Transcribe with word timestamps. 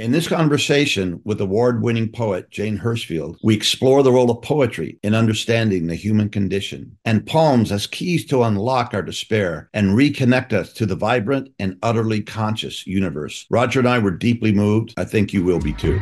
In 0.00 0.12
this 0.12 0.28
conversation 0.28 1.20
with 1.24 1.42
award 1.42 1.82
winning 1.82 2.10
poet 2.10 2.50
Jane 2.50 2.78
Hirshfield, 2.78 3.36
we 3.42 3.54
explore 3.54 4.02
the 4.02 4.10
role 4.10 4.30
of 4.30 4.40
poetry 4.40 4.98
in 5.02 5.14
understanding 5.14 5.86
the 5.86 5.94
human 5.94 6.30
condition 6.30 6.96
and 7.04 7.26
poems 7.26 7.70
as 7.70 7.86
keys 7.86 8.24
to 8.28 8.42
unlock 8.42 8.94
our 8.94 9.02
despair 9.02 9.68
and 9.74 9.90
reconnect 9.90 10.54
us 10.54 10.72
to 10.72 10.86
the 10.86 10.96
vibrant 10.96 11.52
and 11.58 11.76
utterly 11.82 12.22
conscious 12.22 12.86
universe. 12.86 13.44
Roger 13.50 13.80
and 13.80 13.88
I 13.90 13.98
were 13.98 14.10
deeply 14.10 14.52
moved. 14.52 14.94
I 14.96 15.04
think 15.04 15.34
you 15.34 15.44
will 15.44 15.60
be 15.60 15.74
too. 15.74 16.00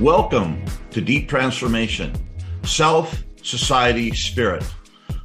Welcome 0.00 0.64
to 0.90 1.02
Deep 1.02 1.28
Transformation 1.28 2.14
Self, 2.64 3.24
Society, 3.42 4.14
Spirit. 4.14 4.64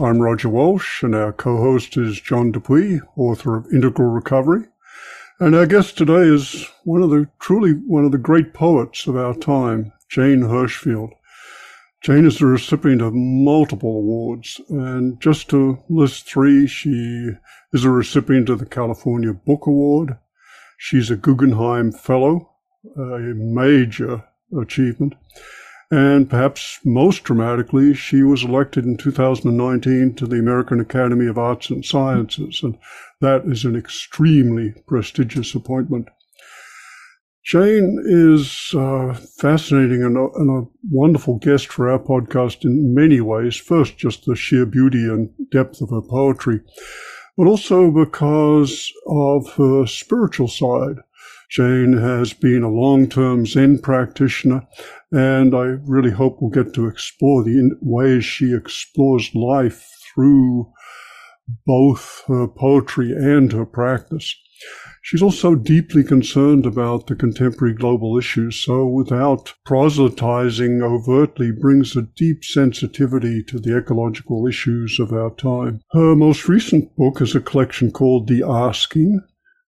I'm 0.00 0.20
Roger 0.20 0.48
Walsh, 0.48 1.02
and 1.02 1.12
our 1.12 1.32
co 1.32 1.56
host 1.56 1.96
is 1.96 2.20
John 2.20 2.52
Dupuy, 2.52 3.00
author 3.16 3.56
of 3.56 3.72
Integral 3.72 4.10
Recovery. 4.10 4.66
And 5.40 5.56
our 5.56 5.66
guest 5.66 5.98
today 5.98 6.22
is 6.22 6.68
one 6.84 7.02
of 7.02 7.10
the 7.10 7.28
truly 7.40 7.72
one 7.72 8.04
of 8.04 8.12
the 8.12 8.18
great 8.18 8.54
poets 8.54 9.08
of 9.08 9.16
our 9.16 9.34
time, 9.34 9.92
Jane 10.08 10.42
Hirshfield. 10.42 11.10
Jane 12.00 12.26
is 12.26 12.38
the 12.38 12.46
recipient 12.46 13.02
of 13.02 13.12
multiple 13.12 13.96
awards, 13.96 14.60
and 14.68 15.20
just 15.20 15.50
to 15.50 15.82
list 15.88 16.28
three, 16.28 16.68
she 16.68 17.30
is 17.72 17.84
a 17.84 17.90
recipient 17.90 18.48
of 18.48 18.60
the 18.60 18.66
California 18.66 19.32
Book 19.32 19.66
Award. 19.66 20.16
She's 20.76 21.10
a 21.10 21.16
Guggenheim 21.16 21.90
Fellow, 21.90 22.52
a 22.96 23.18
major 23.34 24.22
achievement. 24.56 25.16
And 25.90 26.28
perhaps 26.28 26.80
most 26.84 27.24
dramatically, 27.24 27.94
she 27.94 28.22
was 28.22 28.44
elected 28.44 28.84
in 28.84 28.98
2019 28.98 30.14
to 30.16 30.26
the 30.26 30.38
American 30.38 30.80
Academy 30.80 31.26
of 31.26 31.38
Arts 31.38 31.70
and 31.70 31.82
Sciences, 31.82 32.60
and 32.62 32.76
that 33.22 33.46
is 33.46 33.64
an 33.64 33.74
extremely 33.74 34.74
prestigious 34.86 35.54
appointment. 35.54 36.08
Jane 37.48 37.98
is 38.04 38.74
uh, 38.74 39.14
fascinating 39.14 40.02
and 40.02 40.18
a, 40.18 40.28
and 40.34 40.50
a, 40.50 40.68
wonderful 40.90 41.38
guest 41.38 41.68
for 41.68 41.88
our 41.88 41.98
podcast 41.98 42.62
in 42.62 42.94
many 42.94 43.22
ways. 43.22 43.56
First, 43.56 43.96
just 43.96 44.26
the 44.26 44.36
sheer 44.36 44.66
beauty 44.66 45.08
and 45.08 45.30
depth 45.50 45.80
of 45.80 45.88
her 45.88 46.02
poetry, 46.02 46.60
but 47.38 47.46
also 47.46 47.90
because 47.90 48.92
of 49.06 49.54
her 49.54 49.86
spiritual 49.86 50.48
side. 50.48 50.96
Jane 51.50 51.94
has 51.94 52.32
been 52.32 52.62
a 52.62 52.70
long-term 52.70 53.46
Zen 53.46 53.78
practitioner, 53.78 54.66
and 55.10 55.54
I 55.54 55.78
really 55.86 56.10
hope 56.10 56.38
we'll 56.40 56.50
get 56.50 56.74
to 56.74 56.86
explore 56.86 57.42
the 57.42 57.70
ways 57.80 58.24
she 58.24 58.54
explores 58.54 59.34
life 59.34 59.88
through 60.14 60.70
both 61.66 62.24
her 62.26 62.46
poetry 62.46 63.12
and 63.12 63.50
her 63.52 63.64
practice. 63.64 64.34
She's 65.02 65.22
also 65.22 65.54
deeply 65.54 66.04
concerned 66.04 66.66
about 66.66 67.06
the 67.06 67.14
contemporary 67.14 67.72
global 67.72 68.18
issues, 68.18 68.56
so 68.56 68.86
without 68.86 69.54
proselytizing 69.64 70.82
overtly 70.82 71.52
brings 71.52 71.96
a 71.96 72.02
deep 72.02 72.44
sensitivity 72.44 73.42
to 73.44 73.58
the 73.58 73.78
ecological 73.78 74.46
issues 74.46 74.98
of 74.98 75.12
our 75.12 75.30
time. 75.36 75.80
Her 75.92 76.14
most 76.14 76.48
recent 76.48 76.94
book 76.96 77.22
is 77.22 77.34
a 77.34 77.40
collection 77.40 77.92
called 77.92 78.26
The 78.26 78.42
Asking, 78.42 79.22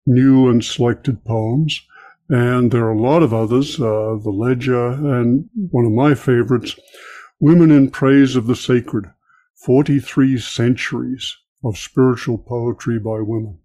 new 0.07 0.50
and 0.50 0.63
selected 0.63 1.23
poems. 1.23 1.81
And 2.29 2.72
there 2.72 2.85
are 2.85 2.94
a 2.94 3.00
lot 3.00 3.23
of 3.23 3.34
others, 3.34 3.79
uh, 3.79 4.18
The 4.22 4.34
Ledger, 4.34 4.88
and 4.90 5.50
one 5.69 5.85
of 5.85 5.91
my 5.91 6.16
favorites, 6.16 6.78
Women 7.40 7.69
in 7.69 7.91
Praise 7.91 8.35
of 8.35 8.47
the 8.47 8.56
Sacred, 8.56 9.06
43 9.63 10.38
Centuries 10.40 11.38
of 11.63 11.78
Spiritual 11.78 12.40
Poetry 12.40 13.00
by 13.00 13.22
Women. 13.22 13.59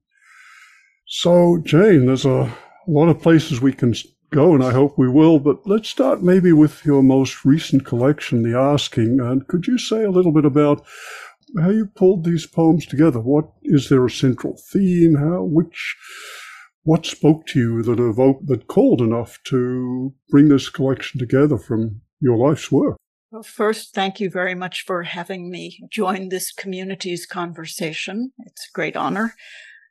So, 1.06 1.58
Jane, 1.64 2.06
there's 2.06 2.24
a, 2.24 2.52
lot 2.86 3.08
of 3.08 3.22
places 3.22 3.60
we 3.60 3.72
can 3.72 3.94
go, 4.30 4.54
and 4.54 4.64
I 4.64 4.72
hope 4.72 4.98
we 4.98 5.08
will, 5.08 5.38
but 5.38 5.66
let's 5.66 5.88
start 5.88 6.22
maybe 6.22 6.52
with 6.52 6.84
your 6.84 7.02
most 7.02 7.44
recent 7.44 7.84
collection, 7.84 8.42
The 8.42 8.58
Asking. 8.58 9.20
And 9.20 9.46
could 9.46 9.66
you 9.66 9.78
say 9.78 10.02
a 10.02 10.10
little 10.10 10.32
bit 10.32 10.44
about 10.44 10.84
how 11.60 11.70
you 11.70 11.86
pulled 11.86 12.24
these 12.24 12.46
poems 12.46 12.86
together. 12.86 13.20
What 13.20 13.50
is 13.62 13.88
there 13.88 14.04
a 14.04 14.10
central 14.10 14.56
theme? 14.70 15.14
How 15.14 15.42
which 15.42 15.96
what 16.84 17.06
spoke 17.06 17.46
to 17.48 17.58
you 17.58 17.82
that 17.82 18.00
evoked 18.00 18.46
that 18.48 18.66
called 18.66 19.00
enough 19.00 19.38
to 19.44 20.14
bring 20.30 20.48
this 20.48 20.68
collection 20.68 21.18
together 21.18 21.58
from 21.58 22.00
your 22.20 22.36
life's 22.36 22.72
work? 22.72 22.96
Well, 23.30 23.42
first, 23.42 23.94
thank 23.94 24.20
you 24.20 24.28
very 24.28 24.54
much 24.54 24.84
for 24.86 25.04
having 25.04 25.50
me 25.50 25.80
join 25.90 26.28
this 26.28 26.52
community's 26.52 27.24
conversation. 27.24 28.32
It's 28.40 28.68
a 28.68 28.74
great 28.74 28.96
honor. 28.96 29.34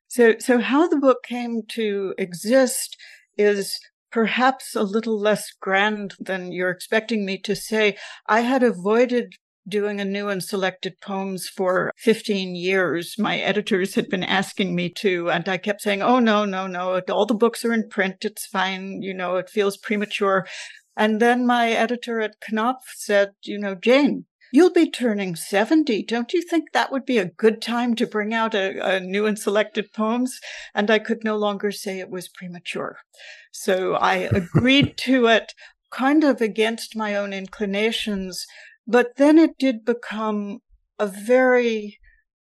So, 0.07 0.35
so 0.39 0.59
how 0.59 0.87
the 0.87 0.97
book 0.97 1.23
came 1.23 1.63
to 1.69 2.13
exist 2.17 2.97
is 3.37 3.79
perhaps 4.11 4.75
a 4.75 4.83
little 4.83 5.17
less 5.17 5.51
grand 5.59 6.15
than 6.19 6.51
you're 6.51 6.69
expecting 6.69 7.25
me 7.25 7.37
to 7.39 7.55
say. 7.55 7.97
I 8.27 8.41
had 8.41 8.61
avoided 8.61 9.33
doing 9.67 10.01
a 10.01 10.05
new 10.05 10.29
and 10.29 10.43
selected 10.43 10.99
poems 11.01 11.47
for 11.47 11.91
15 11.97 12.55
years. 12.55 13.15
My 13.17 13.37
editors 13.39 13.95
had 13.95 14.09
been 14.09 14.23
asking 14.23 14.75
me 14.75 14.89
to, 14.97 15.29
and 15.29 15.47
I 15.47 15.57
kept 15.57 15.81
saying, 15.81 16.01
Oh, 16.01 16.19
no, 16.19 16.45
no, 16.45 16.67
no. 16.67 16.99
All 17.09 17.25
the 17.25 17.33
books 17.33 17.63
are 17.65 17.73
in 17.73 17.89
print. 17.89 18.25
It's 18.25 18.45
fine. 18.45 19.01
You 19.01 19.13
know, 19.13 19.35
it 19.35 19.49
feels 19.49 19.77
premature. 19.77 20.47
And 20.97 21.19
then 21.19 21.45
my 21.45 21.71
editor 21.71 22.19
at 22.19 22.35
Knopf 22.51 22.93
said, 22.95 23.31
You 23.43 23.59
know, 23.59 23.75
Jane, 23.75 24.25
You'll 24.53 24.73
be 24.73 24.89
turning 24.89 25.37
70. 25.37 26.03
Don't 26.03 26.33
you 26.33 26.41
think 26.41 26.73
that 26.73 26.91
would 26.91 27.05
be 27.05 27.17
a 27.17 27.25
good 27.25 27.61
time 27.61 27.95
to 27.95 28.05
bring 28.05 28.33
out 28.33 28.53
a, 28.53 28.95
a, 28.95 28.99
new 28.99 29.25
and 29.25 29.39
selected 29.39 29.93
poems? 29.93 30.41
And 30.75 30.91
I 30.91 30.99
could 30.99 31.23
no 31.23 31.37
longer 31.37 31.71
say 31.71 31.99
it 31.99 32.09
was 32.09 32.27
premature. 32.27 32.97
So 33.53 33.93
I 33.93 34.15
agreed 34.15 34.97
to 35.05 35.27
it 35.27 35.53
kind 35.89 36.25
of 36.25 36.41
against 36.41 36.97
my 36.97 37.15
own 37.15 37.31
inclinations 37.31 38.45
but 38.87 39.15
then 39.17 39.37
it 39.37 39.57
did 39.57 39.85
become 39.85 40.59
a 40.99 41.07
very, 41.07 41.99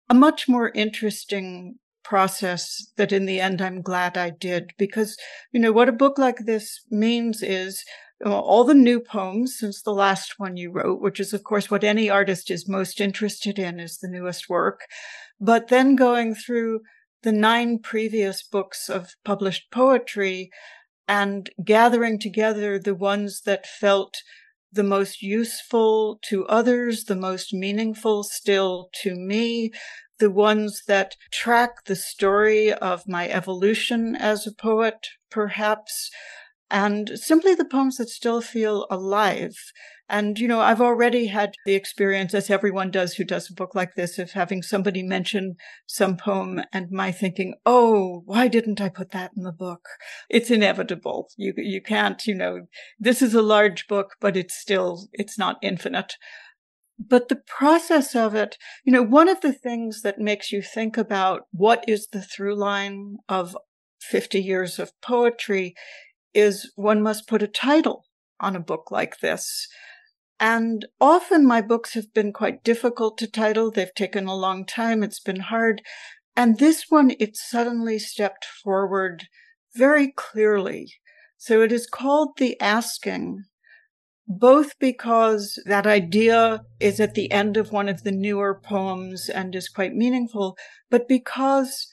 a 0.09 0.13
much 0.13 0.47
more 0.47 0.69
interesting 0.69 1.75
process 2.03 2.91
that 2.97 3.11
in 3.11 3.25
the 3.25 3.39
end 3.39 3.61
I'm 3.61 3.81
glad 3.81 4.17
I 4.17 4.29
did 4.29 4.71
because, 4.77 5.17
you 5.51 5.59
know, 5.59 5.71
what 5.71 5.89
a 5.89 5.93
book 5.93 6.17
like 6.17 6.45
this 6.45 6.81
means 6.91 7.41
is 7.41 7.83
all 8.23 8.63
the 8.63 8.73
new 8.73 8.99
poems 8.99 9.57
since 9.59 9.81
the 9.81 9.91
last 9.91 10.35
one 10.37 10.55
you 10.55 10.71
wrote, 10.71 11.01
which 11.01 11.19
is 11.19 11.33
of 11.33 11.43
course 11.43 11.69
what 11.69 11.83
any 11.83 12.09
artist 12.09 12.49
is 12.49 12.69
most 12.69 13.01
interested 13.01 13.59
in 13.59 13.79
is 13.79 13.97
the 13.97 14.07
newest 14.07 14.47
work. 14.47 14.81
But 15.39 15.67
then 15.67 15.95
going 15.95 16.35
through 16.35 16.81
the 17.23 17.31
nine 17.31 17.79
previous 17.79 18.43
books 18.43 18.87
of 18.87 19.15
published 19.25 19.71
poetry 19.71 20.49
and 21.07 21.49
gathering 21.63 22.19
together 22.19 22.79
the 22.79 22.95
ones 22.95 23.41
that 23.41 23.67
felt 23.67 24.17
the 24.71 24.83
most 24.83 25.21
useful 25.21 26.19
to 26.29 26.45
others, 26.47 27.05
the 27.05 27.15
most 27.15 27.53
meaningful 27.53 28.23
still 28.23 28.89
to 29.03 29.15
me, 29.15 29.71
the 30.19 30.31
ones 30.31 30.83
that 30.87 31.15
track 31.31 31.85
the 31.85 31.95
story 31.95 32.73
of 32.73 33.07
my 33.07 33.29
evolution 33.29 34.15
as 34.15 34.47
a 34.47 34.53
poet, 34.53 35.07
perhaps, 35.29 36.09
and 36.69 37.11
simply 37.15 37.53
the 37.53 37.65
poems 37.65 37.97
that 37.97 38.09
still 38.09 38.41
feel 38.41 38.87
alive. 38.89 39.55
And, 40.07 40.37
you 40.37 40.47
know, 40.47 40.59
I've 40.59 40.81
already 40.81 41.27
had 41.27 41.55
the 41.65 41.73
experience, 41.73 42.33
as 42.35 42.49
everyone 42.49 42.91
does 42.91 43.15
who 43.15 43.23
does 43.23 43.49
a 43.49 43.53
book 43.53 43.73
like 43.73 43.95
this, 43.95 44.19
of 44.19 44.31
having 44.31 44.61
somebody 44.61 45.01
mention 45.01 45.55
some 45.87 46.15
poem 46.15 46.61
and 46.71 46.91
my 46.91 47.11
thinking, 47.11 47.55
oh, 47.65 48.21
why 48.25 48.47
didn't 48.47 48.79
I 48.79 48.89
put 48.89 49.11
that 49.11 49.31
in 49.35 49.43
the 49.43 49.51
book? 49.51 49.87
It's 50.29 50.51
inevitable. 50.51 51.29
You, 51.37 51.53
you 51.57 51.81
can't, 51.81 52.25
you 52.27 52.35
know, 52.35 52.67
this 52.99 53.21
is 53.23 53.33
a 53.33 53.41
large 53.41 53.87
book, 53.87 54.11
but 54.21 54.37
it's 54.37 54.55
still, 54.55 55.07
it's 55.11 55.39
not 55.39 55.57
infinite. 55.63 56.13
But 56.99 57.27
the 57.27 57.41
process 57.47 58.15
of 58.15 58.35
it, 58.35 58.57
you 58.85 58.93
know, 58.93 59.03
one 59.03 59.27
of 59.27 59.41
the 59.41 59.53
things 59.53 60.01
that 60.01 60.19
makes 60.19 60.51
you 60.51 60.61
think 60.61 60.97
about 60.97 61.41
what 61.51 61.83
is 61.87 62.07
the 62.11 62.21
through 62.21 62.55
line 62.55 63.17
of 63.27 63.57
50 64.01 64.39
years 64.39 64.77
of 64.77 64.91
poetry 65.01 65.73
is 66.35 66.71
one 66.75 67.01
must 67.01 67.27
put 67.27 67.41
a 67.41 67.47
title 67.47 68.05
on 68.39 68.55
a 68.55 68.59
book 68.59 68.91
like 68.91 69.19
this. 69.19 69.67
And 70.39 70.85
often 70.99 71.47
my 71.47 71.61
books 71.61 71.93
have 71.93 72.13
been 72.13 72.33
quite 72.33 72.63
difficult 72.63 73.17
to 73.19 73.27
title. 73.27 73.71
They've 73.71 73.93
taken 73.95 74.27
a 74.27 74.35
long 74.35 74.65
time. 74.65 75.01
It's 75.01 75.21
been 75.21 75.39
hard. 75.39 75.81
And 76.35 76.59
this 76.59 76.85
one, 76.89 77.13
it 77.19 77.37
suddenly 77.37 77.97
stepped 77.97 78.45
forward 78.45 79.27
very 79.73 80.11
clearly. 80.11 80.93
So 81.37 81.61
it 81.61 81.71
is 81.71 81.87
called 81.87 82.37
the 82.37 82.59
asking, 82.59 83.43
both 84.27 84.77
because 84.79 85.61
that 85.65 85.87
idea 85.87 86.63
is 86.79 86.99
at 86.99 87.13
the 87.13 87.31
end 87.31 87.55
of 87.55 87.71
one 87.71 87.87
of 87.87 88.03
the 88.03 88.11
newer 88.11 88.59
poems 88.61 89.29
and 89.29 89.55
is 89.55 89.69
quite 89.69 89.93
meaningful, 89.93 90.57
but 90.89 91.07
because 91.07 91.87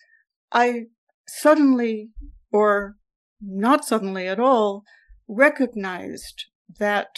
I 0.50 0.86
suddenly, 1.28 2.10
or 2.50 2.96
not 3.42 3.84
suddenly 3.84 4.28
at 4.28 4.40
all, 4.40 4.84
recognized 5.28 6.46
that 6.78 7.08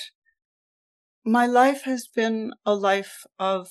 my 1.25 1.47
life 1.47 1.83
has 1.85 2.07
been 2.07 2.53
a 2.65 2.75
life 2.75 3.25
of 3.39 3.69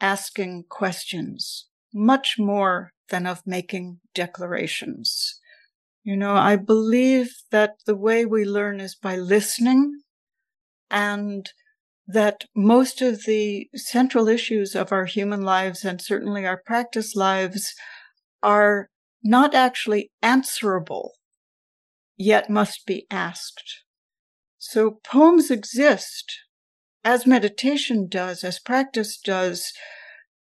asking 0.00 0.64
questions, 0.68 1.66
much 1.92 2.36
more 2.38 2.92
than 3.10 3.26
of 3.26 3.42
making 3.46 4.00
declarations. 4.14 5.40
You 6.02 6.16
know, 6.16 6.34
I 6.34 6.56
believe 6.56 7.34
that 7.50 7.76
the 7.86 7.96
way 7.96 8.24
we 8.24 8.44
learn 8.44 8.80
is 8.80 8.94
by 8.94 9.16
listening 9.16 10.00
and 10.90 11.50
that 12.06 12.44
most 12.56 13.02
of 13.02 13.24
the 13.24 13.68
central 13.74 14.28
issues 14.28 14.74
of 14.74 14.92
our 14.92 15.04
human 15.04 15.42
lives 15.42 15.84
and 15.84 16.00
certainly 16.00 16.46
our 16.46 16.62
practice 16.64 17.14
lives 17.14 17.74
are 18.42 18.88
not 19.22 19.54
actually 19.54 20.10
answerable, 20.22 21.12
yet 22.18 22.50
must 22.50 22.84
be 22.86 23.06
asked. 23.10 23.82
So 24.58 24.98
poems 25.04 25.50
exist 25.50 26.40
as 27.04 27.26
meditation 27.26 28.08
does, 28.08 28.44
as 28.44 28.58
practice 28.58 29.16
does, 29.16 29.72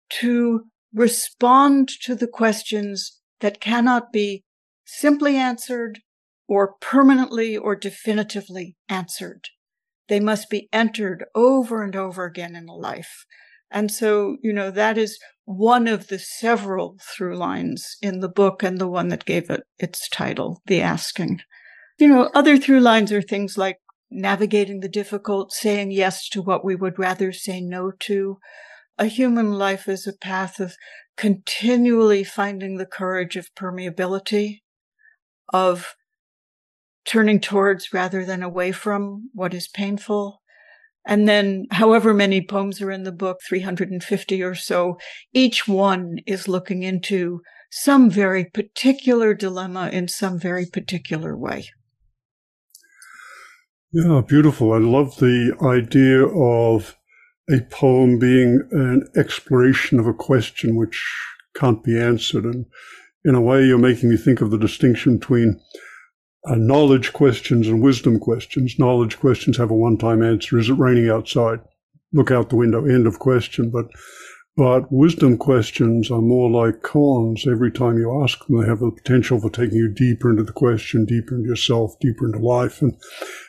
to 0.09 0.65
respond 0.93 1.89
to 2.03 2.15
the 2.15 2.27
questions 2.27 3.19
that 3.41 3.59
cannot 3.59 4.13
be 4.13 4.43
simply 4.85 5.35
answered 5.35 5.99
or 6.47 6.75
permanently 6.79 7.57
or 7.57 7.75
definitively 7.75 8.77
answered. 8.87 9.49
They 10.07 10.19
must 10.19 10.49
be 10.49 10.69
entered 10.71 11.25
over 11.33 11.81
and 11.81 11.95
over 11.95 12.25
again 12.25 12.55
in 12.55 12.67
a 12.67 12.75
life. 12.75 13.25
And 13.71 13.89
so, 13.91 14.37
you 14.43 14.53
know, 14.53 14.69
that 14.69 14.97
is 14.97 15.17
one 15.45 15.87
of 15.87 16.07
the 16.07 16.19
several 16.19 16.97
through 17.01 17.35
lines 17.35 17.97
in 18.01 18.19
the 18.19 18.29
book 18.29 18.61
and 18.61 18.77
the 18.77 18.87
one 18.87 19.07
that 19.07 19.25
gave 19.25 19.49
it 19.49 19.63
its 19.79 20.07
title, 20.09 20.61
The 20.67 20.81
Asking. 20.81 21.41
You 22.03 22.09
know, 22.09 22.29
other 22.33 22.57
through 22.57 22.81
lines 22.81 23.13
are 23.13 23.21
things 23.21 23.57
like 23.57 23.77
navigating 24.11 24.81
the 24.81 24.89
difficult, 24.89 25.53
saying 25.53 25.91
yes 25.91 26.27
to 26.31 26.41
what 26.41 26.65
we 26.65 26.75
would 26.75 26.99
rather 26.99 27.31
say 27.31 27.61
no 27.61 27.93
to. 28.01 28.39
A 28.97 29.05
human 29.05 29.53
life 29.53 29.87
is 29.87 30.05
a 30.05 30.11
path 30.11 30.59
of 30.59 30.75
continually 31.15 32.25
finding 32.25 32.75
the 32.75 32.85
courage 32.85 33.37
of 33.37 33.55
permeability, 33.55 34.63
of 35.53 35.95
turning 37.05 37.39
towards 37.39 37.93
rather 37.93 38.25
than 38.25 38.43
away 38.43 38.73
from 38.73 39.29
what 39.33 39.53
is 39.53 39.69
painful. 39.69 40.41
And 41.05 41.25
then 41.25 41.67
however 41.71 42.13
many 42.13 42.45
poems 42.45 42.81
are 42.81 42.91
in 42.91 43.03
the 43.03 43.13
book, 43.13 43.37
350 43.47 44.43
or 44.43 44.55
so, 44.55 44.97
each 45.31 45.69
one 45.69 46.17
is 46.27 46.49
looking 46.49 46.83
into 46.83 47.39
some 47.71 48.09
very 48.09 48.43
particular 48.43 49.33
dilemma 49.33 49.87
in 49.87 50.09
some 50.09 50.37
very 50.37 50.65
particular 50.65 51.37
way. 51.37 51.69
Yeah, 53.95 54.21
beautiful. 54.21 54.73
I 54.73 54.79
love 54.79 55.17
the 55.17 55.55
idea 55.61 56.25
of 56.25 56.97
a 57.47 57.61
poem 57.69 58.17
being 58.17 58.67
an 58.71 59.07
exploration 59.15 59.99
of 59.99 60.07
a 60.07 60.15
question 60.15 60.75
which 60.75 60.99
can't 61.55 61.83
be 61.83 61.99
answered. 61.99 62.43
And 62.43 62.65
in 63.23 63.35
a 63.35 63.41
way, 63.41 63.63
you're 63.63 63.77
making 63.77 64.09
me 64.09 64.17
think 64.17 64.41
of 64.41 64.49
the 64.49 64.57
distinction 64.57 65.19
between 65.19 65.61
uh, 66.47 66.55
knowledge 66.55 67.13
questions 67.13 67.67
and 67.67 67.83
wisdom 67.83 68.19
questions. 68.19 68.79
Knowledge 68.79 69.19
questions 69.19 69.57
have 69.57 69.69
a 69.69 69.75
one-time 69.75 70.23
answer. 70.23 70.57
Is 70.57 70.71
it 70.71 70.79
raining 70.79 71.11
outside? 71.11 71.59
Look 72.11 72.31
out 72.31 72.49
the 72.49 72.55
window. 72.55 72.85
End 72.87 73.05
of 73.05 73.19
question. 73.19 73.69
But 73.69 73.85
but 74.55 74.91
wisdom 74.91 75.37
questions 75.37 76.11
are 76.11 76.21
more 76.21 76.49
like 76.49 76.81
koans. 76.81 77.47
Every 77.47 77.71
time 77.71 77.97
you 77.97 78.21
ask 78.21 78.45
them, 78.45 78.61
they 78.61 78.67
have 78.67 78.79
the 78.79 78.91
potential 78.91 79.39
for 79.39 79.49
taking 79.49 79.77
you 79.77 79.89
deeper 79.89 80.29
into 80.29 80.43
the 80.43 80.51
question, 80.51 81.05
deeper 81.05 81.35
into 81.35 81.49
yourself, 81.49 81.95
deeper 81.99 82.25
into 82.25 82.39
life. 82.39 82.81
And 82.81 82.95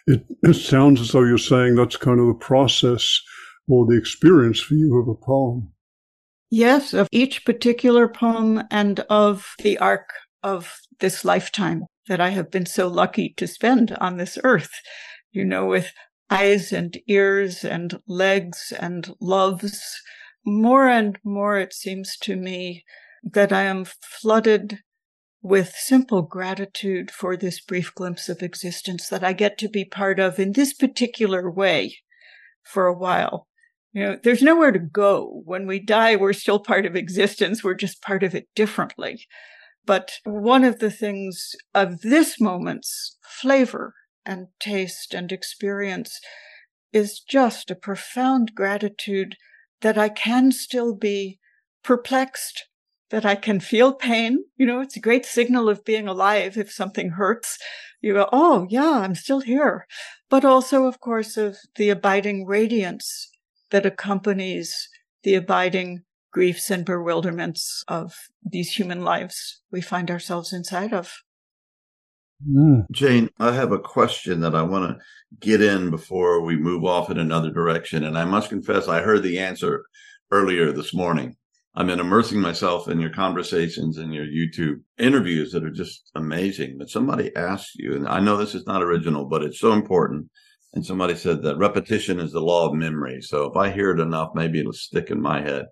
it, 0.06 0.24
it 0.42 0.54
sounds 0.54 1.00
as 1.00 1.12
though 1.12 1.24
you're 1.24 1.38
saying 1.38 1.74
that's 1.74 1.96
kind 1.96 2.20
of 2.20 2.26
the 2.26 2.34
process 2.34 3.20
or 3.68 3.86
the 3.86 3.96
experience 3.96 4.60
for 4.60 4.74
you 4.74 4.98
of 4.98 5.08
a 5.08 5.14
poem. 5.14 5.72
Yes, 6.50 6.94
of 6.94 7.08
each 7.10 7.44
particular 7.44 8.08
poem 8.08 8.62
and 8.70 9.00
of 9.10 9.54
the 9.58 9.78
arc 9.78 10.08
of 10.42 10.78
this 11.00 11.24
lifetime 11.24 11.84
that 12.06 12.20
I 12.20 12.30
have 12.30 12.50
been 12.50 12.66
so 12.66 12.88
lucky 12.88 13.34
to 13.36 13.46
spend 13.46 13.92
on 14.00 14.16
this 14.16 14.38
earth, 14.44 14.70
you 15.32 15.44
know, 15.44 15.66
with 15.66 15.92
eyes 16.30 16.72
and 16.72 16.96
ears 17.08 17.64
and 17.64 18.00
legs 18.06 18.72
and 18.78 19.14
loves. 19.20 19.82
More 20.44 20.88
and 20.88 21.18
more, 21.24 21.58
it 21.58 21.72
seems 21.72 22.16
to 22.18 22.36
me 22.36 22.84
that 23.22 23.52
I 23.52 23.62
am 23.62 23.84
flooded 23.84 24.80
with 25.42 25.74
simple 25.76 26.22
gratitude 26.22 27.10
for 27.10 27.36
this 27.36 27.60
brief 27.60 27.94
glimpse 27.94 28.28
of 28.28 28.42
existence 28.42 29.08
that 29.08 29.24
I 29.24 29.32
get 29.32 29.58
to 29.58 29.68
be 29.68 29.84
part 29.84 30.18
of 30.18 30.38
in 30.38 30.52
this 30.52 30.72
particular 30.72 31.50
way 31.50 31.98
for 32.62 32.86
a 32.86 32.96
while. 32.96 33.46
You 33.92 34.02
know, 34.02 34.18
there's 34.22 34.42
nowhere 34.42 34.72
to 34.72 34.78
go. 34.78 35.42
When 35.44 35.66
we 35.66 35.78
die, 35.78 36.16
we're 36.16 36.32
still 36.32 36.58
part 36.58 36.84
of 36.84 36.96
existence. 36.96 37.62
We're 37.62 37.74
just 37.74 38.02
part 38.02 38.22
of 38.22 38.34
it 38.34 38.48
differently. 38.54 39.26
But 39.86 40.12
one 40.24 40.64
of 40.64 40.78
the 40.78 40.90
things 40.90 41.52
of 41.74 42.00
this 42.00 42.40
moment's 42.40 43.18
flavor 43.22 43.94
and 44.26 44.48
taste 44.58 45.14
and 45.14 45.30
experience 45.30 46.20
is 46.92 47.20
just 47.20 47.70
a 47.70 47.76
profound 47.76 48.54
gratitude 48.54 49.36
that 49.84 49.98
I 49.98 50.08
can 50.08 50.50
still 50.50 50.94
be 50.94 51.38
perplexed, 51.84 52.64
that 53.10 53.26
I 53.26 53.34
can 53.34 53.60
feel 53.60 53.92
pain. 53.92 54.42
You 54.56 54.64
know, 54.64 54.80
it's 54.80 54.96
a 54.96 55.00
great 55.00 55.26
signal 55.26 55.68
of 55.68 55.84
being 55.84 56.08
alive 56.08 56.56
if 56.56 56.72
something 56.72 57.10
hurts. 57.10 57.58
You 58.00 58.14
go, 58.14 58.30
oh, 58.32 58.66
yeah, 58.70 59.00
I'm 59.00 59.14
still 59.14 59.40
here. 59.40 59.86
But 60.30 60.42
also, 60.42 60.86
of 60.86 61.00
course, 61.00 61.36
of 61.36 61.58
the 61.76 61.90
abiding 61.90 62.46
radiance 62.46 63.30
that 63.72 63.84
accompanies 63.84 64.88
the 65.22 65.34
abiding 65.34 66.04
griefs 66.32 66.70
and 66.70 66.86
bewilderments 66.86 67.84
of 67.86 68.14
these 68.42 68.78
human 68.78 69.02
lives 69.02 69.60
we 69.70 69.82
find 69.82 70.10
ourselves 70.10 70.50
inside 70.50 70.94
of. 70.94 71.12
Mm. 72.48 72.86
Jane, 72.90 73.30
I 73.38 73.52
have 73.52 73.72
a 73.72 73.78
question 73.78 74.40
that 74.40 74.54
I 74.54 74.62
want 74.62 74.90
to 74.90 75.04
get 75.40 75.60
in 75.60 75.90
before 75.90 76.42
we 76.42 76.56
move 76.56 76.84
off 76.84 77.10
in 77.10 77.18
another 77.18 77.50
direction. 77.50 78.04
And 78.04 78.18
I 78.18 78.24
must 78.24 78.48
confess, 78.48 78.88
I 78.88 79.02
heard 79.02 79.22
the 79.22 79.38
answer 79.38 79.84
earlier 80.30 80.72
this 80.72 80.94
morning. 80.94 81.36
I've 81.76 81.86
been 81.86 82.00
immersing 82.00 82.40
myself 82.40 82.88
in 82.88 83.00
your 83.00 83.10
conversations 83.10 83.98
and 83.98 84.14
your 84.14 84.26
YouTube 84.26 84.82
interviews 84.98 85.52
that 85.52 85.64
are 85.64 85.70
just 85.70 86.10
amazing. 86.14 86.76
But 86.78 86.88
somebody 86.88 87.34
asked 87.34 87.74
you, 87.74 87.94
and 87.94 88.06
I 88.06 88.20
know 88.20 88.36
this 88.36 88.54
is 88.54 88.66
not 88.66 88.82
original, 88.82 89.24
but 89.24 89.42
it's 89.42 89.58
so 89.58 89.72
important. 89.72 90.28
And 90.72 90.86
somebody 90.86 91.14
said 91.16 91.42
that 91.42 91.58
repetition 91.58 92.20
is 92.20 92.32
the 92.32 92.40
law 92.40 92.68
of 92.68 92.74
memory. 92.74 93.20
So 93.22 93.44
if 93.44 93.56
I 93.56 93.70
hear 93.70 93.90
it 93.90 94.00
enough, 94.00 94.30
maybe 94.34 94.60
it'll 94.60 94.72
stick 94.72 95.10
in 95.10 95.20
my 95.20 95.40
head 95.40 95.66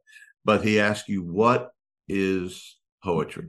but 0.45 0.65
he 0.65 0.81
asked 0.81 1.09
you, 1.09 1.23
What 1.23 1.71
is 2.09 2.79
poetry? 3.03 3.49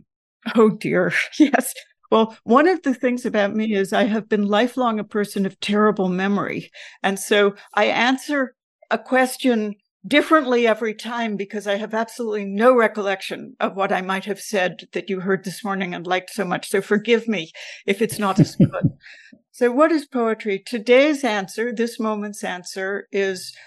Oh, 0.56 0.70
dear. 0.70 1.14
Yes. 1.40 1.74
Well, 2.14 2.38
one 2.44 2.68
of 2.68 2.84
the 2.84 2.94
things 2.94 3.26
about 3.26 3.56
me 3.56 3.74
is 3.74 3.92
I 3.92 4.04
have 4.04 4.30
been 4.30 4.46
lifelong 4.46 5.00
a 5.00 5.04
person 5.04 5.48
of 5.48 5.60
terrible 5.60 6.10
memory. 6.10 6.70
And 7.02 7.18
so 7.18 7.56
I 7.74 7.86
answer 7.86 8.54
a 8.92 9.00
question 9.00 9.74
differently 10.06 10.68
every 10.68 10.94
time 10.94 11.38
because 11.38 11.66
I 11.66 11.78
have 11.78 11.96
absolutely 11.96 12.46
no 12.46 12.76
recollection 12.76 13.56
of 13.60 13.76
what 13.76 13.92
I 13.92 14.02
might 14.02 14.26
have 14.26 14.40
said 14.40 14.82
that 14.92 15.10
you 15.10 15.22
heard 15.22 15.44
this 15.44 15.64
morning 15.64 15.96
and 15.96 16.06
liked 16.06 16.30
so 16.30 16.46
much. 16.46 16.70
So 16.70 16.84
forgive 16.84 17.28
me 17.28 17.52
if 17.88 18.00
it's 18.00 18.20
not 18.20 18.40
as 18.40 18.58
good. 18.58 18.92
so 19.52 19.72
what 19.72 19.92
is 19.92 20.06
poetry? 20.06 20.62
Today's 20.64 21.24
answer, 21.24 21.74
this 21.74 22.00
moment's 22.00 22.44
answer 22.44 23.08
is 23.12 23.58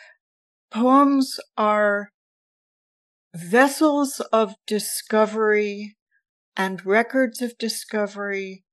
poems 0.70 1.40
are 1.58 2.10
vessels 3.34 4.20
of 4.32 4.54
discovery 4.68 5.96
and 6.56 6.86
records 6.86 7.42
of 7.42 7.58
discovery 7.58 8.64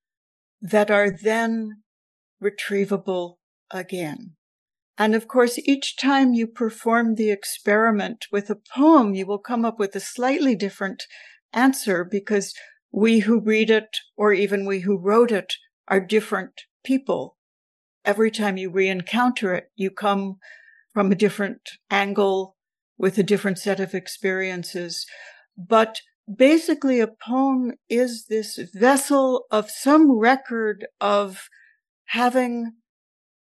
that 0.61 0.89
are 0.89 1.11
then 1.11 1.83
retrievable 2.41 3.35
again. 3.71 4.35
And 4.97 5.15
of 5.15 5.27
course, 5.27 5.57
each 5.59 5.97
time 5.97 6.33
you 6.33 6.47
perform 6.47 7.15
the 7.15 7.31
experiment 7.31 8.25
with 8.31 8.49
a 8.49 8.55
poem, 8.75 9.15
you 9.15 9.25
will 9.25 9.39
come 9.39 9.65
up 9.65 9.79
with 9.79 9.95
a 9.95 9.99
slightly 9.99 10.55
different 10.55 11.03
answer 11.51 12.03
because 12.03 12.53
we 12.91 13.19
who 13.19 13.39
read 13.39 13.71
it, 13.71 13.97
or 14.15 14.33
even 14.33 14.65
we 14.65 14.81
who 14.81 14.97
wrote 14.97 15.31
it, 15.31 15.53
are 15.87 15.99
different 15.99 16.61
people. 16.85 17.37
Every 18.05 18.29
time 18.29 18.57
you 18.57 18.69
re-encounter 18.69 19.55
it, 19.55 19.71
you 19.75 19.89
come 19.89 20.37
from 20.93 21.11
a 21.11 21.15
different 21.15 21.61
angle, 21.89 22.55
with 22.97 23.17
a 23.17 23.23
different 23.23 23.57
set 23.57 23.79
of 23.79 23.95
experiences. 23.95 25.07
But 25.57 26.01
basically 26.33 26.99
a 26.99 27.07
poem 27.07 27.73
is 27.89 28.25
this 28.29 28.59
vessel 28.73 29.45
of 29.51 29.69
some 29.69 30.11
record 30.11 30.87
of 31.01 31.49
having 32.07 32.73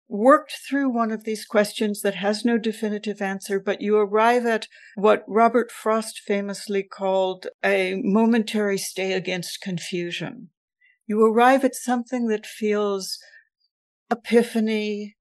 worked 0.08 0.54
through 0.68 0.88
one 0.88 1.10
of 1.10 1.24
these 1.24 1.44
questions 1.44 2.00
that 2.02 2.14
has 2.14 2.44
no 2.44 2.58
definitive 2.58 3.20
answer, 3.20 3.58
but 3.58 3.80
you 3.80 3.96
arrive 3.96 4.46
at 4.46 4.68
what 4.94 5.24
Robert 5.26 5.70
Frost 5.70 6.20
famously 6.20 6.82
called 6.82 7.48
a 7.64 8.00
momentary 8.04 8.78
stay 8.78 9.12
against 9.12 9.60
confusion. 9.60 10.50
You 11.06 11.24
arrive 11.24 11.64
at 11.64 11.74
something 11.74 12.28
that 12.28 12.46
feels 12.46 13.18
epiphany, 14.10 15.16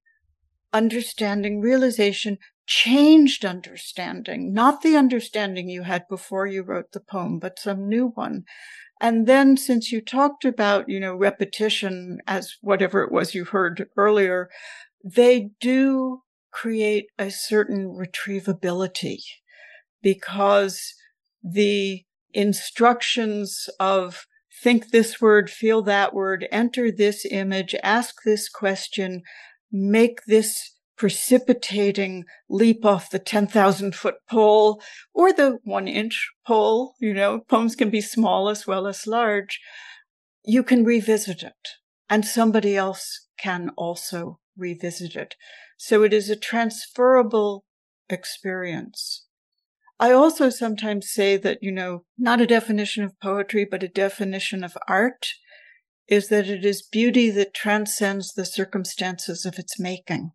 understanding, 0.71 1.61
realization, 1.61 2.37
changed 2.67 3.45
understanding, 3.45 4.53
not 4.53 4.81
the 4.81 4.95
understanding 4.95 5.69
you 5.69 5.83
had 5.83 6.07
before 6.07 6.45
you 6.45 6.63
wrote 6.63 6.91
the 6.91 6.99
poem, 6.99 7.39
but 7.39 7.59
some 7.59 7.87
new 7.87 8.07
one. 8.07 8.43
And 9.01 9.27
then 9.27 9.57
since 9.57 9.91
you 9.91 10.01
talked 10.01 10.45
about, 10.45 10.89
you 10.89 10.99
know, 10.99 11.15
repetition 11.15 12.19
as 12.27 12.55
whatever 12.61 13.03
it 13.03 13.11
was 13.11 13.35
you 13.35 13.45
heard 13.45 13.87
earlier, 13.97 14.49
they 15.03 15.49
do 15.59 16.21
create 16.51 17.07
a 17.19 17.29
certain 17.29 17.87
retrievability 17.89 19.19
because 20.01 20.93
the 21.43 22.03
instructions 22.33 23.67
of 23.79 24.25
think 24.63 24.91
this 24.91 25.19
word, 25.19 25.49
feel 25.49 25.81
that 25.83 26.13
word, 26.13 26.47
enter 26.51 26.91
this 26.91 27.25
image, 27.29 27.75
ask 27.83 28.15
this 28.23 28.47
question, 28.47 29.21
make 29.71 30.19
this 30.27 30.74
precipitating 30.97 32.25
leap 32.49 32.85
off 32.85 33.09
the 33.09 33.19
10,000 33.19 33.95
foot 33.95 34.15
pole 34.29 34.81
or 35.13 35.33
the 35.33 35.59
one 35.63 35.87
inch 35.87 36.31
pole. 36.45 36.95
You 36.99 37.13
know, 37.13 37.39
poems 37.39 37.75
can 37.75 37.89
be 37.89 38.01
small 38.01 38.49
as 38.49 38.65
well 38.65 38.87
as 38.87 39.07
large. 39.07 39.59
You 40.43 40.63
can 40.63 40.83
revisit 40.83 41.43
it 41.43 41.67
and 42.09 42.25
somebody 42.25 42.75
else 42.77 43.27
can 43.37 43.71
also 43.77 44.39
revisit 44.57 45.15
it. 45.15 45.35
So 45.77 46.03
it 46.03 46.13
is 46.13 46.29
a 46.29 46.35
transferable 46.35 47.65
experience. 48.09 49.25
I 49.99 50.11
also 50.11 50.49
sometimes 50.49 51.09
say 51.09 51.37
that, 51.37 51.59
you 51.61 51.71
know, 51.71 52.03
not 52.17 52.41
a 52.41 52.47
definition 52.47 53.03
of 53.03 53.19
poetry, 53.21 53.65
but 53.69 53.83
a 53.83 53.87
definition 53.87 54.63
of 54.63 54.77
art 54.87 55.33
is 56.07 56.27
that 56.27 56.47
it 56.47 56.65
is 56.65 56.81
beauty 56.81 57.29
that 57.31 57.53
transcends 57.53 58.33
the 58.33 58.45
circumstances 58.45 59.45
of 59.45 59.57
its 59.57 59.79
making. 59.79 60.31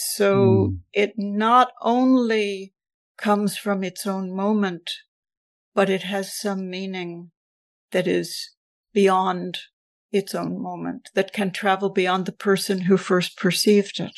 So 0.00 0.34
mm. 0.36 0.78
it 0.92 1.14
not 1.16 1.72
only 1.82 2.72
comes 3.16 3.56
from 3.56 3.82
its 3.82 4.06
own 4.06 4.32
moment, 4.32 4.92
but 5.74 5.90
it 5.90 6.04
has 6.04 6.38
some 6.38 6.70
meaning 6.70 7.32
that 7.90 8.06
is 8.06 8.50
beyond 8.92 9.58
its 10.12 10.36
own 10.36 10.62
moment, 10.62 11.10
that 11.14 11.32
can 11.32 11.50
travel 11.50 11.90
beyond 11.90 12.26
the 12.26 12.32
person 12.32 12.82
who 12.82 12.96
first 12.96 13.36
perceived 13.36 13.98
it. 13.98 14.16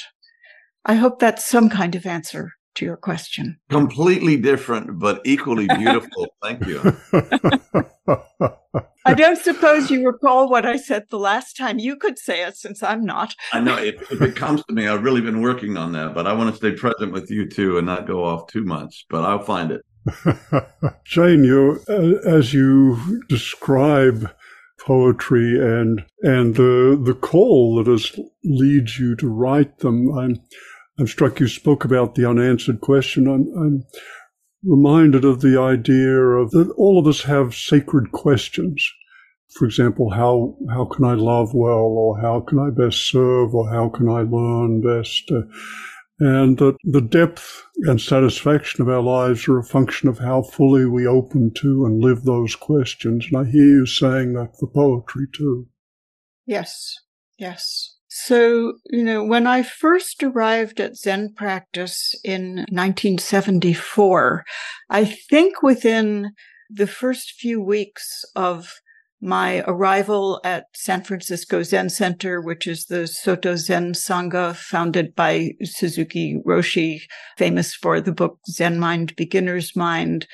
I 0.85 0.97
hope 0.97 1.19
that's 1.19 1.49
some 1.49 1.71
kind 1.71 1.95
of 1.95 2.05
answer 2.05 2.53
to 2.77 2.85
your 2.85 2.97
question. 2.97 3.59
Completely 3.69 4.37
different, 4.37 4.99
but 4.99 5.21
equally 5.25 5.67
beautiful. 5.67 6.27
Thank 6.43 6.67
you. 6.67 6.81
I 9.07 9.15
don't 9.15 9.39
suppose 9.39 9.91
you 9.91 10.07
recall 10.07 10.49
what 10.51 10.67
I 10.67 10.77
said 10.77 11.05
the 11.11 11.19
last 11.19 11.57
time. 11.57 11.79
You 11.79 11.97
could 11.97 12.19
say 12.19 12.45
it 12.45 12.57
since 12.57 12.83
I'm 12.83 13.05
not. 13.05 13.35
I 13.53 13.61
know. 13.61 13.77
If, 13.79 14.13
if, 14.13 14.21
it 14.21 14.37
comes 14.37 14.63
to 14.65 14.75
me, 14.75 14.87
I've 14.87 15.03
really 15.03 15.23
been 15.23 15.41
working 15.41 15.77
on 15.77 15.93
that, 15.93 16.15
but 16.15 16.27
I 16.27 16.33
want 16.35 16.51
to 16.51 16.57
stay 16.57 16.73
present 16.73 17.13
with 17.13 17.31
you 17.31 17.49
too 17.49 17.79
and 17.79 17.87
not 17.87 18.07
go 18.07 18.25
off 18.25 18.47
too 18.49 18.65
much, 18.65 19.07
but 19.09 19.25
I'll 19.25 19.43
find 19.43 19.73
it. 19.73 19.83
Jane, 21.05 21.45
you, 21.45 21.81
uh, 21.89 22.29
as 22.29 22.53
you 22.53 23.23
describe 23.29 24.31
poetry 24.81 25.61
and 25.61 26.05
and 26.23 26.55
the 26.55 26.99
the 27.01 27.13
call 27.13 27.77
that 27.77 27.87
has 27.87 28.19
leads 28.45 28.99
you 28.99 29.15
to 29.17 29.29
write 29.29 29.79
them, 29.79 30.17
I'm 30.17 30.41
I'm 31.01 31.07
struck 31.07 31.41
you 31.41 31.49
spoke 31.49 31.85
about 31.85 32.15
the 32.15 32.29
unanswered 32.29 32.83
question. 32.83 33.27
I'm, 33.27 33.51
I'm 33.57 33.85
reminded 34.63 35.25
of 35.25 35.41
the 35.41 35.59
idea 35.59 36.15
of 36.15 36.51
that 36.51 36.71
all 36.77 36.99
of 36.99 37.07
us 37.07 37.23
have 37.23 37.55
sacred 37.55 38.13
questions. 38.13 38.93
For 39.57 39.65
example, 39.65 40.11
how, 40.11 40.57
how 40.69 40.85
can 40.85 41.07
I 41.07 41.15
love 41.15 41.55
well 41.55 41.97
or 41.97 42.21
how 42.21 42.41
can 42.41 42.59
I 42.59 42.69
best 42.69 43.09
serve 43.09 43.55
or 43.55 43.71
how 43.71 43.89
can 43.89 44.09
I 44.11 44.21
learn 44.21 44.83
best? 44.83 45.31
Uh, 45.31 45.43
and 46.19 46.59
that 46.59 46.77
the 46.85 47.01
depth 47.01 47.65
and 47.85 47.99
satisfaction 47.99 48.83
of 48.83 48.91
our 48.91 49.01
lives 49.01 49.49
are 49.49 49.59
a 49.59 49.65
function 49.65 50.11
of 50.11 50.19
how 50.19 50.43
fully 50.43 50.85
we 50.85 51.07
open 51.07 51.51
to 51.55 51.87
and 51.87 52.05
live 52.05 52.25
those 52.25 52.55
questions. 52.55 53.27
And 53.27 53.41
I 53.41 53.51
hear 53.51 53.65
you 53.65 53.87
saying 53.87 54.35
that 54.35 54.55
for 54.59 54.69
poetry 54.69 55.27
too. 55.33 55.67
Yes, 56.45 56.95
yes. 57.39 57.90
So, 58.13 58.75
you 58.91 59.05
know, 59.05 59.23
when 59.23 59.47
I 59.47 59.63
first 59.63 60.21
arrived 60.25 60.81
at 60.81 60.97
Zen 60.97 61.33
practice 61.37 62.13
in 62.25 62.67
1974, 62.69 64.45
I 64.91 65.05
think 65.05 65.63
within 65.63 66.33
the 66.69 66.89
first 66.89 67.35
few 67.39 67.63
weeks 67.63 68.25
of 68.35 68.81
my 69.21 69.63
arrival 69.69 70.41
at 70.43 70.65
San 70.75 71.05
Francisco 71.05 71.63
Zen 71.63 71.89
Center, 71.89 72.41
which 72.41 72.67
is 72.67 72.87
the 72.87 73.07
Soto 73.07 73.55
Zen 73.55 73.93
Sangha 73.93 74.57
founded 74.57 75.15
by 75.15 75.53
Suzuki 75.63 76.41
Roshi, 76.45 77.03
famous 77.39 77.75
for 77.75 78.01
the 78.01 78.13
book 78.13 78.41
Zen 78.51 78.81
Mind, 78.81 79.15
Beginner's 79.15 79.77
Mind, 79.77 80.27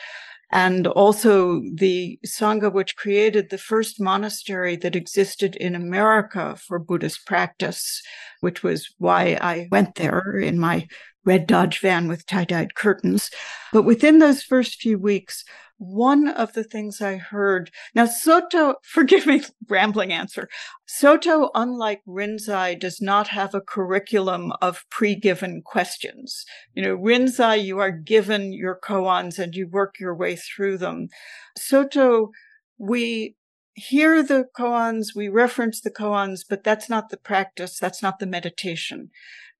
and 0.50 0.86
also 0.86 1.60
the 1.74 2.18
Sangha, 2.24 2.72
which 2.72 2.96
created 2.96 3.50
the 3.50 3.58
first 3.58 4.00
monastery 4.00 4.76
that 4.76 4.96
existed 4.96 5.56
in 5.56 5.74
America 5.74 6.56
for 6.56 6.78
Buddhist 6.78 7.26
practice, 7.26 8.02
which 8.40 8.62
was 8.62 8.94
why 8.98 9.38
I 9.40 9.68
went 9.70 9.96
there 9.96 10.38
in 10.38 10.58
my 10.58 10.86
red 11.24 11.46
Dodge 11.46 11.80
van 11.80 12.06
with 12.06 12.26
tie 12.26 12.44
dyed 12.44 12.74
curtains. 12.74 13.30
But 13.72 13.82
within 13.82 14.20
those 14.20 14.42
first 14.42 14.80
few 14.80 14.98
weeks, 14.98 15.44
one 15.78 16.28
of 16.28 16.54
the 16.54 16.64
things 16.64 17.02
I 17.02 17.16
heard 17.16 17.70
now, 17.94 18.06
Soto, 18.06 18.76
forgive 18.82 19.26
me, 19.26 19.42
rambling 19.68 20.12
answer. 20.12 20.48
Soto, 20.86 21.50
unlike 21.54 22.02
Rinzai, 22.06 22.78
does 22.78 23.00
not 23.00 23.28
have 23.28 23.54
a 23.54 23.60
curriculum 23.60 24.52
of 24.62 24.84
pre-given 24.90 25.62
questions. 25.64 26.44
You 26.74 26.82
know, 26.82 26.96
Rinzai, 26.96 27.62
you 27.62 27.78
are 27.78 27.90
given 27.90 28.52
your 28.52 28.78
koans 28.82 29.38
and 29.38 29.54
you 29.54 29.68
work 29.68 29.96
your 30.00 30.14
way 30.14 30.36
through 30.36 30.78
them. 30.78 31.08
Soto, 31.56 32.30
we 32.78 33.36
hear 33.74 34.22
the 34.22 34.46
koans, 34.58 35.08
we 35.14 35.28
reference 35.28 35.80
the 35.80 35.90
koans, 35.90 36.40
but 36.48 36.64
that's 36.64 36.88
not 36.88 37.10
the 37.10 37.18
practice. 37.18 37.78
That's 37.78 38.02
not 38.02 38.18
the 38.18 38.26
meditation. 38.26 39.10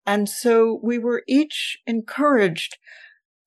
And 0.06 0.28
so 0.28 0.80
we 0.82 0.98
were 0.98 1.22
each 1.26 1.78
encouraged 1.86 2.78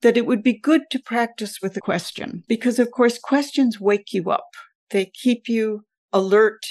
that 0.02 0.18
it 0.18 0.26
would 0.26 0.44
be 0.44 0.58
good 0.58 0.84
to 0.92 1.00
practice 1.00 1.60
with 1.62 1.76
a 1.76 1.82
question 1.82 2.44
because, 2.48 2.80
of 2.80 2.92
course, 2.92 3.20
questions 3.20 3.80
wake 3.80 4.14
you 4.14 4.30
up. 4.30 4.48
They 4.92 5.06
keep 5.06 5.48
you 5.48 5.86
alert 6.14 6.66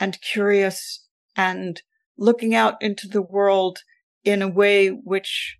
and 0.00 0.20
curious 0.20 1.06
and 1.36 1.80
looking 2.18 2.54
out 2.54 2.74
into 2.80 3.08
the 3.08 3.22
world 3.22 3.78
in 4.24 4.42
a 4.42 4.48
way 4.48 4.88
which 4.88 5.56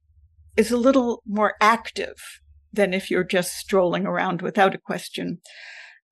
is 0.56 0.70
a 0.70 0.76
little 0.76 1.22
more 1.26 1.54
active 1.60 2.16
than 2.72 2.92
if 2.92 3.10
you're 3.10 3.24
just 3.24 3.56
strolling 3.56 4.06
around 4.06 4.42
without 4.42 4.74
a 4.74 4.78
question. 4.78 5.38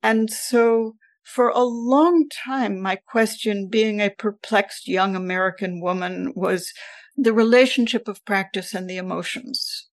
And 0.02 0.30
so 0.30 0.96
for 1.22 1.48
a 1.48 1.62
long 1.62 2.28
time, 2.28 2.80
my 2.80 2.96
question, 2.96 3.68
being 3.68 4.00
a 4.00 4.10
perplexed 4.10 4.88
young 4.88 5.14
American 5.14 5.80
woman, 5.80 6.32
was 6.34 6.72
the 7.16 7.32
relationship 7.32 8.08
of 8.08 8.24
practice 8.24 8.74
and 8.74 8.88
the 8.88 8.96
emotions 8.96 9.89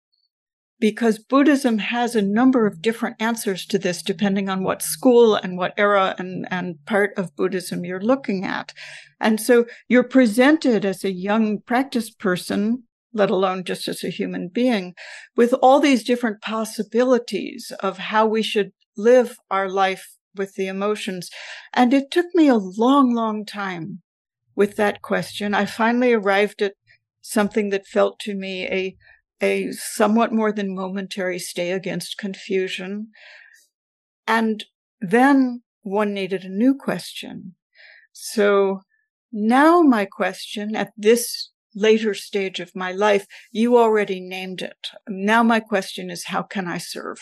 because 0.84 1.18
Buddhism 1.18 1.78
has 1.78 2.14
a 2.14 2.20
number 2.20 2.66
of 2.66 2.82
different 2.82 3.16
answers 3.18 3.64
to 3.64 3.78
this 3.78 4.02
depending 4.02 4.50
on 4.50 4.62
what 4.62 4.82
school 4.82 5.34
and 5.34 5.56
what 5.56 5.72
era 5.78 6.14
and, 6.18 6.46
and 6.50 6.76
part 6.84 7.14
of 7.16 7.34
Buddhism 7.36 7.86
you're 7.86 8.02
looking 8.02 8.44
at. 8.44 8.74
And 9.18 9.40
so 9.40 9.64
you're 9.88 10.06
presented 10.06 10.84
as 10.84 11.02
a 11.02 11.10
young 11.10 11.60
practice 11.60 12.10
person, 12.10 12.82
let 13.14 13.30
alone 13.30 13.64
just 13.64 13.88
as 13.88 14.04
a 14.04 14.10
human 14.10 14.48
being, 14.52 14.92
with 15.34 15.54
all 15.62 15.80
these 15.80 16.04
different 16.04 16.42
possibilities 16.42 17.72
of 17.80 17.96
how 17.96 18.26
we 18.26 18.42
should 18.42 18.72
live 18.94 19.38
our 19.50 19.70
life 19.70 20.18
with 20.36 20.52
the 20.52 20.66
emotions. 20.66 21.30
And 21.72 21.94
it 21.94 22.10
took 22.10 22.26
me 22.34 22.48
a 22.48 22.56
long, 22.56 23.14
long 23.14 23.46
time 23.46 24.02
with 24.54 24.76
that 24.76 25.00
question. 25.00 25.54
I 25.54 25.64
finally 25.64 26.12
arrived 26.12 26.60
at 26.60 26.74
something 27.22 27.70
that 27.70 27.86
felt 27.86 28.18
to 28.18 28.34
me 28.34 28.66
a 28.66 28.94
a 29.44 29.72
somewhat 29.72 30.32
more 30.32 30.52
than 30.52 30.74
momentary 30.74 31.38
stay 31.38 31.70
against 31.72 32.18
confusion. 32.18 33.08
And 34.26 34.64
then 35.00 35.62
one 35.82 36.14
needed 36.14 36.44
a 36.44 36.48
new 36.48 36.74
question. 36.74 37.54
So 38.12 38.80
now 39.32 39.82
my 39.82 40.04
question 40.06 40.74
at 40.74 40.92
this 40.96 41.50
later 41.74 42.14
stage 42.14 42.60
of 42.60 42.74
my 42.74 42.92
life, 42.92 43.26
you 43.50 43.76
already 43.76 44.20
named 44.20 44.62
it. 44.62 44.88
Now 45.08 45.42
my 45.42 45.60
question 45.60 46.10
is, 46.10 46.26
how 46.26 46.42
can 46.42 46.66
I 46.68 46.78
serve? 46.78 47.18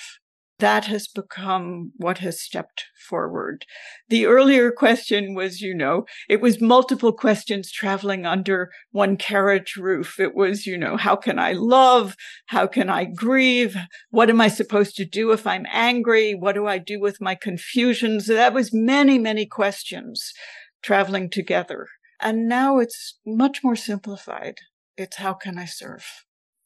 That 0.62 0.84
has 0.84 1.08
become 1.08 1.90
what 1.96 2.18
has 2.18 2.40
stepped 2.40 2.84
forward. 3.08 3.66
The 4.08 4.26
earlier 4.26 4.70
question 4.70 5.34
was, 5.34 5.60
you 5.60 5.74
know, 5.74 6.04
it 6.28 6.40
was 6.40 6.60
multiple 6.60 7.12
questions 7.12 7.72
traveling 7.72 8.24
under 8.24 8.70
one 8.92 9.16
carriage 9.16 9.74
roof. 9.74 10.20
It 10.20 10.36
was, 10.36 10.64
you 10.64 10.78
know, 10.78 10.96
how 10.96 11.16
can 11.16 11.40
I 11.40 11.52
love? 11.54 12.14
How 12.46 12.68
can 12.68 12.88
I 12.88 13.06
grieve? 13.06 13.76
What 14.10 14.30
am 14.30 14.40
I 14.40 14.46
supposed 14.46 14.94
to 14.98 15.04
do 15.04 15.32
if 15.32 15.48
I'm 15.48 15.66
angry? 15.72 16.32
What 16.32 16.54
do 16.54 16.68
I 16.68 16.78
do 16.78 17.00
with 17.00 17.20
my 17.20 17.34
confusions? 17.34 18.28
That 18.28 18.54
was 18.54 18.72
many, 18.72 19.18
many 19.18 19.46
questions 19.46 20.32
traveling 20.80 21.28
together. 21.28 21.88
And 22.20 22.48
now 22.48 22.78
it's 22.78 23.18
much 23.26 23.64
more 23.64 23.74
simplified. 23.74 24.58
It's 24.96 25.16
how 25.16 25.32
can 25.32 25.58
I 25.58 25.64
serve? 25.64 26.04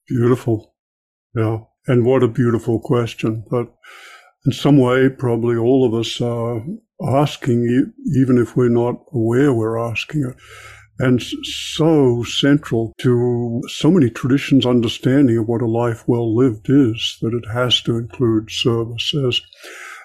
Beautiful. 0.07 0.75
Yeah. 1.35 1.61
And 1.87 2.05
what 2.05 2.23
a 2.23 2.29
beautiful 2.29 2.81
question. 2.81 3.45
But 3.51 3.73
in 4.45 4.53
some 4.53 4.79
way, 4.79 5.09
probably 5.09 5.57
all 5.57 5.87
of 5.87 5.95
us 5.95 6.21
are 6.21 6.63
asking, 7.03 7.93
even 8.17 8.39
if 8.39 8.57
we're 8.57 8.69
not 8.69 9.03
aware 9.13 9.53
we're 9.53 9.79
asking 9.79 10.25
it. 10.25 10.37
And 10.99 11.23
so 11.23 12.23
central 12.23 12.95
to 13.03 13.61
so 13.69 13.91
many 13.91 14.09
traditions' 14.09 14.65
understanding 14.65 15.37
of 15.37 15.47
what 15.47 15.61
a 15.61 15.67
life 15.67 16.05
well 16.07 16.35
lived 16.35 16.71
is, 16.71 17.19
that 17.21 17.35
it 17.35 17.53
has 17.53 17.83
to 17.83 17.99
include 17.99 18.51
service 18.51 19.13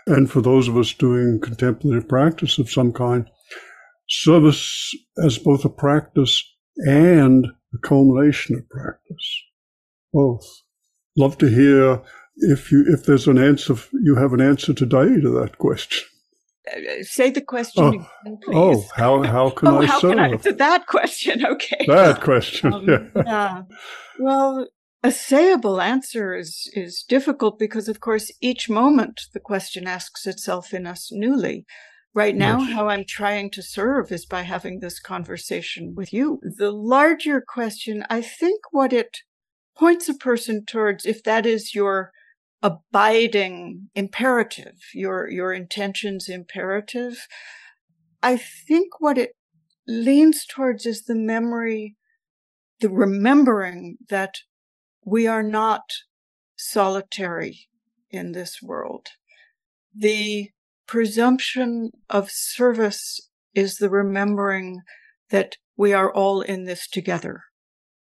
and 0.08 0.30
for 0.30 0.42
those 0.42 0.68
of 0.68 0.78
us 0.78 0.94
doing 0.94 1.40
contemplative 1.40 2.08
practice 2.08 2.58
of 2.58 2.70
some 2.70 2.92
kind, 2.92 3.30
service 4.10 4.96
as 5.24 5.38
both 5.38 5.64
a 5.64 5.70
practice 5.70 6.44
and 6.78 7.46
a 7.46 7.88
culmination 7.88 8.56
of 8.56 8.68
practice. 8.70 9.44
Both 10.12 10.46
love 11.16 11.38
to 11.40 11.48
hear 11.48 12.02
if 12.38 12.72
you 12.72 12.86
if 12.88 13.06
there's 13.06 13.28
an 13.28 13.38
answer 13.38 13.76
you 13.94 14.16
have 14.16 14.34
an 14.34 14.42
answer 14.42 14.74
today 14.74 15.20
to 15.22 15.30
that 15.40 15.58
question. 15.58 16.08
Uh, 16.72 17.04
say 17.04 17.32
the 17.32 17.42
question 17.42 17.84
oh, 17.84 17.88
again, 17.88 18.38
please. 18.44 18.56
Oh, 18.56 18.86
how 18.96 19.24
how 19.24 19.50
can 19.50 19.68
oh, 19.68 19.82
I 19.82 19.86
how 19.86 20.00
serve? 20.00 20.12
Can 20.12 20.20
I, 20.20 20.36
to 20.38 20.54
that 20.68 20.88
question, 20.88 21.46
okay. 21.46 21.86
That 21.88 22.22
question, 22.22 22.74
um, 22.74 22.88
yeah. 22.88 23.08
yeah. 23.26 23.62
Well, 24.20 24.68
a 25.04 25.10
sayable 25.10 25.84
answer 25.84 26.36
is 26.36 26.70
is 26.74 27.04
difficult 27.08 27.58
because, 27.58 27.88
of 27.88 28.00
course, 28.00 28.32
each 28.42 28.70
moment 28.70 29.22
the 29.34 29.40
question 29.40 29.88
asks 29.88 30.28
itself 30.28 30.74
in 30.74 30.86
us 30.86 31.10
newly. 31.12 31.66
Right 32.14 32.36
now, 32.36 32.60
yes. 32.60 32.74
how 32.74 32.90
I'm 32.90 33.06
trying 33.08 33.52
to 33.52 33.64
serve 33.64 34.12
is 34.12 34.26
by 34.26 34.42
having 34.42 34.82
this 34.82 35.00
conversation 35.00 35.94
with 35.96 36.12
you. 36.12 36.42
The 36.58 36.72
larger 36.72 37.40
question, 37.40 38.04
I 38.10 38.22
think 38.22 38.60
what 38.72 38.92
it 38.92 39.20
points 39.78 40.10
a 40.10 40.14
person 40.14 40.66
towards 40.66 41.06
if 41.06 41.24
that 41.24 41.46
is 41.46 41.74
your 41.74 42.12
abiding 42.62 43.90
imperative, 43.96 44.78
your, 44.94 45.30
your 45.30 45.54
intentions 45.54 46.30
imperative. 46.30 47.28
I 48.22 48.38
think 48.38 49.00
what 49.00 49.18
it 49.18 49.32
leans 49.88 50.46
towards 50.46 50.86
is 50.86 51.04
the 51.04 51.16
memory, 51.16 51.96
the 52.80 52.90
remembering 52.90 53.98
that 54.10 54.36
we 55.04 55.26
are 55.26 55.44
not 55.44 55.82
solitary 56.56 57.68
in 58.12 58.34
this 58.34 58.62
world. 58.62 59.08
The 59.96 60.50
presumption 60.86 61.92
of 62.10 62.30
service 62.30 63.30
is 63.54 63.78
the 63.78 63.90
remembering 63.90 64.82
that 65.30 65.58
we 65.76 65.94
are 65.94 66.14
all 66.14 66.42
in 66.42 66.66
this 66.66 66.88
together. 66.88 67.42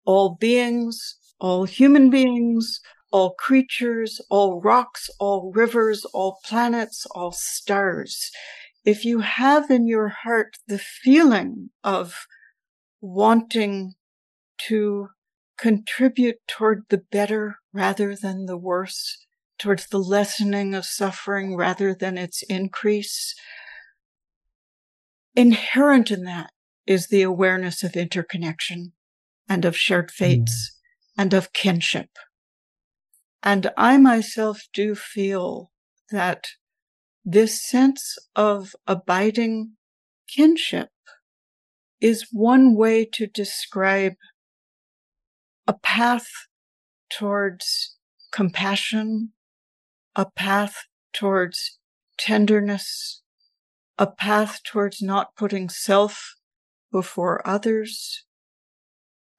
All 0.04 0.36
beings, 0.38 1.16
all 1.38 1.64
human 1.64 2.10
beings, 2.10 2.80
all 3.10 3.34
creatures, 3.34 4.20
all 4.30 4.60
rocks, 4.60 5.08
all 5.18 5.52
rivers, 5.54 6.04
all 6.06 6.38
planets, 6.44 7.06
all 7.12 7.32
stars. 7.32 8.30
If 8.84 9.04
you 9.04 9.20
have 9.20 9.70
in 9.70 9.86
your 9.86 10.08
heart 10.08 10.56
the 10.66 10.78
feeling 10.78 11.70
of 11.82 12.26
wanting 13.00 13.94
to 14.68 15.08
contribute 15.58 16.36
toward 16.46 16.84
the 16.88 16.98
better 16.98 17.56
rather 17.72 18.14
than 18.14 18.46
the 18.46 18.56
worse, 18.56 19.26
towards 19.58 19.88
the 19.88 19.98
lessening 19.98 20.74
of 20.74 20.84
suffering 20.84 21.56
rather 21.56 21.94
than 21.94 22.18
its 22.18 22.42
increase, 22.42 23.34
inherent 25.34 26.10
in 26.10 26.24
that 26.24 26.50
is 26.86 27.08
the 27.08 27.22
awareness 27.22 27.82
of 27.82 27.96
interconnection 27.96 28.92
and 29.48 29.64
of 29.64 29.76
shared 29.76 30.10
fates. 30.10 30.70
Mm. 30.70 30.75
And 31.16 31.32
of 31.32 31.52
kinship. 31.52 32.10
And 33.42 33.70
I 33.76 33.96
myself 33.96 34.62
do 34.72 34.94
feel 34.94 35.70
that 36.10 36.48
this 37.24 37.66
sense 37.66 38.18
of 38.34 38.74
abiding 38.86 39.72
kinship 40.28 40.90
is 42.00 42.28
one 42.30 42.74
way 42.76 43.04
to 43.04 43.26
describe 43.26 44.14
a 45.66 45.72
path 45.72 46.26
towards 47.10 47.96
compassion, 48.30 49.32
a 50.14 50.26
path 50.26 50.84
towards 51.12 51.78
tenderness, 52.18 53.22
a 53.98 54.06
path 54.06 54.60
towards 54.62 55.00
not 55.00 55.34
putting 55.36 55.68
self 55.68 56.36
before 56.92 57.46
others, 57.46 58.25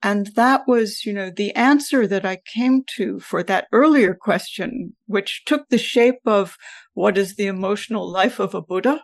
and 0.08 0.28
that 0.36 0.62
was, 0.70 1.06
you 1.06 1.12
know, 1.12 1.30
the 1.30 1.54
answer 1.54 2.08
that 2.08 2.26
I 2.26 2.38
came 2.38 2.86
to 2.96 3.20
for 3.20 3.44
that 3.44 3.68
earlier 3.74 4.14
question, 4.14 4.96
which 5.06 5.44
took 5.44 5.68
the 5.68 5.78
shape 5.78 6.22
of 6.26 6.56
what 6.94 7.18
is 7.18 7.36
the 7.36 7.48
emotional 7.48 8.10
life 8.10 8.40
of 8.40 8.56
a 8.56 8.62
Buddha? 8.62 9.02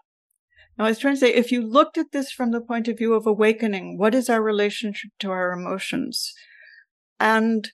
Now, 0.77 0.85
I 0.85 0.87
was 0.87 0.99
trying 0.99 1.15
to 1.15 1.19
say, 1.19 1.33
if 1.33 1.51
you 1.51 1.61
looked 1.61 1.97
at 1.97 2.13
this 2.13 2.31
from 2.31 2.51
the 2.51 2.61
point 2.61 2.87
of 2.87 2.97
view 2.97 3.15
of 3.15 3.27
awakening, 3.27 3.97
what 3.97 4.15
is 4.15 4.29
our 4.29 4.41
relationship 4.41 5.11
to 5.19 5.29
our 5.29 5.51
emotions? 5.51 6.31
And 7.19 7.69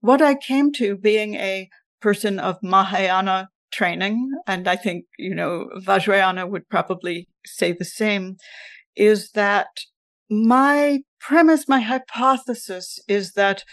what 0.00 0.22
I 0.22 0.34
came 0.34 0.72
to 0.72 0.96
being 0.96 1.34
a 1.34 1.68
person 2.00 2.38
of 2.38 2.56
Mahayana 2.62 3.50
training, 3.70 4.30
and 4.46 4.66
I 4.66 4.76
think, 4.76 5.04
you 5.18 5.34
know, 5.34 5.68
Vajrayana 5.76 6.48
would 6.48 6.70
probably 6.70 7.28
say 7.44 7.72
the 7.72 7.84
same, 7.84 8.38
is 8.96 9.32
that 9.32 9.68
my 10.32 11.00
premise, 11.20 11.68
my 11.68 11.80
hypothesis 11.80 12.98
is 13.06 13.32
that 13.32 13.64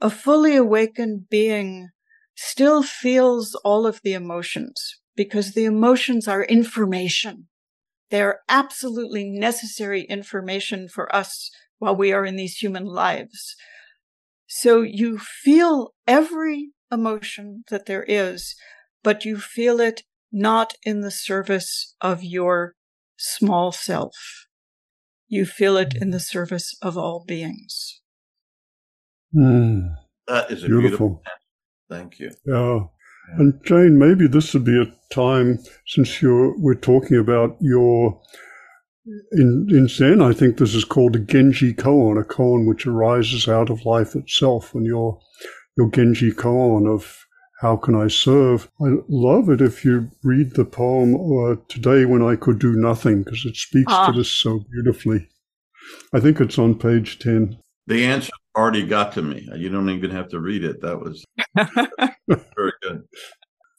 a 0.00 0.08
fully 0.08 0.56
awakened 0.56 1.28
being 1.28 1.90
still 2.34 2.82
feels 2.82 3.54
all 3.64 3.86
of 3.86 4.00
the 4.02 4.14
emotions 4.14 4.98
because 5.14 5.52
the 5.52 5.66
emotions 5.66 6.26
are 6.26 6.44
information. 6.44 7.48
They're 8.10 8.40
absolutely 8.48 9.28
necessary 9.28 10.02
information 10.02 10.88
for 10.88 11.14
us 11.14 11.50
while 11.78 11.94
we 11.96 12.12
are 12.12 12.24
in 12.24 12.36
these 12.36 12.56
human 12.56 12.86
lives. 12.86 13.54
So 14.46 14.80
you 14.80 15.18
feel 15.18 15.92
every 16.06 16.70
emotion 16.90 17.64
that 17.68 17.84
there 17.84 18.04
is, 18.08 18.54
but 19.02 19.26
you 19.26 19.38
feel 19.38 19.80
it 19.80 20.02
not 20.32 20.74
in 20.82 21.02
the 21.02 21.10
service 21.10 21.94
of 22.00 22.24
your 22.24 22.74
small 23.18 23.70
self. 23.70 24.45
You 25.28 25.44
feel 25.44 25.76
it 25.76 25.94
in 25.94 26.10
the 26.10 26.20
service 26.20 26.76
of 26.82 26.96
all 26.96 27.24
beings. 27.26 28.00
Mm, 29.34 29.94
that 30.28 30.50
is 30.50 30.62
beautiful. 30.62 30.80
beautiful. 30.80 31.22
Thank 31.90 32.18
you. 32.18 32.30
Yeah. 32.44 32.80
And 33.38 33.60
Jane, 33.64 33.98
maybe 33.98 34.28
this 34.28 34.54
would 34.54 34.64
be 34.64 34.80
a 34.80 34.92
time 35.12 35.58
since 35.86 36.22
you're 36.22 36.56
we're 36.58 36.74
talking 36.74 37.18
about 37.18 37.56
your 37.60 38.20
in 39.32 39.66
in 39.70 39.88
Zen. 39.88 40.22
I 40.22 40.32
think 40.32 40.56
this 40.56 40.74
is 40.74 40.84
called 40.84 41.16
a 41.16 41.18
Genjo 41.18 41.74
koan, 41.74 42.20
a 42.20 42.24
koan 42.24 42.68
which 42.68 42.86
arises 42.86 43.48
out 43.48 43.68
of 43.68 43.84
life 43.84 44.14
itself. 44.14 44.74
And 44.74 44.86
your 44.86 45.18
your 45.76 45.90
Genjo 45.90 46.32
koan 46.32 46.88
of 46.92 47.25
how 47.60 47.76
can 47.76 47.94
I 47.94 48.08
serve? 48.08 48.70
I 48.80 48.96
love 49.08 49.48
it 49.48 49.60
if 49.60 49.84
you 49.84 50.10
read 50.22 50.54
the 50.54 50.64
poem 50.64 51.14
uh, 51.14 51.56
Today 51.68 52.04
When 52.04 52.22
I 52.22 52.36
Could 52.36 52.58
Do 52.58 52.72
Nothing, 52.72 53.22
because 53.22 53.44
it 53.46 53.56
speaks 53.56 53.92
ah. 53.92 54.10
to 54.10 54.18
this 54.18 54.30
so 54.30 54.60
beautifully. 54.70 55.28
I 56.12 56.20
think 56.20 56.40
it's 56.40 56.58
on 56.58 56.78
page 56.78 57.18
10. 57.18 57.58
The 57.86 58.04
answer 58.04 58.32
already 58.54 58.84
got 58.84 59.12
to 59.12 59.22
me. 59.22 59.48
You 59.54 59.70
don't 59.70 59.88
even 59.88 60.10
have 60.10 60.28
to 60.30 60.40
read 60.40 60.64
it. 60.64 60.82
That 60.82 61.00
was 61.00 61.24
very 62.56 62.72
good. 62.82 63.04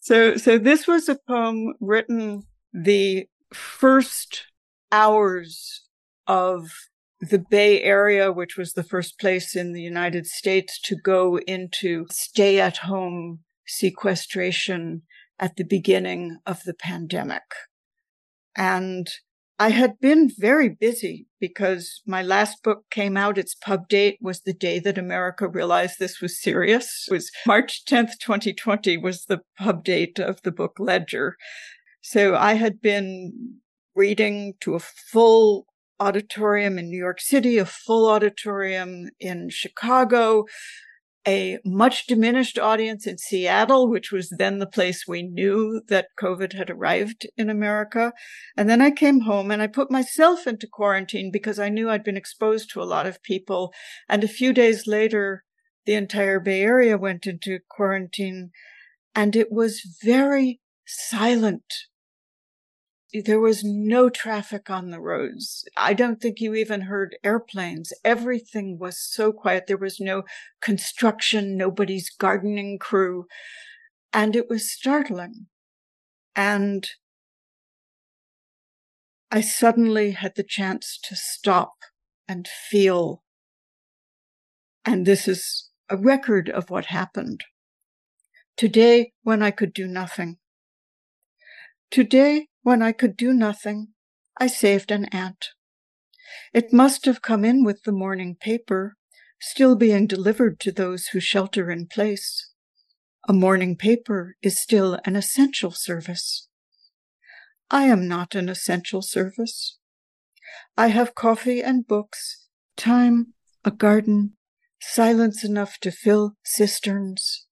So, 0.02 0.38
so 0.38 0.58
this 0.58 0.88
was 0.88 1.10
a 1.10 1.20
poem 1.28 1.74
written 1.80 2.44
the 2.74 3.28
first 3.54 4.46
hours 4.92 5.84
of 6.26 6.70
the 7.20 7.40
Bay 7.40 7.82
Area, 7.84 8.32
which 8.32 8.58
was 8.58 8.74
the 8.74 8.84
first 8.84 9.20
place 9.20 9.56
in 9.56 9.74
the 9.74 9.82
United 9.82 10.26
States 10.26 10.80
to 10.84 10.96
go 10.96 11.38
into 11.40 12.06
stay 12.10 12.60
at 12.60 12.78
home 12.78 13.40
sequestration 13.68 15.04
at 15.40 15.56
the 15.56 15.64
beginning 15.64 16.40
of 16.46 16.64
the 16.64 16.74
pandemic. 16.74 17.44
And 18.56 19.08
I 19.60 19.70
had 19.70 20.00
been 20.00 20.30
very 20.38 20.70
busy 20.70 21.28
because 21.40 22.02
my 22.06 22.22
last 22.22 22.62
book 22.64 22.84
came 22.92 23.18
out. 23.18 23.40
Its 23.40 23.56
pub 23.56 23.88
date 23.88 24.20
was 24.22 24.42
the 24.42 24.54
day 24.54 24.80
that 24.80 24.98
America 24.98 25.48
realized 25.48 25.96
this 25.98 26.22
was 26.22 26.42
serious. 26.42 27.06
It 27.10 27.14
was 27.14 27.32
March 27.46 27.84
10th, 27.86 28.20
2020 28.22 28.98
was 28.98 29.26
the 29.26 29.42
pub 29.58 29.84
date 29.84 30.20
of 30.20 30.42
the 30.44 30.52
book 30.52 30.74
Ledger. 30.80 31.38
So 32.02 32.36
I 32.36 32.54
had 32.54 32.82
been 32.82 33.56
reading 33.96 34.54
to 34.62 34.76
a 34.76 34.80
full 34.80 35.66
auditorium 36.00 36.78
in 36.78 36.90
New 36.90 36.98
York 36.98 37.20
City, 37.20 37.58
a 37.58 37.66
full 37.66 38.08
auditorium 38.08 39.10
in 39.20 39.50
Chicago, 39.50 40.46
a 41.28 41.60
much 41.66 42.08
diminished 42.08 42.58
audience 42.58 43.06
in 43.06 43.18
Seattle, 43.18 43.90
which 43.90 44.12
was 44.12 44.30
then 44.30 44.60
the 44.60 44.66
place 44.66 45.06
we 45.08 45.24
knew 45.24 45.82
that 45.90 46.08
COVID 46.20 46.54
had 46.54 46.70
arrived 46.70 47.28
in 47.36 47.50
America. 47.50 48.14
And 48.56 48.70
then 48.70 48.82
I 48.82 48.92
came 48.92 49.22
home 49.22 49.52
and 49.52 49.62
I 49.62 49.68
put 49.68 49.92
myself 49.92 50.48
into 50.48 50.68
quarantine 50.72 51.30
because 51.32 51.60
I 51.60 51.70
knew 51.70 51.90
I'd 51.90 52.04
been 52.04 52.18
exposed 52.18 52.72
to 52.72 52.82
a 52.82 52.86
lot 52.86 53.06
of 53.06 53.22
people. 53.24 53.74
And 54.08 54.24
a 54.24 54.30
few 54.30 54.54
days 54.54 54.88
later, 54.88 55.44
the 55.86 55.96
entire 55.96 56.40
Bay 56.40 56.62
Area 56.62 56.98
went 56.98 57.28
into 57.28 57.60
quarantine 57.70 58.52
and 59.14 59.36
it 59.36 59.52
was 59.52 59.82
very 60.04 60.62
silent 60.86 61.64
there 63.22 63.40
was 63.40 63.64
no 63.64 64.10
traffic 64.10 64.70
on 64.70 64.92
the 64.92 65.00
roads. 65.00 65.66
I 65.76 65.94
don't 65.94 66.22
think 66.22 66.40
you 66.40 66.56
even 66.56 66.82
heard 66.82 67.18
airplanes. 67.24 67.94
Everything 68.04 68.78
was 68.80 69.00
so 69.00 69.32
quiet. 69.32 69.68
There 69.68 69.78
was 69.78 70.00
no 70.00 70.24
construction, 70.62 71.58
nobody's 71.58 72.10
gardening 72.10 72.80
crew. 72.80 73.26
And 74.14 74.36
it 74.36 74.50
was 74.50 74.72
startling. 74.72 75.48
And 76.36 76.88
I 79.32 79.42
suddenly 79.42 80.12
had 80.12 80.36
the 80.36 80.44
chance 80.44 80.98
to 81.04 81.16
stop 81.16 81.74
and 82.28 82.48
feel. 82.48 83.24
And 84.86 85.06
this 85.06 85.28
is 85.28 85.70
a 85.90 85.98
record 85.98 86.50
of 86.50 86.70
what 86.70 86.86
happened. 86.86 87.44
Today, 88.56 89.12
when 89.24 89.44
I 89.44 89.52
could 89.52 89.74
do 89.74 89.88
nothing. 89.88 90.38
Today, 91.92 92.48
when 92.68 92.82
I 92.82 92.92
could 92.92 93.16
do 93.16 93.32
nothing, 93.32 93.94
I 94.38 94.48
saved 94.48 94.92
an 94.92 95.06
ant. 95.06 95.52
It 96.54 96.74
must 96.74 97.06
have 97.06 97.22
come 97.22 97.46
in 97.46 97.64
with 97.64 97.84
the 97.84 97.94
morning 97.94 98.36
paper, 98.38 98.98
still 99.40 99.78
being 99.78 100.06
delivered 100.06 100.60
to 100.60 100.74
those 100.74 101.08
who 101.08 101.22
shelter 101.22 101.72
in 101.72 101.88
place. 101.88 102.52
A 103.26 103.32
morning 103.32 103.78
paper 103.78 104.36
is 104.42 104.60
still 104.60 105.00
an 105.06 105.16
essential 105.16 105.72
service. 105.72 106.50
I 107.72 107.86
am 107.86 108.06
not 108.06 108.36
an 108.36 108.50
essential 108.50 109.02
service. 109.02 109.78
I 110.76 110.88
have 110.88 111.16
coffee 111.16 111.64
and 111.64 111.88
books, 111.88 112.50
time, 112.76 113.28
a 113.64 113.72
garden, 113.72 114.34
silence 114.82 115.42
enough 115.42 115.78
to 115.84 115.90
fill 115.90 116.34
cisterns. 116.44 117.48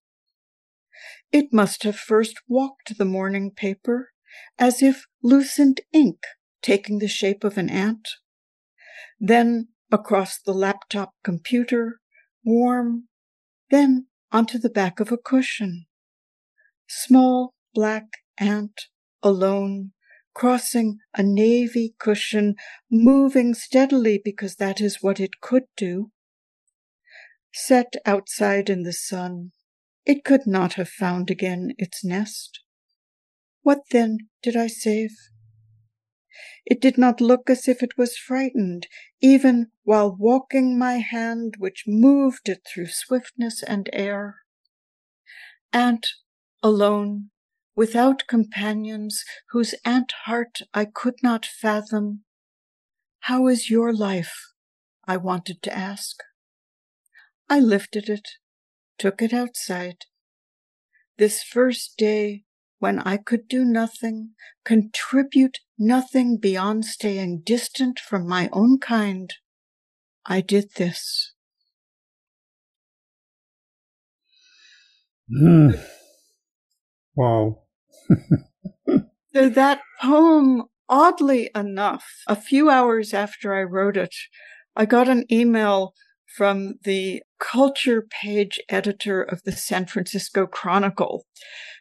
It 1.32 1.54
must 1.54 1.84
have 1.84 1.96
first 1.96 2.36
walked 2.50 2.98
the 2.98 3.06
morning 3.06 3.52
paper, 3.56 4.10
as 4.58 4.82
if 4.82 5.06
lucent 5.22 5.82
ink 5.92 6.20
taking 6.62 7.00
the 7.00 7.08
shape 7.08 7.44
of 7.44 7.58
an 7.58 7.70
ant. 7.70 8.08
Then 9.20 9.70
across 9.92 10.40
the 10.40 10.54
laptop 10.54 11.14
computer, 11.24 12.00
warm, 12.44 13.08
then 13.70 14.08
onto 14.32 14.58
the 14.58 14.70
back 14.70 15.00
of 15.00 15.12
a 15.12 15.18
cushion. 15.18 15.86
Small 16.88 17.54
black 17.74 18.06
ant, 18.40 18.88
alone, 19.22 19.92
crossing 20.34 20.98
a 21.16 21.24
navy 21.24 21.96
cushion, 21.98 22.56
moving 22.92 23.54
steadily 23.54 24.22
because 24.24 24.56
that 24.56 24.82
is 24.82 25.02
what 25.02 25.20
it 25.20 25.40
could 25.42 25.64
do. 25.78 26.12
Set 27.54 27.94
outside 28.06 28.70
in 28.70 28.84
the 28.84 28.94
sun, 28.94 29.52
it 30.06 30.26
could 30.26 30.46
not 30.46 30.74
have 30.74 30.90
found 30.90 31.32
again 31.32 31.74
its 31.78 32.04
nest. 32.04 32.60
What 33.66 33.90
then 33.90 34.30
did 34.44 34.56
I 34.56 34.68
save? 34.68 35.18
It 36.68 36.80
did 36.80 37.00
not 37.00 37.20
look 37.20 37.50
as 37.50 37.68
if 37.68 37.82
it 37.82 37.98
was 37.98 38.16
frightened, 38.16 38.86
even 39.22 39.72
while 39.82 40.16
walking 40.16 40.78
my 40.78 40.98
hand, 40.98 41.56
which 41.58 41.86
moved 41.88 42.48
it 42.48 42.62
through 42.68 42.90
swiftness 42.90 43.64
and 43.64 43.90
air. 43.92 44.36
Ant, 45.74 46.06
alone, 46.62 47.32
without 47.76 48.28
companions, 48.28 49.24
whose 49.50 49.74
ant 49.84 50.14
heart 50.26 50.60
I 50.72 50.86
could 50.86 51.24
not 51.24 51.44
fathom. 51.44 52.24
How 53.22 53.48
is 53.48 53.72
your 53.72 53.92
life? 53.92 54.54
I 55.08 55.18
wanted 55.18 55.64
to 55.64 55.76
ask. 55.76 56.18
I 57.50 57.60
lifted 57.62 58.10
it, 58.10 58.30
took 59.00 59.24
it 59.24 59.34
outside. 59.34 60.06
This 61.18 61.42
first 61.42 61.98
day 61.98 62.45
when 62.80 63.00
I 63.00 63.18
could 63.18 63.48
do 63.48 63.64
nothing, 63.64 64.32
contribute 64.64 65.60
nothing 65.78 66.38
beyond 66.38 66.86
staying 66.86 67.42
distant 67.46 68.00
from 68.00 68.28
my 68.28 68.50
own 68.52 68.80
kind, 68.80 69.34
I 70.26 70.42
did 70.42 70.72
this. 70.76 71.34
Mm. 75.32 75.80
Wow. 77.16 77.64
so 79.34 79.50
that 79.50 79.82
poem, 80.02 80.64
oddly 80.90 81.50
enough, 81.56 82.06
a 82.28 82.36
few 82.36 82.70
hours 82.70 83.14
after 83.14 83.54
I 83.54 83.64
wrote 83.64 83.98
it, 83.98 84.14
I 84.76 84.86
got 84.86 85.08
an 85.08 85.26
email 85.32 85.94
from 86.36 86.76
the 86.84 87.24
culture 87.40 88.02
page 88.02 88.60
editor 88.70 89.22
of 89.22 89.44
the 89.44 89.52
San 89.52 89.86
Francisco 89.86 90.46
Chronicle 90.46 91.26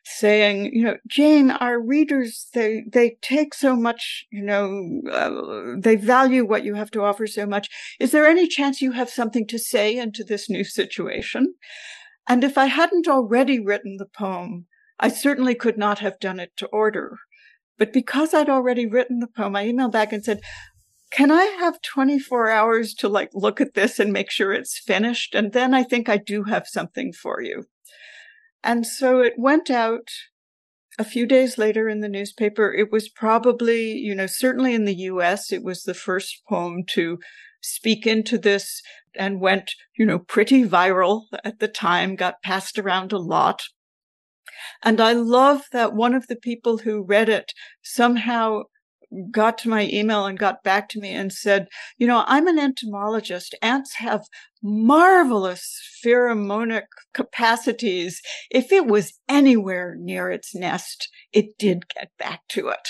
saying, 0.05 0.71
you 0.73 0.85
know, 0.85 0.97
Jane, 1.09 1.51
our 1.51 1.81
readers, 1.81 2.49
they, 2.53 2.85
they 2.91 3.17
take 3.23 3.55
so 3.55 3.75
much, 3.75 4.27
you 4.31 4.43
know, 4.43 5.01
uh, 5.11 5.77
they 5.79 5.97
value 5.97 6.45
what 6.45 6.65
you 6.65 6.75
have 6.75 6.91
to 6.93 7.03
offer 7.03 7.27
so 7.27 7.47
much. 7.47 7.69
Is 7.99 8.11
there 8.11 8.27
any 8.27 8.47
chance 8.47 8.83
you 8.83 8.93
have 8.93 9.09
something 9.09 9.47
to 9.47 9.59
say 9.59 9.97
into 9.97 10.23
this 10.23 10.51
new 10.51 10.65
situation? 10.65 11.55
And 12.29 12.45
if 12.45 12.59
I 12.59 12.67
hadn't 12.67 13.09
already 13.09 13.59
written 13.59 13.97
the 13.99 14.07
poem, 14.07 14.67
I 14.99 15.09
certainly 15.09 15.55
could 15.55 15.79
not 15.79 15.99
have 16.01 16.21
done 16.21 16.39
it 16.39 16.53
to 16.59 16.67
order. 16.67 17.19
But 17.79 17.93
because 17.93 18.33
I'd 18.33 18.49
already 18.49 18.87
written 18.87 19.19
the 19.19 19.27
poem, 19.27 19.57
I 19.57 19.67
emailed 19.67 19.93
back 19.93 20.13
and 20.13 20.25
said, 20.25 20.41
can 21.11 21.31
I 21.31 21.45
have 21.45 21.81
24 21.83 22.51
hours 22.51 22.95
to 22.95 23.09
like 23.09 23.31
look 23.33 23.61
at 23.61 23.75
this 23.75 23.99
and 23.99 24.13
make 24.13 24.31
sure 24.31 24.53
it's 24.53 24.79
finished? 24.79 25.35
And 25.35 25.53
then 25.53 25.75
I 25.75 25.83
think 25.83 26.09
I 26.09 26.17
do 26.17 26.45
have 26.45 26.67
something 26.67 27.13
for 27.13 27.41
you. 27.41 27.65
And 28.63 28.87
so 28.87 29.21
it 29.21 29.35
went 29.37 29.71
out 29.71 30.09
a 30.99 31.05
few 31.05 31.27
days 31.27 31.59
later 31.59 31.89
in 31.89 32.01
the 32.01 32.09
newspaper. 32.09 32.73
It 32.73 32.91
was 32.91 33.09
probably, 33.09 33.93
you 33.93 34.15
know, 34.15 34.27
certainly 34.27 34.75
in 34.75 34.85
the 34.85 34.97
US, 34.97 35.53
it 35.53 35.63
was 35.63 35.83
the 35.83 35.95
first 35.95 36.43
poem 36.49 36.85
to 36.91 37.19
speak 37.61 38.07
into 38.07 38.39
this 38.39 38.83
and 39.15 39.41
went, 39.41 39.73
you 39.97 40.05
know, 40.05 40.19
pretty 40.19 40.65
viral 40.65 41.23
at 41.45 41.59
the 41.59 41.69
time, 41.69 42.17
got 42.17 42.43
passed 42.43 42.79
around 42.79 43.13
a 43.13 43.19
lot. 43.19 43.63
And 44.83 45.01
I 45.01 45.13
love 45.13 45.63
that 45.73 45.95
one 45.95 46.15
of 46.15 46.27
the 46.27 46.37
people 46.37 46.79
who 46.79 47.05
read 47.05 47.29
it 47.29 47.53
somehow 47.83 48.63
got 49.31 49.59
to 49.59 49.69
my 49.69 49.89
email 49.93 50.27
and 50.27 50.39
got 50.39 50.63
back 50.63 50.89
to 50.91 51.01
me 51.01 51.11
and 51.11 51.33
said, 51.33 51.67
you 51.99 52.07
know, 52.07 52.25
I'm 52.27 52.47
an 52.47 52.59
entomologist. 52.59 53.55
Ants 53.63 53.95
have 53.97 54.27
marvelous 54.63 55.79
pheromonic 56.05 56.85
capacities. 57.13 58.21
If 58.51 58.73
it 58.73 58.87
was 58.87 59.13
anywhere 59.29 59.95
near 59.99 60.31
its 60.31 60.55
nest, 60.55 61.09
it 61.33 61.59
did 61.59 61.89
get 61.95 62.11
back 62.19 62.41
to 62.51 62.69
it. 62.69 62.89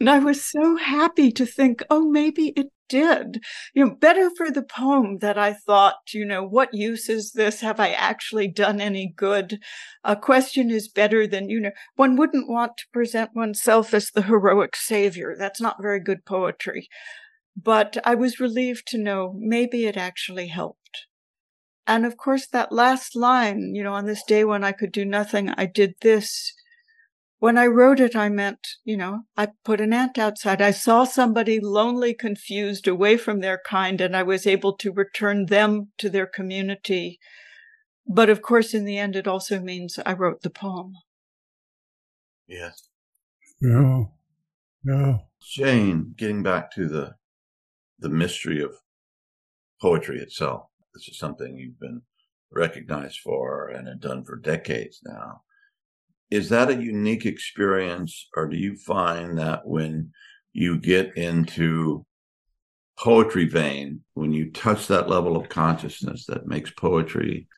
And 0.00 0.08
I 0.08 0.18
was 0.18 0.44
so 0.44 0.76
happy 0.76 1.30
to 1.32 1.44
think, 1.44 1.82
oh, 1.90 2.08
maybe 2.08 2.48
it 2.56 2.68
did. 2.92 3.42
You 3.72 3.86
know, 3.86 3.94
better 3.94 4.30
for 4.36 4.50
the 4.50 4.62
poem 4.62 5.18
that 5.18 5.38
I 5.38 5.54
thought, 5.54 6.12
you 6.12 6.26
know, 6.26 6.44
what 6.44 6.74
use 6.74 7.08
is 7.08 7.32
this? 7.32 7.62
Have 7.62 7.80
I 7.80 7.92
actually 7.92 8.48
done 8.48 8.82
any 8.82 9.14
good? 9.16 9.58
A 10.04 10.14
question 10.14 10.70
is 10.70 10.88
better 10.88 11.26
than, 11.26 11.48
you 11.48 11.58
know, 11.58 11.70
one 11.96 12.16
wouldn't 12.16 12.50
want 12.50 12.76
to 12.76 12.84
present 12.92 13.30
oneself 13.34 13.94
as 13.94 14.10
the 14.10 14.22
heroic 14.22 14.76
savior. 14.76 15.34
That's 15.38 15.60
not 15.60 15.80
very 15.80 16.00
good 16.00 16.26
poetry. 16.26 16.88
But 17.56 17.96
I 18.04 18.14
was 18.14 18.38
relieved 18.38 18.86
to 18.88 18.98
know 18.98 19.34
maybe 19.38 19.86
it 19.86 19.96
actually 19.96 20.48
helped. 20.48 21.06
And 21.86 22.04
of 22.04 22.18
course, 22.18 22.46
that 22.48 22.72
last 22.72 23.16
line, 23.16 23.74
you 23.74 23.82
know, 23.82 23.94
on 23.94 24.04
this 24.04 24.22
day 24.22 24.44
when 24.44 24.64
I 24.64 24.72
could 24.72 24.92
do 24.92 25.06
nothing, 25.06 25.48
I 25.48 25.64
did 25.64 25.94
this 26.02 26.52
when 27.42 27.58
I 27.58 27.66
wrote 27.66 27.98
it, 27.98 28.14
I 28.14 28.28
meant, 28.28 28.68
you 28.84 28.96
know, 28.96 29.22
I 29.36 29.48
put 29.64 29.80
an 29.80 29.92
ant 29.92 30.16
outside. 30.16 30.62
I 30.62 30.70
saw 30.70 31.02
somebody 31.02 31.58
lonely, 31.58 32.14
confused, 32.14 32.86
away 32.86 33.16
from 33.16 33.40
their 33.40 33.60
kind, 33.66 34.00
and 34.00 34.16
I 34.16 34.22
was 34.22 34.46
able 34.46 34.76
to 34.76 34.92
return 34.92 35.46
them 35.46 35.88
to 35.98 36.08
their 36.08 36.28
community. 36.28 37.18
But 38.06 38.30
of 38.30 38.42
course, 38.42 38.74
in 38.74 38.84
the 38.84 38.96
end, 38.96 39.16
it 39.16 39.26
also 39.26 39.58
means 39.58 39.98
I 40.06 40.12
wrote 40.12 40.42
the 40.42 40.50
poem. 40.50 40.92
Yes. 42.46 42.88
Yeah. 43.60 44.04
Yeah. 44.84 45.16
Jane, 45.42 46.14
getting 46.16 46.44
back 46.44 46.70
to 46.76 46.86
the 46.86 47.16
the 47.98 48.08
mystery 48.08 48.62
of 48.62 48.76
poetry 49.80 50.20
itself. 50.20 50.66
This 50.94 51.08
is 51.08 51.18
something 51.18 51.56
you've 51.56 51.80
been 51.80 52.02
recognized 52.52 53.18
for 53.18 53.66
and 53.66 53.88
have 53.88 54.00
done 54.00 54.22
for 54.22 54.36
decades 54.36 55.00
now. 55.04 55.42
Is 56.32 56.48
that 56.48 56.70
a 56.70 56.82
unique 56.82 57.26
experience, 57.26 58.26
or 58.34 58.48
do 58.48 58.56
you 58.56 58.74
find 58.74 59.36
that 59.36 59.66
when 59.66 60.12
you 60.54 60.78
get 60.78 61.14
into 61.14 62.06
poetry 62.98 63.44
vein, 63.44 64.00
when 64.14 64.32
you 64.32 64.50
touch 64.50 64.86
that 64.86 65.10
level 65.10 65.36
of 65.36 65.50
consciousness 65.50 66.24
that 66.28 66.46
makes 66.46 66.70
poetry 66.70 67.48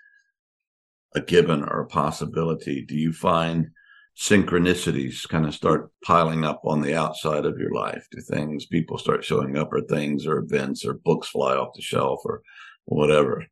a 1.14 1.20
given 1.20 1.62
or 1.62 1.82
a 1.82 1.86
possibility, 1.86 2.84
do 2.84 2.96
you 2.96 3.12
find 3.12 3.70
synchronicities 4.18 5.28
kind 5.28 5.46
of 5.46 5.54
start 5.54 5.92
piling 6.04 6.44
up 6.44 6.62
on 6.64 6.80
the 6.80 6.96
outside 6.96 7.44
of 7.46 7.60
your 7.60 7.72
life? 7.72 8.04
Do 8.10 8.20
things, 8.22 8.66
people 8.66 8.98
start 8.98 9.24
showing 9.24 9.56
up, 9.56 9.72
or 9.72 9.82
things, 9.82 10.26
or 10.26 10.38
events, 10.38 10.84
or 10.84 10.94
books 10.94 11.28
fly 11.28 11.54
off 11.54 11.74
the 11.76 11.80
shelf, 11.80 12.22
or 12.24 12.42
whatever? 12.86 13.46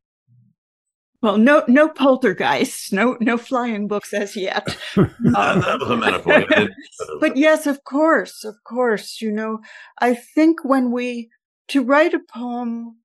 Well, 1.23 1.37
no, 1.37 1.63
no 1.69 1.87
poltergeists, 1.87 2.91
no, 2.91 3.15
no 3.21 3.37
flying 3.37 3.87
books 3.87 4.13
as 4.13 4.35
yet. 4.35 4.67
um, 4.97 5.07
that 5.23 5.77
was 5.79 5.89
a 5.89 5.95
metaphor. 5.95 6.45
but 7.21 7.37
yes, 7.37 7.65
of 7.65 7.85
course, 7.85 8.43
of 8.43 8.55
course. 8.67 9.21
You 9.21 9.31
know, 9.31 9.59
I 9.99 10.15
think 10.15 10.65
when 10.65 10.91
we 10.91 11.29
to 11.69 11.81
write 11.81 12.13
a 12.13 12.19
poem, 12.19 12.97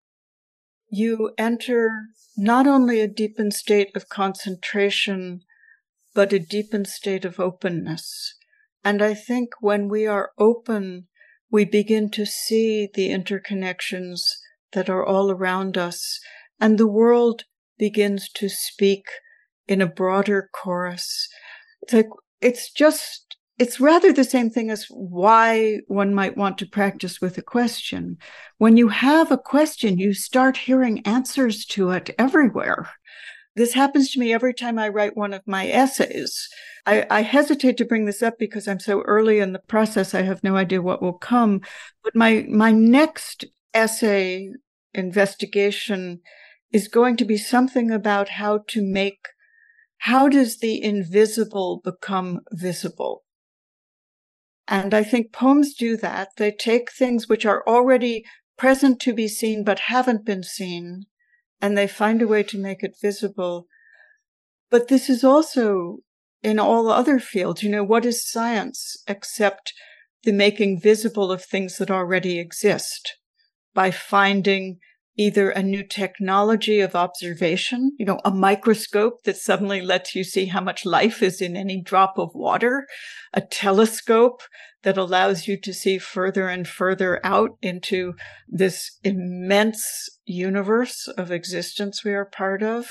you 0.91 1.31
enter 1.39 1.93
not 2.37 2.67
only 2.67 3.01
a 3.01 3.07
deepened 3.07 3.55
state 3.55 3.95
of 3.95 4.09
concentration, 4.09 5.43
but 6.13 6.33
a 6.33 6.41
deepened 6.41 6.89
state 6.89 7.25
of 7.25 7.39
openness. 7.39 8.35
And 8.85 9.01
I 9.01 9.15
think 9.15 9.51
when 9.61 9.89
we 9.89 10.09
are 10.09 10.33
open, 10.37 11.07
we 11.53 11.65
begin 11.65 12.11
to 12.11 12.27
see 12.27 12.89
the 12.93 13.11
interconnections 13.11 14.23
that 14.73 14.91
are 14.91 15.07
all 15.07 15.31
around 15.31 15.79
us, 15.79 16.19
and 16.61 16.79
the 16.79 16.89
world 16.89 17.45
begins 17.79 18.29
to 18.31 18.49
speak 18.49 19.07
in 19.67 19.81
a 19.81 19.87
broader 19.87 20.51
chorus. 20.53 21.29
It's 21.83 21.93
like, 21.93 22.09
it's 22.41 22.73
just, 22.73 23.37
it's 23.59 23.81
rather 23.81 24.13
the 24.13 24.25
same 24.25 24.51
thing 24.51 24.71
as 24.71 24.87
why 24.89 25.81
one 25.89 26.15
might 26.15 26.37
want 26.37 26.59
to 26.59 26.67
practice 26.67 27.21
with 27.21 27.39
a 27.39 27.43
question. 27.43 28.19
When 28.59 28.77
you 28.77 28.89
have 28.89 29.31
a 29.31 29.39
question, 29.39 29.99
you 29.99 30.15
start 30.15 30.57
hearing 30.57 31.07
answers 31.07 31.65
to 31.67 31.91
it 31.91 32.15
everywhere. 32.19 32.89
This 33.57 33.75
happens 33.75 34.13
to 34.13 34.21
me 34.21 34.33
every 34.33 34.55
time 34.55 34.79
I 34.79 34.89
write 34.89 35.17
one 35.17 35.35
of 35.35 35.43
my 35.45 35.69
essays. 35.69 36.49
I, 36.87 37.05
I, 37.11 37.23
hesitate 37.23 37.77
to 37.79 37.85
bring 37.85 38.05
this 38.05 38.23
up 38.23 38.39
because 38.39 38.69
I'm 38.69 38.79
so 38.79 39.03
early 39.03 39.41
in 39.41 39.53
the 39.53 39.59
process. 39.59 40.15
I 40.15 40.23
have 40.23 40.45
no 40.45 40.55
idea 40.55 40.81
what 40.81 41.03
will 41.03 41.19
come. 41.19 41.63
But 42.05 42.15
my, 42.15 42.47
my 42.49 42.71
next 42.71 43.45
essay 43.75 44.53
investigation 44.95 46.21
is 46.73 46.89
going 46.89 47.17
to 47.17 47.25
be 47.25 47.37
something 47.37 47.91
about 47.91 48.31
how 48.31 48.61
to 48.69 48.83
make, 48.83 49.29
how 49.99 50.29
does 50.29 50.59
the 50.59 50.83
invisible 50.83 51.81
become 51.83 52.41
visible? 52.53 53.25
And 54.67 54.93
I 54.93 55.03
think 55.03 55.33
poems 55.33 55.75
do 55.75 55.97
that. 55.97 56.37
They 56.37 56.53
take 56.53 56.93
things 56.93 57.29
which 57.29 57.47
are 57.47 57.67
already 57.67 58.25
present 58.59 59.01
to 59.01 59.15
be 59.15 59.27
seen, 59.27 59.65
but 59.65 59.81
haven't 59.81 60.27
been 60.27 60.43
seen, 60.43 61.07
and 61.61 61.77
they 61.77 61.87
find 61.87 62.21
a 62.21 62.29
way 62.29 62.43
to 62.43 62.59
make 62.59 62.83
it 62.83 62.97
visible. 63.01 63.67
But 64.69 64.89
this 64.89 65.09
is 65.09 65.25
also 65.25 65.99
in 66.43 66.59
all 66.59 66.91
other 66.91 67.19
fields. 67.19 67.63
You 67.63 67.71
know, 67.71 67.85
what 67.85 68.05
is 68.05 68.29
science 68.31 69.03
except 69.07 69.73
the 70.25 70.33
making 70.33 70.81
visible 70.81 71.33
of 71.33 71.43
things 71.43 71.79
that 71.79 71.91
already 71.91 72.39
exist 72.39 73.17
by 73.73 73.91
finding 73.91 74.79
either 75.19 75.51
a 75.51 75.63
new 75.63 75.83
technology 75.83 76.79
of 76.79 76.95
observation, 76.95 77.93
you 77.99 78.07
know, 78.07 78.21
a 78.25 78.31
microscope 78.31 79.25
that 79.25 79.37
suddenly 79.37 79.83
lets 79.83 80.15
you 80.15 80.23
see 80.23 80.47
how 80.47 80.61
much 80.61 80.87
life 80.87 81.23
is 81.23 81.43
in 81.43 81.57
any 81.57 81.83
drop 81.83 82.17
of 82.17 82.31
water, 82.35 82.87
a 83.35 83.41
telescope 83.41 84.43
that 84.85 84.97
allows 84.97 85.49
you 85.49 85.61
to 85.61 85.75
see 85.75 85.99
further 85.99 86.49
and 86.49 86.69
further 86.69 87.21
out 87.25 87.51
into 87.61 88.15
this 88.47 88.97
immense 89.03 90.09
universe 90.25 91.09
of 91.09 91.33
existence 91.33 92.05
we 92.05 92.13
are 92.13 92.25
part 92.25 92.63
of. 92.63 92.87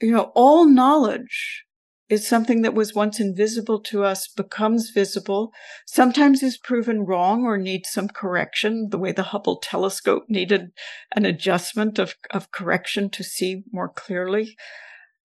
You 0.00 0.12
know, 0.12 0.32
all 0.36 0.64
knowledge 0.66 1.64
is 2.12 2.28
something 2.28 2.60
that 2.60 2.74
was 2.74 2.94
once 2.94 3.18
invisible 3.18 3.80
to 3.80 4.04
us 4.04 4.28
becomes 4.28 4.90
visible, 4.90 5.50
sometimes 5.86 6.42
is 6.42 6.58
proven 6.58 7.06
wrong 7.06 7.44
or 7.44 7.56
needs 7.56 7.88
some 7.88 8.06
correction, 8.06 8.90
the 8.90 8.98
way 8.98 9.12
the 9.12 9.22
Hubble 9.22 9.56
telescope 9.56 10.24
needed 10.28 10.72
an 11.16 11.24
adjustment 11.24 11.98
of, 11.98 12.14
of 12.30 12.50
correction 12.50 13.08
to 13.08 13.24
see 13.24 13.62
more 13.72 13.88
clearly. 13.88 14.54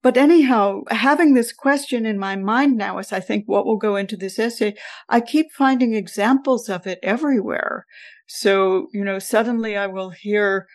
But 0.02 0.16
anyhow, 0.16 0.84
having 0.90 1.34
this 1.34 1.52
question 1.52 2.06
in 2.06 2.18
my 2.18 2.38
mind 2.38 2.78
now 2.78 3.00
as 3.00 3.12
I 3.12 3.20
think 3.20 3.44
what 3.48 3.66
will 3.66 3.76
go 3.76 3.98
into 3.98 4.16
this 4.16 4.40
essay, 4.40 4.74
I 5.10 5.20
keep 5.20 5.48
finding 5.52 5.94
examples 5.94 6.70
of 6.70 6.88
it 6.88 7.00
everywhere. 7.04 7.86
So, 8.28 8.88
you 8.94 9.04
know, 9.04 9.20
suddenly 9.20 9.76
I 9.76 9.88
will 9.88 10.12
hear 10.12 10.68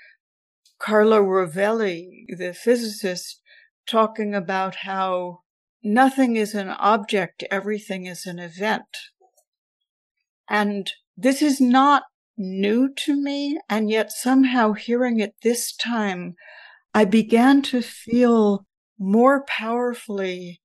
Carlo 0.79 1.23
Rovelli, 1.23 2.27
the 2.37 2.53
physicist, 2.53 3.41
talking 3.87 4.35
about 4.35 4.75
how 4.85 5.42
nothing 5.83 6.37
is 6.37 6.55
an 6.55 6.69
object, 6.69 7.45
everything 7.51 8.07
is 8.07 8.27
an 8.27 8.39
event. 8.39 8.97
And 10.49 10.91
this 11.17 11.43
is 11.43 11.61
not 11.61 12.05
new 12.37 12.93
to 13.05 13.21
me. 13.21 13.59
And 13.69 13.91
yet 13.91 14.13
somehow 14.13 14.73
hearing 14.73 15.21
it 15.21 15.35
this 15.43 15.75
time, 15.75 16.35
I 16.95 17.05
began 17.05 17.63
to 17.63 17.83
feel 17.83 18.67
more 18.99 19.45
powerfully 19.47 20.61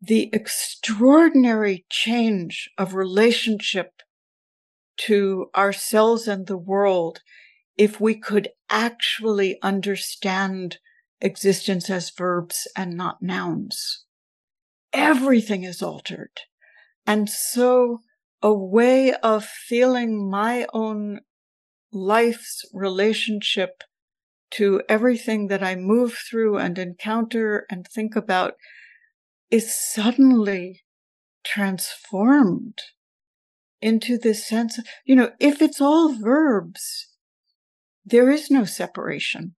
the 0.00 0.30
extraordinary 0.32 1.86
change 1.88 2.68
of 2.76 2.94
relationship 2.94 3.90
to 4.96 5.46
ourselves 5.56 6.26
and 6.26 6.46
the 6.46 6.56
world 6.56 7.20
if 7.78 8.00
we 8.00 8.14
could 8.14 8.48
actually 8.68 9.58
understand 9.62 10.78
existence 11.20 11.88
as 11.88 12.10
verbs 12.10 12.66
and 12.76 12.96
not 12.96 13.22
nouns 13.22 14.04
everything 14.92 15.64
is 15.64 15.82
altered. 15.82 16.40
And 17.06 17.28
so 17.28 18.00
a 18.42 18.52
way 18.52 19.12
of 19.14 19.44
feeling 19.44 20.30
my 20.30 20.66
own 20.72 21.20
life's 21.92 22.64
relationship 22.72 23.82
to 24.52 24.82
everything 24.88 25.48
that 25.48 25.62
I 25.62 25.76
move 25.76 26.14
through 26.28 26.58
and 26.58 26.78
encounter 26.78 27.66
and 27.70 27.86
think 27.86 28.16
about 28.16 28.54
is 29.50 29.74
suddenly 29.74 30.82
transformed 31.44 32.78
into 33.80 34.16
this 34.16 34.46
sense 34.46 34.78
of, 34.78 34.84
you 35.04 35.16
know, 35.16 35.30
if 35.40 35.60
it's 35.60 35.80
all 35.80 36.14
verbs, 36.14 37.08
there 38.04 38.30
is 38.30 38.50
no 38.50 38.64
separation 38.64 39.54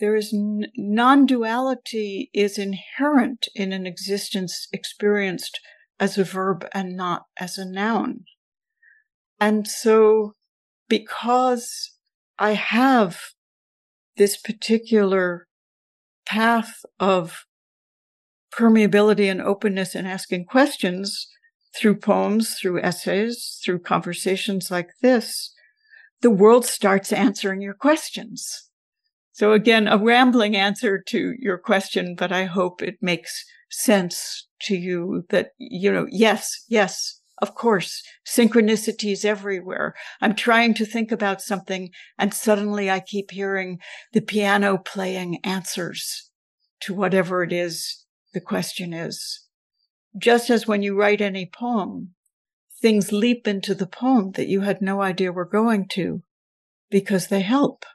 there 0.00 0.16
is 0.16 0.32
n- 0.32 0.66
non-duality 0.76 2.30
is 2.32 2.58
inherent 2.58 3.48
in 3.54 3.72
an 3.72 3.86
existence 3.86 4.66
experienced 4.72 5.60
as 5.98 6.16
a 6.16 6.24
verb 6.24 6.66
and 6.72 6.96
not 6.96 7.26
as 7.38 7.58
a 7.58 7.70
noun. 7.70 8.24
And 9.38 9.68
so 9.68 10.32
because 10.88 11.92
I 12.38 12.52
have 12.52 13.20
this 14.16 14.36
particular 14.36 15.46
path 16.26 16.84
of 16.98 17.44
permeability 18.52 19.30
and 19.30 19.40
openness 19.40 19.94
and 19.94 20.08
asking 20.08 20.46
questions 20.46 21.28
through 21.76 21.96
poems, 21.96 22.54
through 22.54 22.82
essays, 22.82 23.60
through 23.64 23.78
conversations 23.78 24.70
like 24.70 24.88
this, 25.02 25.54
the 26.20 26.30
world 26.30 26.66
starts 26.66 27.12
answering 27.12 27.60
your 27.60 27.74
questions. 27.74 28.69
So 29.40 29.54
again, 29.54 29.88
a 29.88 29.96
rambling 29.96 30.54
answer 30.54 31.02
to 31.06 31.34
your 31.38 31.56
question, 31.56 32.14
but 32.14 32.30
I 32.30 32.44
hope 32.44 32.82
it 32.82 32.98
makes 33.00 33.46
sense 33.70 34.46
to 34.64 34.76
you 34.76 35.24
that, 35.30 35.52
you 35.56 35.90
know, 35.90 36.06
yes, 36.10 36.62
yes, 36.68 37.22
of 37.40 37.54
course, 37.54 38.02
synchronicities 38.28 39.24
everywhere. 39.24 39.94
I'm 40.20 40.34
trying 40.34 40.74
to 40.74 40.84
think 40.84 41.10
about 41.10 41.40
something 41.40 41.88
and 42.18 42.34
suddenly 42.34 42.90
I 42.90 43.00
keep 43.00 43.30
hearing 43.30 43.78
the 44.12 44.20
piano 44.20 44.76
playing 44.76 45.38
answers 45.42 46.30
to 46.80 46.92
whatever 46.92 47.42
it 47.42 47.50
is 47.50 48.04
the 48.34 48.42
question 48.42 48.92
is. 48.92 49.46
Just 50.18 50.50
as 50.50 50.66
when 50.66 50.82
you 50.82 50.94
write 50.94 51.22
any 51.22 51.46
poem, 51.46 52.10
things 52.82 53.10
leap 53.10 53.48
into 53.48 53.74
the 53.74 53.86
poem 53.86 54.32
that 54.32 54.48
you 54.48 54.60
had 54.60 54.82
no 54.82 55.00
idea 55.00 55.32
were 55.32 55.46
going 55.46 55.88
to 55.92 56.24
because 56.90 57.28
they 57.28 57.40
help. 57.40 57.86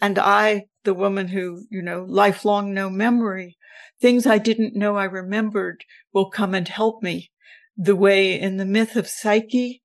And 0.00 0.18
I 0.18 0.66
the 0.84 0.94
woman 0.94 1.28
who, 1.28 1.66
you 1.70 1.82
know, 1.82 2.06
lifelong 2.08 2.72
no 2.72 2.88
memory. 2.88 3.58
Things 4.00 4.26
I 4.26 4.38
didn't 4.38 4.76
know 4.76 4.96
I 4.96 5.04
remembered 5.04 5.84
will 6.12 6.30
come 6.30 6.54
and 6.54 6.68
help 6.68 7.02
me. 7.02 7.30
The 7.76 7.96
way 7.96 8.40
in 8.40 8.56
the 8.56 8.64
myth 8.64 8.96
of 8.96 9.08
Psyche, 9.08 9.82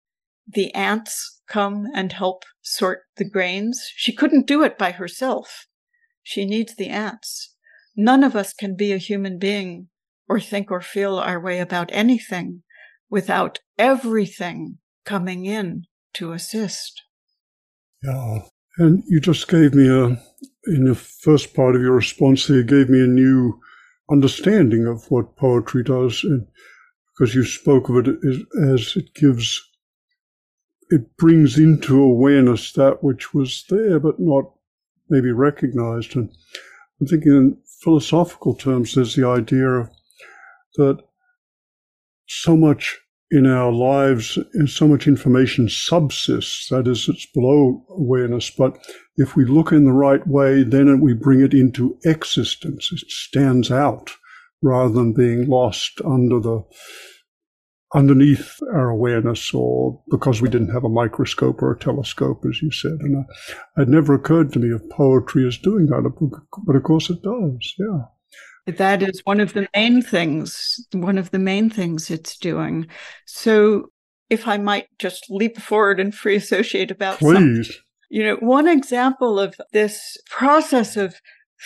the 0.47 0.74
ants 0.74 1.41
come 1.47 1.88
and 1.93 2.13
help 2.13 2.43
sort 2.62 3.02
the 3.17 3.30
grains. 3.30 3.91
She 3.95 4.13
couldn't 4.13 4.47
do 4.47 4.63
it 4.63 4.78
by 4.78 4.91
herself. 4.91 5.65
She 6.24 6.45
needs 6.45 6.76
the 6.76 6.88
ants. 6.88 7.56
None 7.95 8.24
of 8.24 8.36
us 8.36 8.54
can 8.54 8.76
be 8.76 8.93
a 8.93 8.97
human 8.97 9.38
being 9.38 9.89
or 10.30 10.39
think 10.39 10.71
or 10.71 10.82
feel 10.82 11.17
our 11.17 11.41
way 11.41 11.60
about 11.60 11.89
anything 11.91 12.63
without 13.10 13.60
everything 13.78 14.78
coming 15.04 15.45
in 15.45 15.84
to 16.13 16.32
assist. 16.32 17.02
Yeah. 18.04 18.39
And 18.78 19.04
you 19.08 19.20
just 19.20 19.48
gave 19.48 19.74
me 19.74 19.88
a, 19.88 20.06
in 20.68 20.86
the 20.86 20.96
first 20.96 21.54
part 21.54 21.76
of 21.76 21.82
your 21.82 21.94
response 21.94 22.48
here, 22.48 22.64
gave 22.64 22.90
me 22.90 23.04
a 23.04 23.08
new 23.08 23.60
understanding 24.10 24.88
of 24.88 25.10
what 25.10 25.36
poetry 25.36 25.84
does. 25.84 26.24
And 26.24 26.48
because 27.14 27.36
you 27.36 27.44
spoke 27.44 27.90
of 27.90 27.98
it 27.98 28.08
as, 28.28 28.38
as 28.64 28.96
it 28.96 29.14
gives, 29.14 29.62
it 30.90 31.18
brings 31.18 31.58
into 31.58 32.02
awareness 32.02 32.72
that 32.74 33.04
which 33.04 33.34
was 33.34 33.66
there 33.70 34.00
but 34.00 34.20
not 34.20 34.46
maybe 35.10 35.32
recognized. 35.32 36.16
And 36.16 36.32
I'm 37.00 37.08
thinking 37.08 37.32
in 37.34 37.58
philosophical 37.82 38.56
terms, 38.56 38.94
there's 38.94 39.16
the 39.16 39.28
idea 39.28 39.90
that 40.76 41.04
so 42.28 42.56
much 42.56 43.01
in 43.32 43.48
our 43.48 43.72
lives 43.72 44.38
so 44.65 44.88
much 44.88 45.08
information 45.08 45.70
subsists, 45.70 46.67
that 46.67 46.88
is, 46.88 47.08
it's 47.08 47.26
below 47.28 47.84
awareness. 47.89 48.50
But 48.50 48.78
if 49.15 49.36
we 49.38 49.46
look 49.46 49.72
in 49.72 49.86
the 49.86 49.94
right 49.94 50.26
way, 50.28 50.63
then 50.63 51.00
we 51.00 51.13
bring 51.13 51.41
it 51.41 51.54
into 51.54 51.98
existence. 52.04 52.89
It 52.91 53.10
stands 53.10 53.72
out 53.72 54.12
rather 54.62 54.94
than 54.94 55.13
being 55.13 55.48
lost 55.48 56.02
under 56.04 56.39
the 56.39 56.63
underneath 57.94 58.58
our 58.74 58.89
awareness 58.89 59.54
or 59.54 60.02
because 60.10 60.41
we 60.41 60.50
didn't 60.50 60.74
have 60.74 60.84
a 60.84 60.89
microscope 60.89 61.62
or 61.62 61.74
a 61.74 61.80
telescope, 61.80 62.44
as 62.50 62.62
you 62.62 62.72
said. 62.72 62.98
And 63.02 63.17
uh, 63.17 63.82
it 63.82 63.89
never 63.89 64.13
occurred 64.13 64.54
to 64.54 64.60
me 64.60 64.74
if 64.74 64.89
poetry 64.89 65.48
is 65.48 65.58
doing 65.58 65.88
that, 65.88 66.10
but 66.65 66.76
of 66.76 66.84
course 66.84 67.10
it 67.10 67.22
does. 67.22 67.74
Yeah. 67.78 68.04
That 68.67 69.02
is 69.02 69.21
one 69.24 69.39
of 69.39 69.54
the 69.54 69.67
main 69.76 70.02
things, 70.02 70.86
one 70.91 71.17
of 71.17 71.32
the 71.32 71.39
main 71.39 71.69
things 71.69 72.12
it's 72.12 72.38
doing. 72.38 72.88
So 73.26 73.88
if 74.30 74.47
I 74.47 74.58
might 74.58 74.88
just 75.00 75.26
leap 75.30 75.58
forward 75.58 76.00
and 76.00 76.13
free 76.13 76.36
associate 76.36 76.91
about 76.91 77.19
Please. 77.19 77.34
Something. 77.36 77.65
You 78.10 78.24
know, 78.26 78.36
one 78.36 78.67
example 78.67 79.39
of 79.39 79.56
this 79.71 80.17
process 80.30 80.97
of 80.97 81.15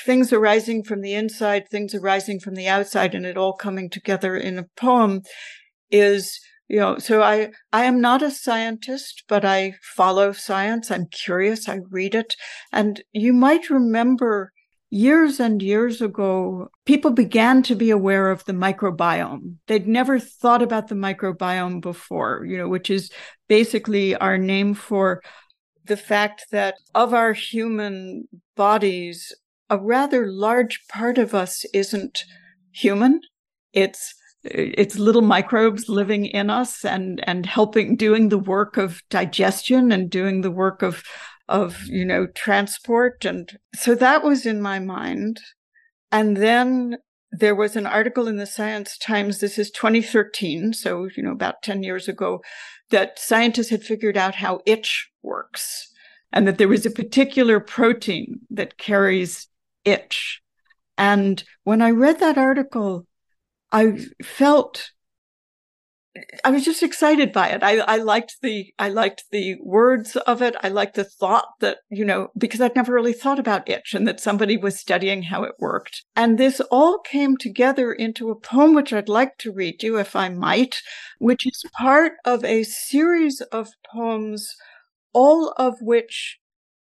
things 0.05 0.31
arising 0.31 0.84
from 0.84 1.01
the 1.01 1.13
inside, 1.13 1.69
things 1.69 1.95
arising 1.95 2.39
from 2.39 2.55
the 2.55 2.67
outside, 2.67 3.15
and 3.15 3.25
it 3.25 3.38
all 3.38 3.53
coming 3.53 3.89
together 3.89 4.36
in 4.36 4.60
a 4.60 4.65
poem 4.75 5.21
is 5.91 6.39
you 6.67 6.79
know 6.79 6.97
so 6.97 7.21
i 7.21 7.49
i 7.71 7.84
am 7.84 8.01
not 8.01 8.23
a 8.23 8.31
scientist 8.31 9.23
but 9.27 9.45
i 9.45 9.71
follow 9.95 10.31
science 10.31 10.89
i'm 10.89 11.05
curious 11.05 11.69
i 11.69 11.79
read 11.91 12.15
it 12.15 12.36
and 12.73 13.03
you 13.12 13.31
might 13.31 13.69
remember 13.69 14.51
years 14.95 15.41
and 15.41 15.62
years 15.62 16.01
ago 16.01 16.69
people 16.86 17.12
began 17.12 17.62
to 17.62 17.75
be 17.75 17.89
aware 17.89 18.31
of 18.31 18.45
the 18.45 18.53
microbiome. 18.53 19.55
They'd 19.67 19.88
never 19.88 20.19
thought 20.19 20.62
about 20.62 20.88
the 20.88 20.95
microbiome 20.95 21.81
before 21.81 22.45
you 22.45 22.58
know 22.58 22.69
which 22.69 22.89
is 22.89 23.12
basically 23.49 24.15
our 24.15 24.38
name 24.38 24.73
for 24.73 25.21
the 25.84 25.97
fact 25.97 26.45
that 26.51 26.75
of 26.93 27.13
our 27.13 27.34
human 27.34 28.27
bodies 28.55 29.36
a 29.69 29.77
rather 29.77 30.31
large 30.31 30.79
part 30.88 31.17
of 31.17 31.34
us 31.34 31.65
isn't 31.73 32.23
human. 32.71 33.19
It's 33.73 34.13
it's 34.43 34.99
little 34.99 35.23
microbes 35.23 35.89
living 35.89 36.27
in 36.27 36.49
us 36.49 36.86
and 36.86 37.21
and 37.27 37.45
helping 37.45 37.95
doing 37.95 38.29
the 38.29 38.38
work 38.38 38.77
of 38.77 39.01
digestion 39.10 39.91
and 39.91 40.10
doing 40.10 40.41
the 40.41 40.51
work 40.51 40.84
of 40.84 41.03
of 41.47 41.86
you 41.88 42.05
know 42.05 42.27
transport 42.27 43.23
and 43.25 43.58
so 43.73 43.95
that 43.95 44.23
was 44.23 44.45
in 44.45 44.62
my 44.62 44.79
mind. 44.79 45.39
And 46.12 46.38
then 46.38 46.97
there 47.31 47.55
was 47.55 47.75
an 47.75 47.86
article 47.86 48.27
in 48.27 48.38
the 48.38 48.45
science 48.45 48.97
times 48.97 49.39
this 49.39 49.58
is 49.58 49.69
2013 49.71 50.73
so 50.73 51.10
you 51.17 51.23
know 51.23 51.31
about 51.31 51.62
10 51.62 51.84
years 51.84 52.08
ago 52.08 52.41
that 52.91 53.19
scientists 53.19 53.69
had 53.69 53.84
figured 53.84 54.15
out 54.15 54.36
how 54.36 54.62
itch 54.65 55.10
works 55.21 55.91
and 56.31 56.47
that 56.47 56.58
there 56.58 56.67
was 56.67 56.86
a 56.86 56.91
particular 56.91 57.60
protein 57.60 58.39
that 58.49 58.77
carries 58.77 59.47
itch. 59.84 60.41
And 60.97 61.43
when 61.63 61.81
i 61.81 61.89
read 61.91 62.19
that 62.19 62.38
article 62.38 63.05
I 63.71 63.99
felt 64.23 64.91
I 66.45 66.49
was 66.49 66.63
just 66.63 66.82
excited 66.82 67.34
by 67.34 67.49
it. 67.49 67.62
I, 67.62 67.80
I 67.80 67.97
liked 67.97 68.38
the 68.41 68.73
I 68.80 68.89
liked 68.89 69.25
the 69.32 69.56
words 69.62 70.15
of 70.15 70.41
it. 70.41 70.56
I 70.63 70.69
liked 70.69 70.95
the 70.95 71.04
thought 71.04 71.47
that, 71.60 71.80
you 71.89 72.06
know, 72.06 72.30
because 72.38 72.62
I'd 72.62 72.75
never 72.75 72.93
really 72.93 73.13
thought 73.13 73.39
about 73.39 73.69
itch 73.69 73.93
and 73.93 74.08
that 74.08 74.21
somebody 74.21 74.56
was 74.56 74.80
studying 74.80 75.23
how 75.23 75.43
it 75.43 75.56
worked. 75.60 76.04
And 76.15 76.38
this 76.38 76.62
all 76.71 76.99
came 76.99 77.36
together 77.36 77.91
into 77.91 78.30
a 78.30 78.39
poem 78.39 78.73
which 78.73 78.93
I'd 78.93 79.10
like 79.10 79.38
to 79.39 79.51
read 79.51 79.84
you 79.84 79.97
if 79.97 80.15
I 80.15 80.30
might, 80.30 80.82
which 81.19 81.45
is 81.45 81.63
part 81.78 82.13
of 82.23 82.45
a 82.45 82.63
series 82.63 83.41
of 83.41 83.69
poems, 83.91 84.56
all 85.13 85.54
of 85.58 85.75
which 85.82 86.39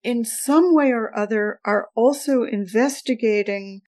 in 0.03 0.25
some 0.25 0.73
way 0.73 0.91
or 0.91 1.15
other 1.15 1.59
are 1.63 1.89
also 1.95 2.43
investigating 2.43 3.81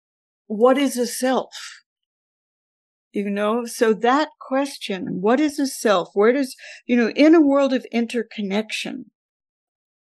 what 0.46 0.76
is 0.76 0.96
a 0.96 1.06
self 1.06 1.79
you 3.12 3.30
know? 3.30 3.64
So 3.64 3.92
that 3.94 4.28
question 4.40 5.20
what 5.20 5.40
is 5.40 5.58
a 5.58 5.66
self? 5.66 6.10
Where 6.14 6.32
does 6.32 6.56
you 6.86 6.96
know 6.96 7.10
in 7.10 7.34
a 7.34 7.40
world 7.40 7.72
of 7.72 7.86
interconnection 7.92 9.10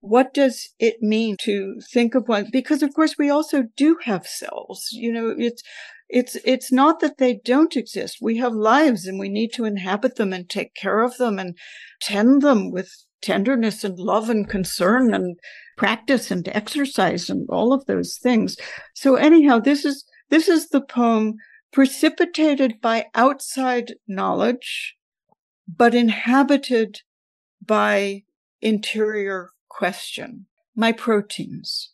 what 0.00 0.34
does 0.34 0.68
it 0.78 0.96
mean 1.00 1.34
to 1.40 1.80
think 1.90 2.14
of 2.14 2.28
one? 2.28 2.48
Because 2.52 2.82
of 2.82 2.92
course 2.94 3.14
we 3.18 3.30
also 3.30 3.64
do 3.76 3.96
have 4.04 4.26
selves 4.26 4.90
you 4.92 5.12
know? 5.12 5.34
It's 5.38 5.62
it's 6.08 6.36
it's 6.44 6.70
not 6.70 7.00
that 7.00 7.18
they 7.18 7.40
don't 7.44 7.76
exist. 7.76 8.18
We 8.20 8.36
have 8.38 8.52
lives 8.52 9.06
and 9.06 9.18
we 9.18 9.28
need 9.28 9.52
to 9.54 9.64
inhabit 9.64 10.16
them 10.16 10.32
and 10.32 10.48
take 10.48 10.74
care 10.74 11.00
of 11.00 11.16
them 11.16 11.38
and 11.38 11.56
tend 12.00 12.42
them 12.42 12.70
with 12.70 12.90
tenderness 13.22 13.84
and 13.84 13.98
love 13.98 14.28
and 14.28 14.48
concern 14.48 15.14
and 15.14 15.38
practice 15.76 16.30
and 16.30 16.46
exercise 16.48 17.30
and 17.30 17.48
all 17.48 17.72
of 17.72 17.86
those 17.86 18.18
things. 18.22 18.56
So 18.94 19.16
anyhow 19.16 19.58
this 19.58 19.84
is 19.84 20.04
this 20.30 20.48
is 20.48 20.68
the 20.68 20.82
poem 20.82 21.34
precipitated 21.74 22.80
by 22.80 23.06
outside 23.16 23.94
knowledge, 24.06 24.94
but 25.66 25.92
inhabited 25.92 27.00
by 27.60 28.22
interior 28.62 29.50
question. 29.68 30.46
My 30.76 30.92
proteins. 30.92 31.90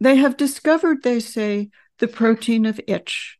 They 0.00 0.16
have 0.16 0.38
discovered, 0.38 1.02
they 1.02 1.20
say, 1.20 1.68
the 1.98 2.08
protein 2.08 2.64
of 2.64 2.80
itch, 2.86 3.38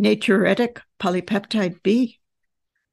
natriuretic 0.00 0.78
polypeptide 1.00 1.82
B, 1.82 2.20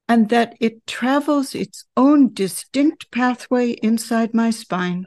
and 0.07 0.29
that 0.29 0.55
it 0.59 0.87
travels 0.87 1.53
its 1.53 1.85
own 1.95 2.33
distinct 2.33 3.11
pathway 3.11 3.73
inside 3.83 4.33
my 4.33 4.49
spine, 4.49 5.05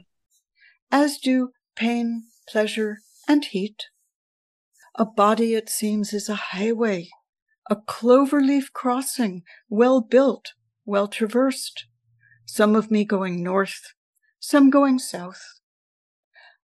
as 0.89 1.17
do 1.17 1.51
pain, 1.75 2.23
pleasure, 2.47 2.99
and 3.27 3.43
heat. 3.43 3.83
A 4.95 5.05
body, 5.05 5.55
it 5.55 5.69
seems, 5.69 6.13
is 6.13 6.29
a 6.29 6.35
highway, 6.35 7.09
a 7.67 7.75
cloverleaf 7.75 8.71
crossing, 8.73 9.41
well 9.67 10.01
built, 10.01 10.53
well 10.85 11.07
traversed. 11.07 11.87
Some 12.45 12.75
of 12.75 12.91
me 12.91 13.03
going 13.03 13.41
north, 13.41 13.93
some 14.39 14.69
going 14.69 14.99
south. 14.99 15.41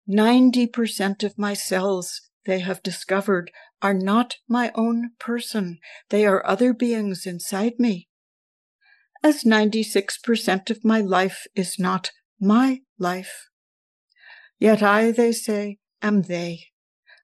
90% 0.07 1.23
of 1.23 1.39
my 1.39 1.55
cells, 1.55 2.29
they 2.45 2.59
have 2.59 2.83
discovered, 2.83 3.49
are 3.81 3.95
not 3.95 4.37
my 4.47 4.71
own 4.75 5.11
person. 5.19 5.79
They 6.09 6.25
are 6.25 6.45
other 6.45 6.71
beings 6.73 7.25
inside 7.25 7.79
me. 7.79 8.09
As 9.23 9.43
96% 9.43 10.69
of 10.69 10.85
my 10.85 11.01
life 11.01 11.47
is 11.55 11.79
not 11.79 12.11
my 12.39 12.81
life. 12.99 13.47
Yet 14.59 14.83
I, 14.83 15.11
they 15.11 15.31
say, 15.31 15.79
am 16.01 16.23
they 16.23 16.69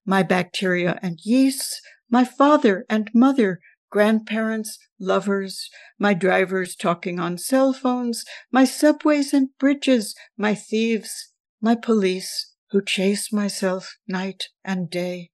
my 0.06 0.24
bacteria 0.24 1.00
and 1.02 1.20
yeasts, 1.24 1.82
my 2.10 2.24
father 2.24 2.86
and 2.90 3.10
mother, 3.14 3.60
grandparents, 3.90 4.78
lovers, 5.00 5.70
my 6.00 6.14
drivers 6.14 6.76
talking 6.76 7.20
on 7.20 7.38
cell 7.38 7.74
phones, 7.74 8.24
my 8.52 8.66
subways 8.66 9.34
and 9.34 9.50
bridges, 9.60 10.16
my 10.38 10.54
thieves, 10.54 11.32
my 11.62 11.76
police 11.76 12.54
who 12.72 12.82
chase 12.84 13.32
myself 13.32 13.98
night 14.08 14.46
and 14.64 14.90
day. 14.90 15.32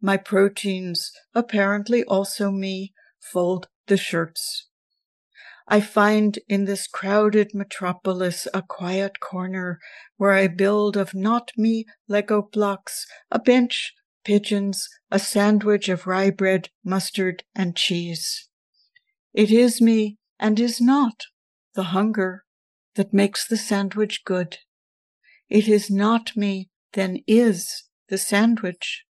My 0.00 0.16
proteins, 0.16 1.10
apparently 1.34 2.04
also 2.04 2.50
me, 2.50 2.92
fold 3.20 3.68
the 3.86 3.96
shirts. 3.96 4.67
I 5.70 5.82
find 5.82 6.38
in 6.48 6.64
this 6.64 6.86
crowded 6.86 7.54
metropolis 7.54 8.48
a 8.54 8.62
quiet 8.62 9.20
corner 9.20 9.78
where 10.16 10.32
I 10.32 10.48
build 10.48 10.96
of 10.96 11.14
not 11.14 11.52
me 11.58 11.84
Lego 12.08 12.40
blocks, 12.40 13.06
a 13.30 13.38
bench, 13.38 13.92
pigeons, 14.24 14.88
a 15.10 15.18
sandwich 15.18 15.90
of 15.90 16.06
rye 16.06 16.30
bread, 16.30 16.70
mustard, 16.82 17.44
and 17.54 17.76
cheese. 17.76 18.48
It 19.34 19.50
is 19.50 19.78
me 19.78 20.16
and 20.40 20.58
is 20.58 20.80
not 20.80 21.24
the 21.74 21.84
hunger 21.84 22.44
that 22.94 23.12
makes 23.12 23.46
the 23.46 23.58
sandwich 23.58 24.24
good. 24.24 24.56
It 25.50 25.68
is 25.68 25.90
not 25.90 26.34
me, 26.34 26.70
then 26.94 27.18
is 27.26 27.84
the 28.08 28.18
sandwich. 28.18 29.04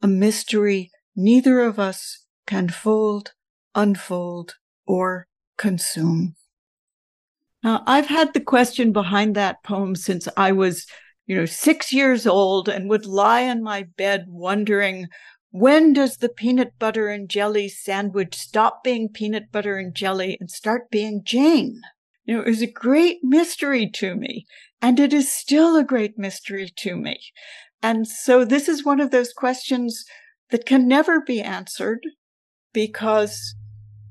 A 0.00 0.08
mystery 0.08 0.90
neither 1.14 1.60
of 1.60 1.78
us 1.78 2.24
can 2.46 2.70
fold, 2.70 3.32
unfold, 3.74 4.54
or 4.86 5.28
consume. 5.56 6.34
Now, 7.62 7.82
I've 7.86 8.06
had 8.06 8.34
the 8.34 8.40
question 8.40 8.92
behind 8.92 9.34
that 9.34 9.62
poem 9.64 9.96
since 9.96 10.28
I 10.36 10.52
was, 10.52 10.86
you 11.26 11.34
know, 11.34 11.46
six 11.46 11.92
years 11.92 12.26
old 12.26 12.68
and 12.68 12.90
would 12.90 13.06
lie 13.06 13.40
in 13.40 13.62
my 13.62 13.84
bed 13.96 14.26
wondering 14.28 15.08
when 15.50 15.92
does 15.92 16.16
the 16.16 16.28
peanut 16.28 16.72
butter 16.80 17.08
and 17.08 17.28
jelly 17.28 17.68
sandwich 17.68 18.34
stop 18.34 18.82
being 18.82 19.08
peanut 19.08 19.52
butter 19.52 19.78
and 19.78 19.94
jelly 19.94 20.36
and 20.40 20.50
start 20.50 20.90
being 20.90 21.22
Jane? 21.24 21.80
You 22.24 22.34
know, 22.36 22.42
it 22.42 22.48
was 22.48 22.62
a 22.62 22.66
great 22.66 23.18
mystery 23.22 23.88
to 23.94 24.16
me, 24.16 24.46
and 24.82 24.98
it 24.98 25.12
is 25.12 25.30
still 25.30 25.76
a 25.76 25.84
great 25.84 26.18
mystery 26.18 26.72
to 26.78 26.96
me. 26.96 27.20
And 27.82 28.08
so 28.08 28.44
this 28.44 28.68
is 28.68 28.84
one 28.84 28.98
of 28.98 29.10
those 29.10 29.32
questions 29.32 30.04
that 30.50 30.66
can 30.66 30.88
never 30.88 31.20
be 31.20 31.40
answered 31.40 32.00
because 32.72 33.54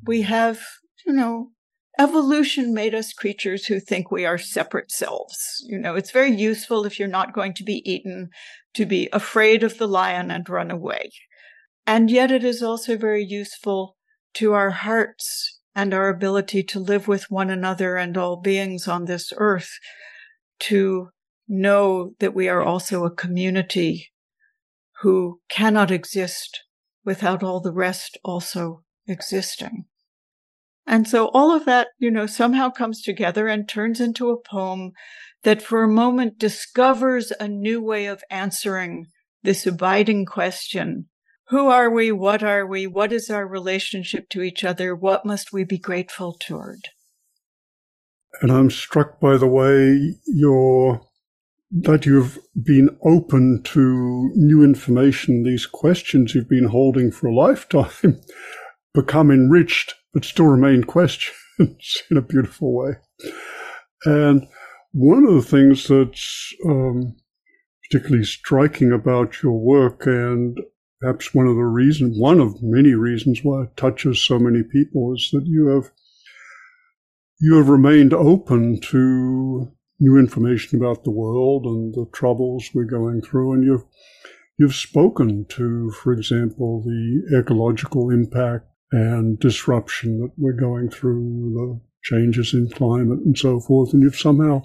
we 0.05 0.21
have, 0.21 0.61
you 1.05 1.13
know, 1.13 1.51
evolution 1.99 2.73
made 2.73 2.95
us 2.95 3.13
creatures 3.13 3.65
who 3.65 3.79
think 3.79 4.11
we 4.11 4.25
are 4.25 4.37
separate 4.37 4.91
selves. 4.91 5.63
You 5.67 5.77
know, 5.77 5.95
it's 5.95 6.11
very 6.11 6.35
useful 6.35 6.85
if 6.85 6.99
you're 6.99 7.07
not 7.07 7.33
going 7.33 7.53
to 7.55 7.63
be 7.63 7.81
eaten 7.89 8.29
to 8.73 8.85
be 8.85 9.09
afraid 9.13 9.63
of 9.63 9.77
the 9.77 9.87
lion 9.87 10.31
and 10.31 10.49
run 10.49 10.71
away. 10.71 11.11
And 11.85 12.09
yet 12.09 12.31
it 12.31 12.43
is 12.43 12.63
also 12.63 12.97
very 12.97 13.23
useful 13.23 13.97
to 14.35 14.53
our 14.53 14.71
hearts 14.71 15.59
and 15.75 15.93
our 15.93 16.09
ability 16.09 16.63
to 16.63 16.79
live 16.79 17.07
with 17.07 17.29
one 17.29 17.49
another 17.49 17.97
and 17.97 18.17
all 18.17 18.37
beings 18.37 18.87
on 18.87 19.05
this 19.05 19.33
earth 19.37 19.71
to 20.59 21.09
know 21.47 22.13
that 22.19 22.33
we 22.33 22.47
are 22.47 22.63
also 22.63 23.03
a 23.03 23.13
community 23.13 24.11
who 25.01 25.41
cannot 25.49 25.91
exist 25.91 26.63
without 27.03 27.43
all 27.43 27.59
the 27.59 27.73
rest 27.73 28.17
also 28.23 28.83
existing. 29.07 29.85
And 30.85 31.07
so 31.07 31.27
all 31.27 31.55
of 31.55 31.65
that, 31.65 31.89
you 31.97 32.11
know, 32.11 32.25
somehow 32.25 32.69
comes 32.69 33.01
together 33.01 33.47
and 33.47 33.67
turns 33.67 34.01
into 34.01 34.29
a 34.29 34.41
poem 34.41 34.91
that 35.43 35.61
for 35.61 35.83
a 35.83 35.87
moment 35.87 36.37
discovers 36.37 37.31
a 37.39 37.47
new 37.47 37.81
way 37.81 38.05
of 38.05 38.23
answering 38.29 39.07
this 39.43 39.65
abiding 39.65 40.25
question 40.25 41.07
who 41.47 41.67
are 41.67 41.89
we? 41.89 42.11
What 42.11 42.41
are 42.41 42.65
we? 42.65 42.87
What 42.87 43.11
is 43.11 43.29
our 43.29 43.45
relationship 43.45 44.29
to 44.29 44.41
each 44.41 44.63
other? 44.63 44.95
What 44.95 45.25
must 45.25 45.51
we 45.51 45.63
be 45.63 45.77
grateful 45.77 46.35
toward? 46.39 46.89
And 48.41 48.51
I'm 48.51 48.71
struck 48.71 49.19
by 49.19 49.37
the 49.37 49.47
way 49.47 50.15
you're 50.25 51.01
that 51.69 52.05
you've 52.05 52.39
been 52.59 52.97
open 53.03 53.61
to 53.63 54.31
new 54.35 54.63
information. 54.63 55.43
These 55.43 55.65
questions 55.65 56.33
you've 56.33 56.49
been 56.49 56.69
holding 56.69 57.11
for 57.11 57.27
a 57.27 57.35
lifetime 57.35 58.21
become 58.93 59.31
enriched, 59.31 59.95
but 60.13 60.25
still 60.25 60.45
remain 60.45 60.83
questions 60.83 61.33
in 62.11 62.17
a 62.17 62.21
beautiful 62.21 62.73
way. 62.73 62.93
And 64.05 64.47
one 64.91 65.25
of 65.25 65.33
the 65.33 65.41
things 65.41 65.87
that's 65.87 66.53
um, 66.65 67.15
particularly 67.83 68.25
striking 68.25 68.91
about 68.91 69.41
your 69.41 69.59
work 69.59 70.05
and 70.05 70.59
perhaps 71.01 71.33
one 71.33 71.47
of 71.47 71.55
the 71.55 71.63
reasons, 71.63 72.17
one 72.17 72.39
of 72.39 72.61
many 72.61 72.93
reasons 72.93 73.41
why 73.43 73.63
it 73.63 73.75
touches 73.75 74.21
so 74.21 74.39
many 74.39 74.63
people 74.63 75.13
is 75.13 75.29
that 75.33 75.45
you 75.45 75.67
have 75.67 75.91
you 77.39 77.57
have 77.57 77.67
remained 77.67 78.13
open 78.13 78.79
to 78.79 79.69
new 79.99 80.17
information 80.17 80.77
about 80.79 81.03
the 81.03 81.11
world 81.11 81.65
and 81.65 81.93
the 81.93 82.05
troubles 82.13 82.69
we're 82.73 82.85
going 82.85 83.21
through, 83.21 83.53
and 83.53 83.63
you've 83.65 83.83
you've 84.57 84.75
spoken 84.75 85.45
to, 85.49 85.91
for 85.91 86.13
example, 86.13 86.81
the 86.83 87.37
ecological 87.37 88.09
impact 88.09 88.65
and 88.93 89.39
disruption 89.39 90.21
that 90.21 90.31
we're 90.37 90.53
going 90.53 90.89
through, 90.89 91.51
the 91.55 91.81
changes 92.03 92.53
in 92.53 92.69
climate 92.69 93.19
and 93.25 93.37
so 93.37 93.59
forth, 93.59 93.91
and 93.91 94.03
you've 94.03 94.15
somehow 94.15 94.61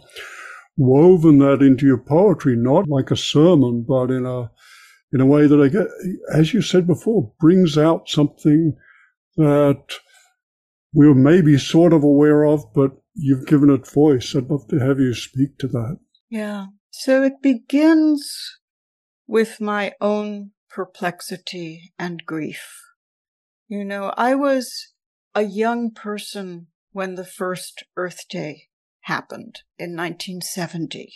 woven 0.77 1.39
that 1.39 1.63
into 1.63 1.87
your 1.87 1.99
poetry, 1.99 2.55
not 2.55 2.87
like 2.87 3.11
a 3.11 3.17
sermon, 3.17 3.85
but 3.89 4.11
in 4.11 4.27
a 4.27 4.51
in 5.13 5.23
a 5.23 5.27
way 5.27 5.47
that 5.47 5.61
I 5.61 5.69
get, 5.69 5.87
as 6.33 6.53
you 6.53 6.61
said 6.61 6.87
before, 6.87 7.33
brings 7.41 7.79
out 7.79 8.11
something 8.11 8.77
that 9.37 9.99
we 10.93 11.09
were 11.09 11.15
maybe 11.15 11.57
sort 11.57 11.95
of 11.95 12.03
aware 12.03 12.45
of, 12.45 12.65
but 12.75 12.93
you've 13.15 13.47
given 13.47 13.71
it 13.71 13.91
voice. 13.91 14.37
I'd 14.37 14.51
love 14.51 14.69
to 14.69 14.79
have 14.79 15.01
you 15.01 15.15
speak 15.15 15.57
to 15.61 15.69
that. 15.69 15.99
Yeah. 16.29 16.67
So 16.91 17.23
it 17.23 17.41
begins 17.41 18.31
with 19.27 19.61
my 19.61 19.93
own 20.03 20.51
perplexity 20.69 21.93
and 21.99 22.23
grief. 22.27 22.88
You 23.71 23.85
know, 23.85 24.15
I 24.17 24.35
was 24.35 24.95
a 25.35 25.43
young 25.43 25.91
person 25.91 26.69
when 26.93 27.17
the 27.17 27.27
first 27.27 27.85
Earth 27.99 28.21
Day 28.31 28.69
happened 29.03 29.61
in 29.79 29.95
1970. 29.95 31.13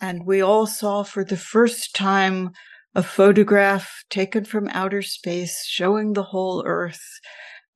And 0.00 0.26
we 0.26 0.40
all 0.40 0.66
saw 0.66 1.04
for 1.04 1.24
the 1.24 1.36
first 1.36 1.94
time 1.94 2.50
a 2.96 3.02
photograph 3.04 4.02
taken 4.10 4.44
from 4.44 4.68
outer 4.72 5.02
space 5.02 5.64
showing 5.66 6.14
the 6.14 6.24
whole 6.24 6.64
Earth. 6.66 7.20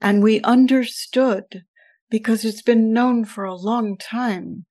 And 0.01 0.21
we 0.21 0.41
understood, 0.41 1.63
because 2.11 2.45
it's 2.45 2.63
been 2.63 2.93
known 2.93 3.25
for 3.25 3.45
a 3.45 3.55
long 3.55 3.97
time, 3.97 4.67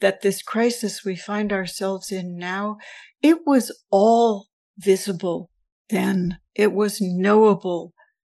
that 0.00 0.22
this 0.22 0.40
crisis 0.40 1.04
we 1.04 1.16
find 1.16 1.52
ourselves 1.52 2.10
in 2.10 2.38
now, 2.38 2.78
it 3.20 3.46
was 3.46 3.78
all 3.90 4.46
visible 4.78 5.50
then. 5.90 6.38
It 6.54 6.72
was 6.72 6.98
knowable 6.98 7.92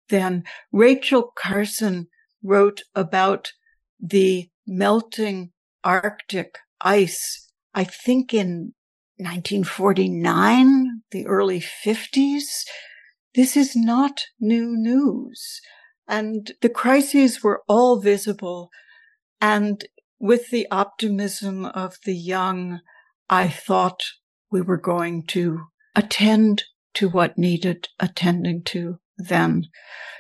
then. 0.09 0.45
Rachel 0.73 1.33
Carson 1.37 2.09
wrote 2.43 2.83
about 2.95 3.53
the 4.01 4.49
melting 4.67 5.53
Arctic 5.85 6.59
ice, 6.81 7.51
I 7.75 7.85
think 7.85 8.35
in 8.35 8.75
1949, 9.19 11.03
the 11.11 11.27
early 11.27 11.61
50s. 11.61 12.65
This 13.35 13.57
is 13.57 13.77
not 13.77 14.25
new 14.41 14.77
news. 14.77 15.61
And 16.09 16.53
the 16.61 16.69
crises 16.69 17.43
were 17.43 17.63
all 17.69 18.01
visible. 18.01 18.71
And 19.41 19.85
with 20.19 20.51
the 20.51 20.67
optimism 20.71 21.65
of 21.65 21.97
the 22.05 22.17
young, 22.17 22.81
I 23.29 23.49
thought 23.49 24.03
we 24.51 24.61
were 24.61 24.77
going 24.77 25.25
to 25.29 25.67
attend 25.95 26.65
to 26.95 27.09
what 27.09 27.39
needed 27.39 27.89
attending 27.99 28.63
to 28.65 28.99
then. 29.17 29.67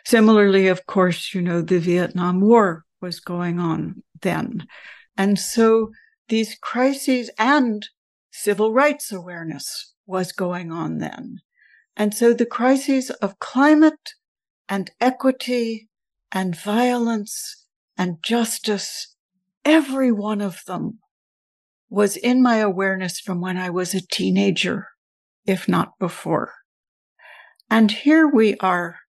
Similarly, 0.04 0.68
of 0.68 0.86
course, 0.86 1.34
you 1.34 1.42
know, 1.42 1.62
the 1.62 1.78
Vietnam 1.78 2.40
War 2.40 2.84
was 3.00 3.20
going 3.20 3.58
on 3.58 4.02
then. 4.22 4.66
And 5.16 5.38
so 5.38 5.90
these 6.28 6.56
crises 6.60 7.30
and 7.38 7.88
civil 8.30 8.72
rights 8.72 9.12
awareness 9.12 9.94
was 10.06 10.32
going 10.32 10.70
on 10.70 10.98
then. 10.98 11.38
And 11.96 12.14
so 12.14 12.32
the 12.32 12.46
crises 12.46 13.10
of 13.10 13.38
climate 13.38 14.14
and 14.68 14.90
equity 15.00 15.88
and 16.30 16.54
violence 16.54 17.66
and 17.96 18.22
justice, 18.22 19.16
every 19.64 20.12
one 20.12 20.40
of 20.40 20.60
them 20.66 20.98
was 21.88 22.16
in 22.16 22.42
my 22.42 22.56
awareness 22.56 23.20
from 23.20 23.40
when 23.40 23.56
I 23.56 23.70
was 23.70 23.94
a 23.94 24.00
teenager, 24.00 24.88
if 25.46 25.68
not 25.68 25.98
before. 25.98 26.52
And 27.68 27.90
here 27.90 28.28
we 28.28 28.56
are, 28.58 29.00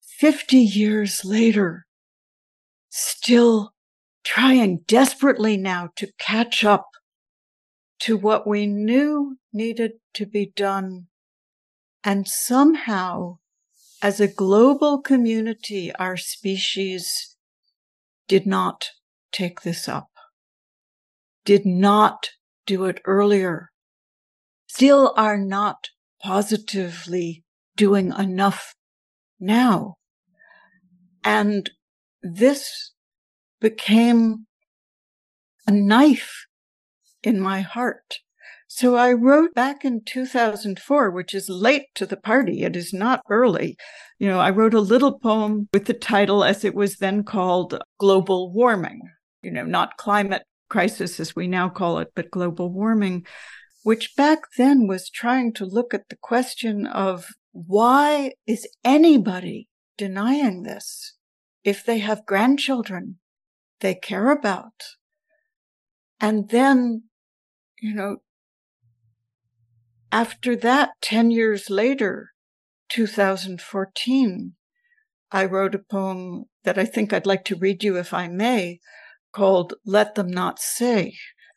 50 0.00 0.56
years 0.56 1.24
later, 1.24 1.86
still 2.88 3.72
trying 4.24 4.78
desperately 4.86 5.56
now 5.56 5.90
to 5.96 6.08
catch 6.18 6.64
up 6.64 6.88
to 8.00 8.16
what 8.16 8.46
we 8.46 8.66
knew 8.66 9.36
needed 9.52 9.92
to 10.14 10.26
be 10.26 10.52
done. 10.54 11.06
And 12.04 12.28
somehow, 12.28 13.38
as 14.02 14.20
a 14.20 14.28
global 14.28 15.00
community, 15.00 15.92
our 15.94 16.16
species 16.16 17.36
did 18.28 18.46
not 18.46 18.90
take 19.32 19.62
this 19.62 19.88
up, 19.88 20.10
did 21.44 21.66
not 21.66 22.30
do 22.66 22.84
it 22.84 23.00
earlier, 23.04 23.70
still 24.68 25.14
are 25.16 25.38
not 25.38 25.88
positively 26.22 27.44
doing 27.76 28.12
enough 28.18 28.74
now. 29.38 29.94
And 31.22 31.70
this 32.22 32.92
became 33.60 34.46
a 35.66 35.72
knife 35.72 36.46
in 37.22 37.40
my 37.40 37.60
heart. 37.60 38.20
So 38.68 38.96
I 38.96 39.12
wrote 39.12 39.54
back 39.54 39.84
in 39.84 40.02
2004, 40.04 41.10
which 41.10 41.34
is 41.34 41.48
late 41.48 41.86
to 41.94 42.04
the 42.04 42.16
party. 42.16 42.62
It 42.62 42.76
is 42.76 42.92
not 42.92 43.22
early. 43.30 43.76
You 44.18 44.28
know, 44.28 44.40
I 44.40 44.50
wrote 44.50 44.74
a 44.74 44.80
little 44.80 45.18
poem 45.18 45.68
with 45.72 45.86
the 45.86 45.94
title, 45.94 46.44
as 46.44 46.64
it 46.64 46.74
was 46.74 46.96
then 46.96 47.22
called, 47.22 47.80
Global 47.98 48.52
Warming. 48.52 49.00
you 49.42 49.50
know, 49.50 49.64
not 49.64 49.96
climate 49.96 50.42
crisis 50.68 51.20
as 51.20 51.36
we 51.36 51.46
now 51.46 51.68
call 51.68 51.98
it, 51.98 52.08
but 52.14 52.30
global 52.30 52.72
warming, 52.72 53.24
which 53.82 54.16
back 54.16 54.40
then 54.58 54.86
was 54.86 55.08
trying 55.08 55.52
to 55.54 55.64
look 55.64 55.94
at 55.94 56.08
the 56.08 56.16
question 56.16 56.86
of 56.86 57.28
why 57.56 58.32
is 58.46 58.68
anybody 58.84 59.68
denying 59.96 60.62
this 60.62 61.14
if 61.64 61.84
they 61.84 61.98
have 61.98 62.26
grandchildren 62.26 63.18
they 63.80 63.94
care 63.94 64.30
about? 64.30 64.82
And 66.20 66.50
then, 66.50 67.04
you 67.80 67.94
know, 67.94 68.18
after 70.12 70.54
that, 70.56 70.90
10 71.00 71.30
years 71.30 71.70
later, 71.70 72.32
2014, 72.90 74.52
I 75.32 75.44
wrote 75.44 75.74
a 75.74 75.78
poem 75.78 76.44
that 76.64 76.78
I 76.78 76.84
think 76.84 77.12
I'd 77.12 77.26
like 77.26 77.44
to 77.46 77.56
read 77.56 77.82
you 77.82 77.96
if 77.96 78.12
I 78.12 78.28
may, 78.28 78.80
called 79.32 79.74
Let 79.84 80.14
Them 80.14 80.28
Not 80.28 80.58
Say, 80.58 81.16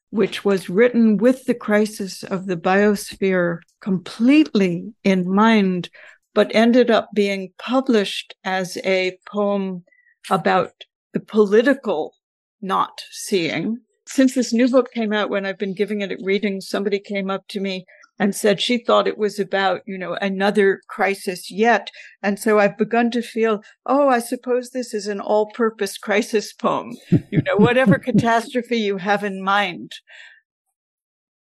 which 0.10 0.44
was 0.44 0.70
written 0.70 1.18
with 1.18 1.46
the 1.46 1.54
crisis 1.54 2.24
of 2.24 2.46
the 2.46 2.58
biosphere 2.58 3.60
completely 3.82 4.94
in 5.04 5.30
mind, 5.30 5.90
but 6.34 6.52
ended 6.54 6.90
up 6.90 7.10
being 7.14 7.52
published 7.58 8.36
as 8.44 8.78
a 8.78 9.18
poem 9.28 9.84
about 10.30 10.72
the 11.14 11.20
political 11.20 12.14
not 12.62 13.02
seeing. 13.12 13.78
Since 14.08 14.34
this 14.34 14.52
new 14.52 14.68
book 14.68 14.92
came 14.92 15.14
out, 15.14 15.30
when 15.30 15.46
I've 15.46 15.60
been 15.60 15.76
giving 15.76 16.02
it 16.02 16.20
readings, 16.24 16.68
somebody 16.68 17.00
came 17.00 17.30
up 17.30 17.48
to 17.50 17.60
me 17.60 17.86
and 18.20 18.36
said 18.36 18.60
she 18.60 18.78
thought 18.78 19.08
it 19.08 19.18
was 19.18 19.40
about, 19.40 19.82
you 19.86 19.98
know, 19.98 20.16
another 20.22 20.82
crisis 20.90 21.50
yet. 21.50 21.90
And 22.22 22.38
so 22.38 22.60
I've 22.60 22.78
begun 22.78 23.10
to 23.12 23.22
feel, 23.22 23.64
oh, 23.86 24.10
I 24.10 24.20
suppose 24.20 24.70
this 24.70 24.94
is 24.94 25.08
an 25.08 25.22
all 25.22 25.50
purpose 25.52 25.98
crisis 25.98 26.52
poem, 26.52 26.98
you 27.32 27.42
know, 27.42 27.56
whatever 27.56 27.98
catastrophe 28.00 28.78
you 28.78 28.98
have 28.98 29.24
in 29.24 29.42
mind. 29.42 29.94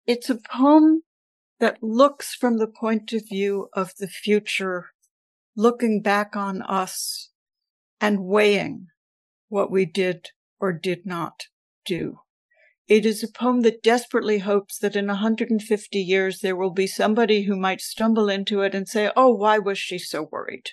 It's 0.07 0.29
a 0.29 0.39
poem 0.51 1.03
that 1.59 1.81
looks 1.81 2.33
from 2.33 2.57
the 2.57 2.67
point 2.67 3.13
of 3.13 3.29
view 3.29 3.69
of 3.73 3.91
the 3.99 4.07
future, 4.07 4.87
looking 5.55 6.01
back 6.01 6.35
on 6.35 6.63
us 6.63 7.29
and 8.01 8.25
weighing 8.25 8.87
what 9.47 9.71
we 9.71 9.85
did 9.85 10.31
or 10.59 10.73
did 10.73 11.05
not 11.05 11.43
do. 11.85 12.19
It 12.87 13.05
is 13.05 13.23
a 13.23 13.31
poem 13.31 13.61
that 13.61 13.81
desperately 13.81 14.39
hopes 14.39 14.77
that 14.79 14.95
in 14.95 15.07
150 15.07 15.99
years 15.99 16.39
there 16.39 16.55
will 16.55 16.71
be 16.71 16.87
somebody 16.87 17.43
who 17.43 17.55
might 17.55 17.81
stumble 17.81 18.29
into 18.29 18.61
it 18.61 18.75
and 18.75 18.87
say, 18.87 19.11
Oh, 19.15 19.33
why 19.33 19.57
was 19.57 19.77
she 19.77 19.97
so 19.97 20.27
worried? 20.31 20.71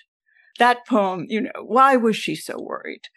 That 0.59 0.85
poem, 0.85 1.25
you 1.29 1.41
know, 1.41 1.51
why 1.63 1.95
was 1.95 2.17
she 2.17 2.35
so 2.35 2.59
worried? 2.59 3.07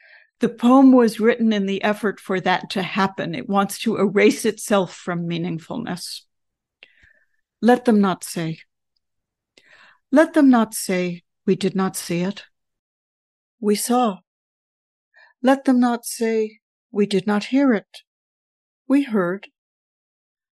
The 0.40 0.48
poem 0.48 0.92
was 0.92 1.20
written 1.20 1.52
in 1.52 1.66
the 1.66 1.82
effort 1.82 2.20
for 2.20 2.40
that 2.40 2.70
to 2.70 2.82
happen. 2.82 3.34
It 3.34 3.48
wants 3.48 3.78
to 3.80 3.96
erase 3.96 4.44
itself 4.44 4.94
from 4.94 5.28
meaningfulness. 5.28 6.22
Let 7.60 7.86
them 7.86 8.00
not 8.00 8.22
say. 8.22 8.58
Let 10.12 10.34
them 10.34 10.50
not 10.50 10.74
say, 10.74 11.22
we 11.46 11.56
did 11.56 11.74
not 11.74 11.96
see 11.96 12.20
it. 12.20 12.44
We 13.58 13.74
saw. 13.74 14.18
Let 15.42 15.64
them 15.64 15.80
not 15.80 16.04
say, 16.04 16.60
we 16.92 17.06
did 17.06 17.26
not 17.26 17.46
hear 17.46 17.72
it. 17.72 18.03
We 18.86 19.04
heard. 19.04 19.48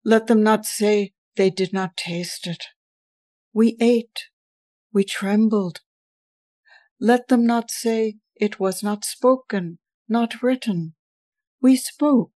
Let 0.04 0.26
them 0.26 0.42
not 0.42 0.64
say 0.64 1.12
they 1.36 1.50
did 1.50 1.72
not 1.72 1.96
taste 1.96 2.46
it. 2.46 2.64
We 3.52 3.76
ate. 3.80 4.24
We 4.92 5.04
trembled. 5.04 5.80
Let 6.98 7.28
them 7.28 7.46
not 7.46 7.70
say 7.70 8.16
it 8.34 8.58
was 8.58 8.82
not 8.82 9.04
spoken, 9.04 9.78
not 10.08 10.42
written. 10.42 10.94
We 11.60 11.76
spoke. 11.76 12.32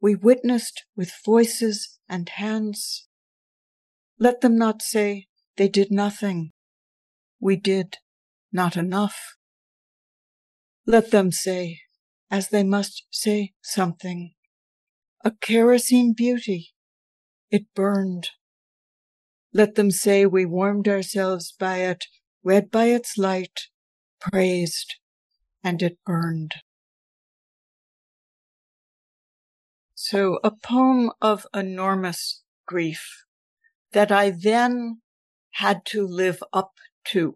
We 0.00 0.14
witnessed 0.14 0.84
with 0.96 1.12
voices 1.24 1.98
and 2.08 2.28
hands. 2.28 3.06
Let 4.18 4.40
them 4.40 4.56
not 4.56 4.82
say 4.82 5.26
they 5.56 5.68
did 5.68 5.90
nothing. 5.90 6.52
We 7.40 7.56
did 7.56 7.96
not 8.52 8.76
enough. 8.76 9.36
Let 10.86 11.10
them 11.10 11.30
say, 11.32 11.80
as 12.30 12.48
they 12.48 12.62
must 12.62 13.04
say 13.10 13.52
something, 13.62 14.34
a 15.22 15.30
kerosene 15.30 16.14
beauty. 16.14 16.72
It 17.50 17.66
burned. 17.74 18.30
Let 19.52 19.74
them 19.74 19.90
say 19.90 20.24
we 20.24 20.46
warmed 20.46 20.88
ourselves 20.88 21.52
by 21.58 21.78
it, 21.78 22.06
read 22.42 22.70
by 22.70 22.86
its 22.86 23.18
light, 23.18 23.68
praised, 24.20 24.94
and 25.62 25.82
it 25.82 25.98
burned. 26.06 26.54
So 29.94 30.38
a 30.42 30.50
poem 30.50 31.10
of 31.20 31.46
enormous 31.52 32.42
grief 32.66 33.24
that 33.92 34.10
I 34.10 34.30
then 34.30 35.02
had 35.54 35.84
to 35.86 36.06
live 36.06 36.42
up 36.52 36.72
to. 37.08 37.34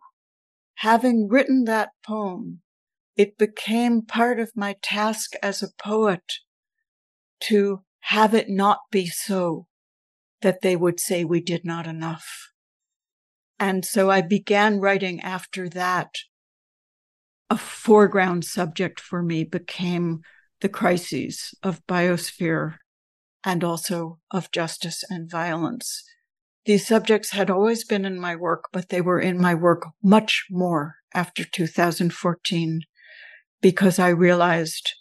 Having 0.77 1.29
written 1.29 1.65
that 1.65 1.91
poem, 2.07 2.63
it 3.17 3.37
became 3.37 4.03
part 4.03 4.41
of 4.41 4.57
my 4.57 4.77
task 4.83 5.33
as 5.43 5.63
a 5.63 5.73
poet 5.79 6.23
to 7.49 7.83
have 8.01 8.35
it 8.35 8.49
not 8.49 8.81
be 8.91 9.07
so 9.07 9.67
that 10.43 10.61
they 10.61 10.77
would 10.77 11.01
say 11.01 11.25
we 11.25 11.41
did 11.41 11.65
not 11.65 11.87
enough. 11.87 12.51
And 13.59 13.85
so 13.85 14.11
I 14.11 14.21
began 14.21 14.81
writing 14.81 15.21
after 15.21 15.69
that. 15.71 16.11
A 17.49 17.57
foreground 17.57 18.45
subject 18.45 19.01
for 19.01 19.23
me 19.23 19.45
became 19.45 20.21
the 20.61 20.69
crises 20.69 21.55
of 21.63 21.87
biosphere 21.87 22.77
and 23.45 23.63
also 23.63 24.19
of 24.31 24.51
justice 24.51 25.05
and 25.09 25.31
violence. 25.31 26.05
These 26.65 26.87
subjects 26.87 27.31
had 27.31 27.51
always 27.51 27.85
been 27.85 28.05
in 28.05 28.19
my 28.19 28.35
work, 28.35 28.65
but 28.73 28.89
they 28.89 29.01
were 29.01 29.21
in 29.21 29.41
my 29.41 29.55
work 29.55 29.87
much 30.03 30.47
more 30.51 30.97
after 31.15 31.45
2014 31.45 32.81
because 33.61 33.99
I 33.99 34.09
realized 34.09 34.93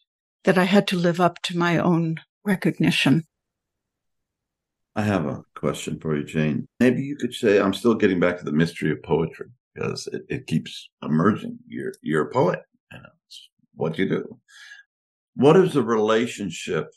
that 0.43 0.57
I 0.57 0.65
had 0.65 0.87
to 0.87 0.97
live 0.97 1.21
up 1.21 1.41
to 1.43 1.57
my 1.57 1.77
own 1.77 2.17
recognition. 2.45 3.25
I 4.95 5.01
have 5.01 5.25
a 5.25 5.43
question 5.55 5.99
for 5.99 6.15
you, 6.15 6.23
Jane. 6.23 6.67
Maybe 6.79 7.01
you 7.01 7.15
could 7.15 7.33
say, 7.33 7.59
I'm 7.59 7.73
still 7.73 7.95
getting 7.95 8.19
back 8.19 8.37
to 8.37 8.45
the 8.45 8.51
mystery 8.51 8.91
of 8.91 9.01
poetry 9.01 9.47
because 9.73 10.07
it, 10.13 10.23
it 10.29 10.47
keeps 10.47 10.89
emerging. 11.01 11.57
You're, 11.67 11.93
you're 12.01 12.27
a 12.27 12.31
poet. 12.31 12.59
and 12.91 13.01
it's 13.27 13.49
what 13.73 13.97
you 13.97 14.07
do. 14.07 14.39
What 15.35 15.57
is 15.57 15.73
the 15.73 15.81
relationship 15.83 16.89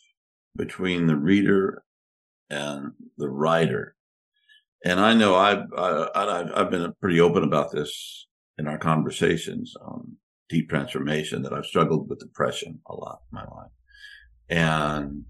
between 0.57 1.07
the 1.07 1.17
reader 1.17 1.83
and 2.51 2.93
the 3.17 3.31
writer? 3.31 3.97
And 4.85 5.01
I 5.01 5.15
know 5.15 5.35
I've, 5.35 5.65
I, 5.75 6.45
have 6.55 6.71
been 6.71 6.93
pretty 7.01 7.21
open 7.21 7.45
about 7.45 7.73
this 7.73 8.27
in 8.59 8.67
our 8.67 8.79
conversations 8.79 9.75
on 9.81 10.17
deep 10.49 10.69
transformation 10.69 11.43
that 11.43 11.53
I've 11.53 11.67
struggled 11.67 12.09
with 12.09 12.21
depression 12.21 12.81
a 12.87 12.95
lot 12.95 13.21
in 13.33 13.37
my 13.37 13.45
life. 13.45 13.71
And 14.49 15.25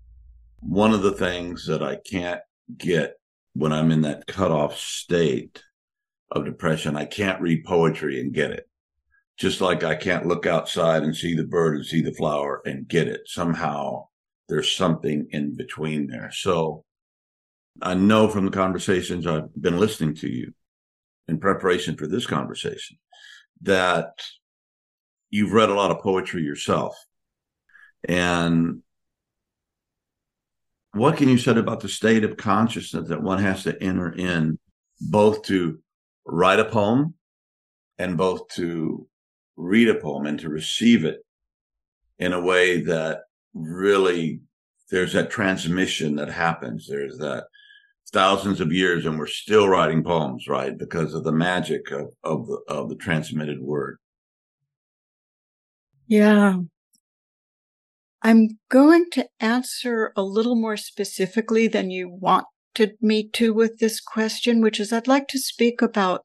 one 0.69 0.93
of 0.93 1.03
the 1.03 1.13
things 1.13 1.67
that 1.67 1.83
I 1.83 1.97
can't 1.97 2.41
get 2.77 3.15
when 3.55 3.73
I'm 3.73 3.91
in 3.91 4.03
that 4.03 4.27
cutoff 4.27 4.77
state 4.77 5.63
of 6.31 6.45
depression, 6.45 6.97
I 6.97 7.05
can't 7.05 7.41
read 7.41 7.65
poetry 7.65 8.21
and 8.21 8.33
get 8.33 8.51
it. 8.51 8.69
Just 9.39 9.61
like 9.61 9.85
I 9.85 9.95
can't 9.95 10.27
look 10.27 10.45
outside 10.45 11.03
and 11.03 11.15
see 11.15 11.35
the 11.35 11.45
bird 11.45 11.77
and 11.77 11.87
see 11.87 12.01
the 12.01 12.13
flower 12.13 12.63
and 12.65 12.89
get 12.89 13.07
it. 13.07 13.23
Somehow 13.27 14.09
there's 14.49 14.75
something 14.75 15.29
in 15.31 15.57
between 15.57 16.09
there. 16.09 16.31
So 16.33 16.85
I 17.81 17.95
know 17.95 18.29
from 18.29 18.45
the 18.47 18.51
conversations 18.51 19.27
I've 19.27 19.55
been 19.55 19.79
listening 19.79 20.15
to 20.17 20.29
you 20.29 20.53
in 21.29 21.39
preparation 21.39 21.97
for 21.97 22.07
this 22.07 22.27
conversation 22.27 22.99
that 23.63 24.23
you've 25.31 25.53
read 25.53 25.69
a 25.69 25.75
lot 25.75 25.91
of 25.91 26.01
poetry 26.01 26.43
yourself. 26.43 26.97
And 28.09 28.83
what 30.97 31.17
can 31.17 31.29
you 31.29 31.39
say 31.39 31.53
about 31.53 31.81
the 31.81 31.89
state 31.89 32.25
of 32.25 32.37
consciousness 32.37 33.09
that 33.09 33.23
one 33.23 33.39
has 33.39 33.63
to 33.65 33.83
enter 33.83 34.13
in 34.13 34.59
both 35.01 35.43
to 35.43 35.79
write 36.25 36.59
a 36.59 36.65
poem 36.65 37.15
and 37.99 38.17
both 38.17 38.49
to 38.49 39.07
read 39.57 39.89
a 39.89 39.95
poem 39.95 40.27
and 40.27 40.41
to 40.41 40.49
receive 40.49 41.05
it 41.05 41.25
in 42.19 42.33
a 42.33 42.41
way 42.41 42.81
that 42.81 43.21
really 43.55 44.41
there's 44.91 45.13
that 45.13 45.31
transmission 45.31 46.17
that 46.17 46.29
happens. 46.31 46.87
There's 46.89 47.19
that 47.19 47.47
thousands 48.13 48.61
of 48.61 48.73
years 48.73 49.05
and 49.05 49.19
we're 49.19 49.27
still 49.27 49.69
writing 49.69 50.03
poems 50.03 50.47
right 50.47 50.79
because 50.79 51.13
of 51.13 51.25
the 51.25 51.33
magic 51.33 51.91
of, 51.91 52.15
of 52.23 52.47
the 52.47 52.61
of 52.69 52.89
the 52.89 52.97
transmitted 52.97 53.61
word. 53.61 53.99
Yeah 56.07 56.59
I'm 58.27 58.59
going 58.69 59.05
to 59.13 59.29
answer 59.39 60.13
a 60.17 60.23
little 60.25 60.57
more 60.57 60.77
specifically 60.77 61.69
than 61.69 61.93
you 61.93 62.09
wanted 62.11 62.97
me 63.01 63.29
to 63.35 63.55
with 63.55 63.79
this 63.79 64.01
question, 64.01 64.61
which 64.61 64.81
is 64.81 64.93
I'd 64.93 65.07
like 65.07 65.29
to 65.29 65.39
speak 65.39 65.81
about 65.81 66.23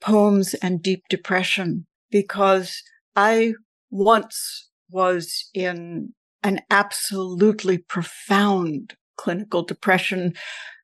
poems 0.00 0.54
and 0.54 0.80
deep 0.80 1.02
depression 1.10 1.86
because 2.12 2.80
I 3.16 3.54
once 3.90 4.70
was 4.88 5.50
in 5.52 6.12
an 6.44 6.60
absolutely 6.70 7.78
profound 7.78 8.94
clinical 9.16 9.64
depression. 9.64 10.32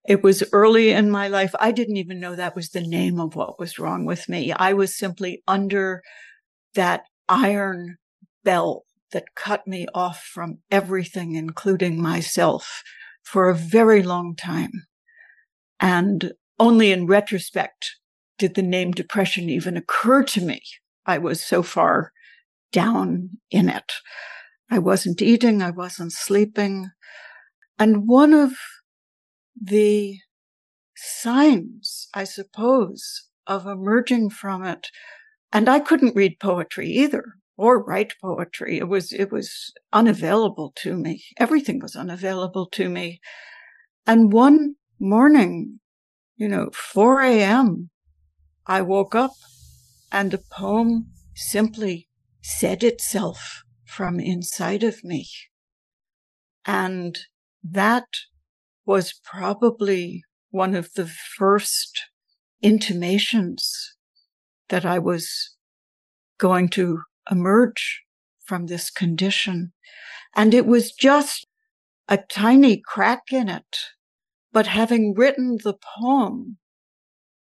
It 0.09 0.25
was 0.25 0.43
early 0.53 0.91
in 0.91 1.09
my 1.09 1.29
life. 1.29 1.55
I 1.61 1.71
didn't 1.71 1.99
even 1.99 2.19
know 2.19 2.35
that 2.35 2.57
was 2.57 2.71
the 2.71 2.81
name 2.81 3.21
of 3.21 3.37
what 3.37 3.61
was 3.61 3.79
wrong 3.79 4.07
with 4.07 4.29
me. 4.29 4.51
I 4.51 4.73
was 4.73 4.99
simply 4.99 5.41
under 5.47 6.03
that 6.75 7.03
iron 7.29 7.99
bell 8.43 8.83
that 9.13 9.35
cut 9.35 9.67
me 9.67 9.87
off 9.95 10.23
from 10.23 10.59
everything, 10.71 11.35
including 11.35 12.01
myself, 12.01 12.83
for 13.23 13.49
a 13.49 13.55
very 13.55 14.03
long 14.03 14.35
time. 14.35 14.73
And 15.81 16.33
only 16.59 16.93
in 16.93 17.07
retrospect 17.07 17.97
did 18.39 18.55
the 18.55 18.63
name 18.63 18.93
depression 18.93 19.49
even 19.49 19.77
occur 19.77 20.23
to 20.25 20.41
me. 20.41 20.61
I 21.07 21.19
was 21.19 21.45
so 21.45 21.63
far 21.63 22.13
down 22.73 23.31
in 23.51 23.69
it. 23.69 23.93
I 24.71 24.79
wasn't 24.79 25.21
eating, 25.21 25.63
I 25.63 25.71
wasn't 25.71 26.13
sleeping. 26.13 26.91
And 27.79 28.09
one 28.09 28.33
of 28.33 28.53
the 29.61 30.19
signs, 30.97 32.09
I 32.15 32.25
suppose, 32.25 33.29
of 33.47 33.67
emerging 33.67 34.31
from 34.31 34.65
it, 34.65 34.89
and 35.53 35.69
I 35.69 35.81
couldn't 35.81 36.17
read 36.17 36.41
poetry 36.41 36.89
either 36.89 37.35
or 37.57 37.83
write 37.83 38.15
poetry. 38.21 38.79
It 38.79 38.89
was, 38.89 39.13
it 39.13 39.31
was 39.31 39.73
unavailable 39.93 40.73
to 40.77 40.97
me. 40.97 41.25
Everything 41.39 41.81
was 41.81 41.97
unavailable 41.97 42.67
to 42.71 42.89
me. 42.89 43.21
And 44.07 44.33
one 44.33 44.77
morning, 44.99 45.81
you 46.37 46.49
know, 46.49 46.71
4 46.73 47.23
a.m., 47.23 47.91
I 48.67 48.81
woke 48.83 49.15
up 49.15 49.33
and 50.11 50.31
the 50.31 50.43
poem 50.51 51.13
simply 51.35 52.09
said 52.43 52.83
itself 52.83 53.63
from 53.85 54.21
inside 54.21 54.83
of 54.83 55.05
me. 55.05 55.29
And 56.65 57.19
that 57.63 58.07
was 58.85 59.15
probably 59.25 60.23
one 60.51 60.75
of 60.75 60.93
the 60.95 61.07
first 61.07 62.11
intimations 62.61 63.97
that 64.69 64.85
I 64.85 64.99
was 64.99 65.57
going 66.39 66.69
to 66.71 67.03
emerge 67.31 68.03
from 68.45 68.67
this 68.67 68.91
condition. 68.91 69.73
And 70.35 70.55
it 70.55 70.67
was 70.67 70.93
just 70.93 71.47
a 72.09 72.17
tiny 72.19 72.77
crack 72.85 73.33
in 73.33 73.49
it. 73.49 73.79
But 74.53 74.67
having 74.67 75.15
written 75.15 75.59
the 75.63 75.75
poem, 75.99 76.59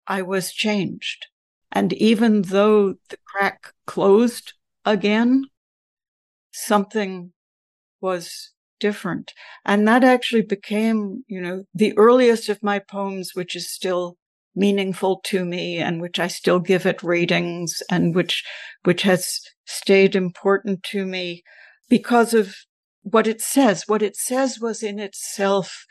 I 0.06 0.22
was 0.22 0.52
changed. 0.52 1.26
And 1.72 1.92
even 1.94 2.42
though 2.42 2.94
the 3.08 3.16
crack 3.26 3.72
closed 3.86 4.54
again, 4.84 5.44
something 6.52 7.32
was 8.00 8.52
different. 8.80 9.34
And 9.64 9.86
that 9.86 10.02
actually 10.02 10.42
became, 10.42 11.24
you 11.28 11.40
know, 11.40 11.64
the 11.74 11.96
earliest 11.96 12.48
of 12.48 12.62
my 12.62 12.78
poems, 12.78 13.32
which 13.34 13.54
is 13.54 13.70
still 13.70 14.16
meaningful 14.54 15.20
to 15.24 15.44
me 15.44 15.78
and 15.78 16.00
which 16.00 16.18
I 16.18 16.26
still 16.26 16.60
give 16.60 16.86
it 16.86 17.02
readings 17.02 17.82
and 17.90 18.14
which, 18.14 18.44
which 18.84 19.02
has 19.02 19.40
stayed 19.64 20.16
important 20.16 20.82
to 20.84 21.06
me 21.06 21.42
because 21.88 22.34
of 22.34 22.56
what 23.02 23.26
it 23.26 23.40
says. 23.40 23.84
What 23.86 24.02
it 24.02 24.16
says 24.16 24.58
was 24.60 24.82
in 24.82 24.98
itself 24.98 25.86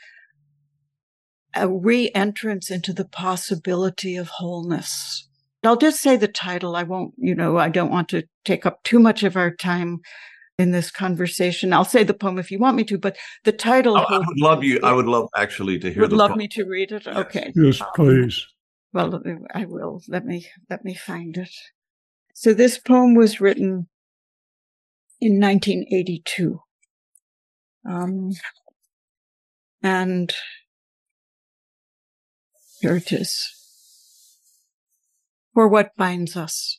a 1.54 1.68
re-entrance 1.68 2.70
into 2.70 2.92
the 2.92 3.04
possibility 3.04 4.16
of 4.16 4.28
wholeness. 4.28 5.28
I'll 5.64 5.76
just 5.76 6.00
say 6.00 6.16
the 6.16 6.28
title. 6.28 6.76
I 6.76 6.84
won't, 6.84 7.14
you 7.18 7.34
know, 7.34 7.58
I 7.58 7.68
don't 7.68 7.90
want 7.90 8.08
to 8.10 8.22
take 8.44 8.64
up 8.64 8.82
too 8.82 8.98
much 8.98 9.22
of 9.22 9.36
our 9.36 9.54
time 9.54 10.00
in 10.60 10.72
this 10.72 10.90
conversation. 10.90 11.72
I'll 11.72 11.84
say 11.84 12.04
the 12.04 12.14
poem 12.14 12.38
if 12.38 12.50
you 12.50 12.58
want 12.58 12.76
me 12.76 12.84
to, 12.84 12.98
but 12.98 13.16
the 13.44 13.52
title. 13.52 13.96
Oh, 13.96 14.04
I 14.04 14.18
would 14.18 14.38
love 14.38 14.62
you. 14.62 14.78
I 14.82 14.92
would 14.92 15.06
love 15.06 15.28
actually 15.34 15.78
to 15.78 15.90
hear. 15.90 16.02
Would 16.02 16.10
the 16.10 16.16
love 16.16 16.30
poem. 16.30 16.38
me 16.38 16.48
to 16.48 16.64
read 16.64 16.92
it. 16.92 17.06
Okay. 17.06 17.50
Yes, 17.56 17.80
please. 17.96 18.46
Well, 18.92 19.22
I 19.54 19.64
will. 19.64 20.02
Let 20.06 20.26
me 20.26 20.46
let 20.68 20.84
me 20.84 20.94
find 20.94 21.36
it. 21.36 21.50
So 22.34 22.52
this 22.52 22.78
poem 22.78 23.14
was 23.14 23.40
written 23.40 23.88
in 25.20 25.40
1982, 25.40 26.60
um, 27.88 28.32
and 29.82 30.32
here 32.80 32.96
it 32.96 33.12
is. 33.12 33.56
For 35.54 35.68
what 35.68 35.96
binds 35.96 36.36
us. 36.36 36.78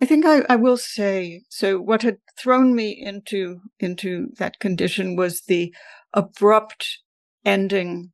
I 0.00 0.06
think 0.06 0.26
I, 0.26 0.42
I 0.48 0.56
will 0.56 0.76
say, 0.76 1.42
so 1.48 1.78
what 1.78 2.02
had 2.02 2.18
thrown 2.38 2.74
me 2.74 2.90
into, 2.90 3.60
into 3.78 4.28
that 4.38 4.58
condition 4.58 5.16
was 5.16 5.42
the 5.42 5.74
abrupt 6.12 6.98
ending 7.44 8.12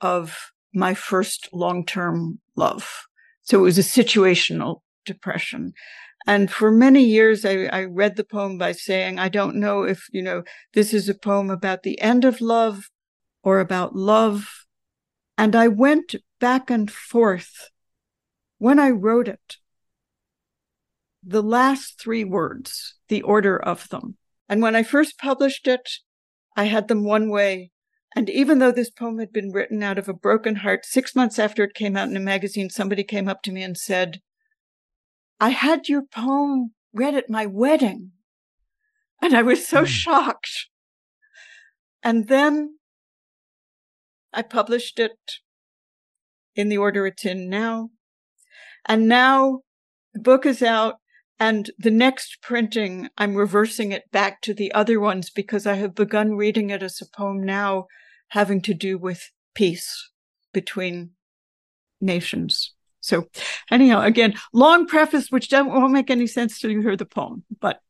of 0.00 0.52
my 0.72 0.94
first 0.94 1.48
long-term 1.52 2.40
love. 2.54 3.06
So 3.42 3.58
it 3.58 3.62
was 3.62 3.78
a 3.78 3.82
situational 3.82 4.80
depression. 5.04 5.72
And 6.26 6.50
for 6.50 6.70
many 6.70 7.04
years, 7.04 7.44
I, 7.44 7.64
I 7.64 7.84
read 7.84 8.16
the 8.16 8.24
poem 8.24 8.58
by 8.58 8.72
saying, 8.72 9.18
I 9.18 9.28
don't 9.28 9.56
know 9.56 9.84
if, 9.84 10.06
you 10.12 10.22
know, 10.22 10.42
this 10.74 10.92
is 10.92 11.08
a 11.08 11.14
poem 11.14 11.50
about 11.50 11.82
the 11.82 12.00
end 12.00 12.24
of 12.24 12.40
love 12.40 12.88
or 13.42 13.60
about 13.60 13.94
love. 13.94 14.66
And 15.38 15.54
I 15.54 15.68
went 15.68 16.16
back 16.40 16.70
and 16.70 16.90
forth 16.90 17.70
when 18.58 18.78
I 18.78 18.90
wrote 18.90 19.28
it 19.28 19.56
the 21.26 21.42
last 21.42 22.00
three 22.00 22.24
words, 22.24 22.94
the 23.08 23.22
order 23.22 23.58
of 23.58 23.88
them. 23.88 24.16
And 24.48 24.62
when 24.62 24.76
I 24.76 24.84
first 24.84 25.18
published 25.18 25.66
it, 25.66 25.90
I 26.56 26.64
had 26.64 26.86
them 26.86 27.04
one 27.04 27.28
way. 27.28 27.72
And 28.14 28.30
even 28.30 28.60
though 28.60 28.70
this 28.70 28.90
poem 28.90 29.18
had 29.18 29.32
been 29.32 29.50
written 29.50 29.82
out 29.82 29.98
of 29.98 30.08
a 30.08 30.14
broken 30.14 30.56
heart, 30.56 30.86
six 30.86 31.16
months 31.16 31.38
after 31.38 31.64
it 31.64 31.74
came 31.74 31.96
out 31.96 32.08
in 32.08 32.16
a 32.16 32.20
magazine, 32.20 32.70
somebody 32.70 33.02
came 33.02 33.28
up 33.28 33.42
to 33.42 33.52
me 33.52 33.62
and 33.62 33.76
said, 33.76 34.20
I 35.40 35.50
had 35.50 35.88
your 35.88 36.02
poem 36.02 36.72
read 36.94 37.14
at 37.14 37.28
my 37.28 37.44
wedding. 37.44 38.12
And 39.20 39.34
I 39.34 39.42
was 39.42 39.66
so 39.66 39.82
Mm. 39.82 39.86
shocked. 39.88 40.68
And 42.02 42.28
then 42.28 42.78
I 44.32 44.42
published 44.42 45.00
it 45.00 45.18
in 46.54 46.68
the 46.68 46.78
order 46.78 47.06
it's 47.06 47.24
in 47.24 47.50
now. 47.50 47.90
And 48.86 49.08
now 49.08 49.62
the 50.14 50.20
book 50.20 50.46
is 50.46 50.62
out 50.62 51.00
and 51.38 51.70
the 51.78 51.90
next 51.90 52.38
printing, 52.40 53.08
I'm 53.18 53.34
reversing 53.34 53.92
it 53.92 54.10
back 54.10 54.40
to 54.42 54.54
the 54.54 54.72
other 54.72 54.98
ones 54.98 55.28
because 55.28 55.66
I 55.66 55.74
have 55.74 55.94
begun 55.94 56.36
reading 56.36 56.70
it 56.70 56.82
as 56.82 57.00
a 57.00 57.16
poem 57.16 57.42
now 57.42 57.86
having 58.28 58.62
to 58.62 58.74
do 58.74 58.96
with 58.98 59.30
peace 59.54 60.10
between 60.52 61.10
nations. 62.00 62.72
So 63.00 63.28
anyhow, 63.70 64.02
again, 64.02 64.34
long 64.52 64.86
preface, 64.86 65.30
which 65.30 65.48
don't, 65.48 65.68
won't 65.68 65.92
make 65.92 66.10
any 66.10 66.26
sense 66.26 66.58
till 66.58 66.70
you 66.70 66.80
hear 66.80 66.96
the 66.96 67.04
poem, 67.04 67.44
but 67.60 67.80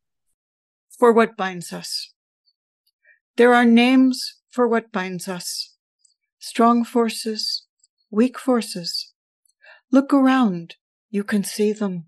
for 0.98 1.12
what 1.12 1.36
binds 1.36 1.72
us. 1.72 2.12
There 3.36 3.54
are 3.54 3.64
names 3.64 4.34
for 4.50 4.66
what 4.66 4.92
binds 4.92 5.28
us. 5.28 5.76
Strong 6.38 6.84
forces, 6.84 7.64
weak 8.10 8.38
forces. 8.38 9.12
Look 9.92 10.12
around. 10.12 10.76
You 11.10 11.22
can 11.22 11.44
see 11.44 11.72
them. 11.72 12.06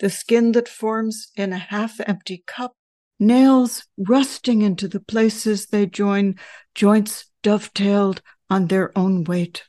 The 0.00 0.10
skin 0.10 0.52
that 0.52 0.68
forms 0.68 1.30
in 1.36 1.52
a 1.52 1.58
half 1.58 2.00
empty 2.06 2.42
cup, 2.46 2.72
nails 3.18 3.86
rusting 3.98 4.62
into 4.62 4.88
the 4.88 5.00
places 5.00 5.66
they 5.66 5.86
join, 5.86 6.36
joints 6.74 7.30
dovetailed 7.42 8.22
on 8.48 8.66
their 8.66 8.96
own 8.98 9.24
weight. 9.24 9.64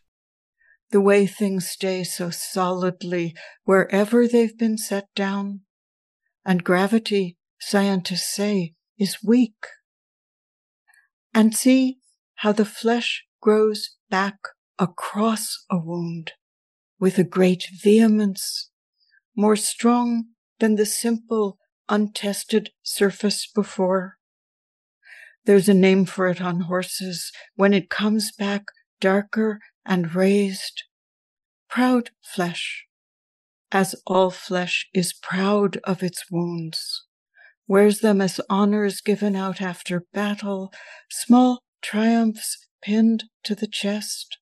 The 0.91 1.01
way 1.01 1.27
things 1.27 1.67
stay 1.67 2.03
so 2.05 2.29
solidly 2.29 3.35
wherever 3.65 4.27
they've 4.27 4.57
been 4.57 4.77
set 4.77 5.07
down. 5.15 5.61
And 6.45 6.63
gravity, 6.63 7.37
scientists 7.59 8.33
say, 8.33 8.73
is 8.97 9.23
weak. 9.23 9.67
And 11.33 11.55
see 11.55 11.99
how 12.35 12.53
the 12.53 12.65
flesh 12.65 13.25
grows 13.41 13.97
back 14.09 14.37
across 14.79 15.65
a 15.69 15.77
wound 15.77 16.31
with 16.99 17.17
a 17.17 17.23
great 17.23 17.67
vehemence, 17.83 18.70
more 19.41 19.55
strong 19.55 20.25
than 20.59 20.75
the 20.75 20.85
simple, 20.85 21.57
untested 21.89 22.69
surface 22.83 23.47
before. 23.47 24.17
There's 25.45 25.67
a 25.67 25.73
name 25.73 26.05
for 26.05 26.27
it 26.27 26.39
on 26.39 26.61
horses 26.61 27.31
when 27.55 27.73
it 27.73 27.89
comes 27.89 28.31
back 28.31 28.65
darker 28.99 29.59
and 29.83 30.13
raised. 30.13 30.83
Proud 31.67 32.11
flesh, 32.21 32.85
as 33.71 33.95
all 34.05 34.29
flesh 34.29 34.87
is 34.93 35.11
proud 35.11 35.77
of 35.85 36.03
its 36.03 36.25
wounds, 36.29 37.07
wears 37.67 38.01
them 38.01 38.21
as 38.21 38.39
honors 38.47 39.01
given 39.01 39.35
out 39.35 39.59
after 39.59 40.05
battle, 40.13 40.71
small 41.09 41.63
triumphs 41.81 42.67
pinned 42.83 43.23
to 43.43 43.55
the 43.55 43.67
chest. 43.67 44.37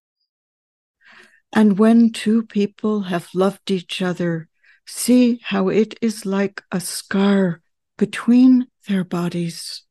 And 1.53 1.79
when 1.79 2.11
two 2.11 2.43
people 2.43 3.03
have 3.03 3.29
loved 3.33 3.71
each 3.71 4.01
other, 4.01 4.48
see 4.89 5.39
how 5.43 5.69
it 5.69 5.93
is 6.01 6.25
like 6.25 6.63
a 6.71 6.79
scar 6.79 7.61
between 7.97 8.67
their 8.87 9.03
bodies, 9.03 9.83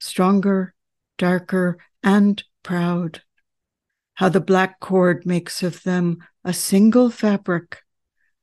stronger, 0.00 0.74
darker, 1.16 1.78
and 2.02 2.42
proud. 2.62 3.22
How 4.14 4.28
the 4.28 4.40
black 4.40 4.80
cord 4.80 5.24
makes 5.24 5.62
of 5.62 5.82
them 5.84 6.18
a 6.44 6.52
single 6.52 7.10
fabric 7.10 7.78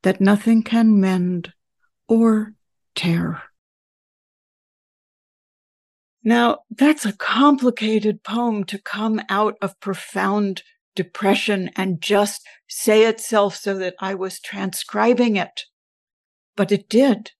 that 0.04 0.22
nothing 0.22 0.64
can 0.64 1.00
mend 1.00 1.54
or 2.08 2.54
tear. 2.96 3.44
Now, 6.24 6.60
that's 6.70 7.06
a 7.06 7.14
complicated 7.14 8.24
poem 8.24 8.64
to 8.66 8.78
come 8.78 9.22
out 9.30 9.56
of 9.62 9.80
profound 9.80 10.64
depression 10.96 11.70
and 11.76 12.02
just 12.02 12.46
say 12.68 13.06
itself 13.06 13.56
so 13.56 13.78
that 13.78 13.96
I 14.00 14.16
was 14.16 14.40
transcribing 14.40 15.38
it. 15.38 15.66
But 16.60 16.74
it 16.74 16.90
did. 16.90 17.32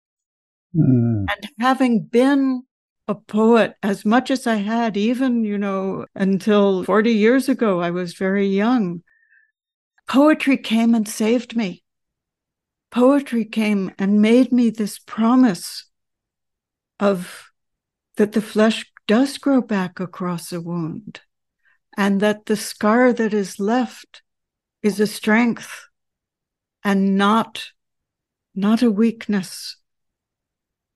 Mm. 0.74 1.26
And 1.28 1.50
having 1.60 2.04
been 2.04 2.64
a 3.06 3.16
poet 3.16 3.74
as 3.84 4.06
much 4.06 4.32
as 4.32 4.48
I 4.48 4.56
had, 4.56 4.96
even, 4.96 5.44
you 5.44 5.58
know, 5.58 6.06
until 6.16 6.86
40 6.86 7.12
years 7.12 7.50
ago, 7.50 7.82
I 7.82 7.92
was 7.92 8.14
very 8.14 8.48
young, 8.48 9.04
poetry 10.08 10.56
came 10.56 10.96
and 10.96 11.06
saved 11.06 11.58
me. 11.58 11.84
Poetry 12.92 13.44
came 13.44 13.92
and 14.00 14.22
made 14.22 14.54
me 14.54 14.70
this 14.70 15.00
promise 15.00 15.84
of 16.98 17.52
that 18.16 18.32
the 18.32 18.42
flesh 18.42 18.90
does 19.06 19.38
grow 19.38 19.60
back 19.60 20.00
across 20.00 20.54
a 20.54 20.62
wound 20.62 21.20
and 21.98 22.22
that 22.22 22.46
the 22.46 22.56
scar 22.56 23.12
that 23.12 23.34
is 23.34 23.60
left 23.60 24.22
is 24.82 24.98
a 25.02 25.08
strength 25.08 25.90
and 26.86 27.18
not 27.18 27.74
not 28.56 28.82
a 28.82 28.92
weakness 28.92 29.78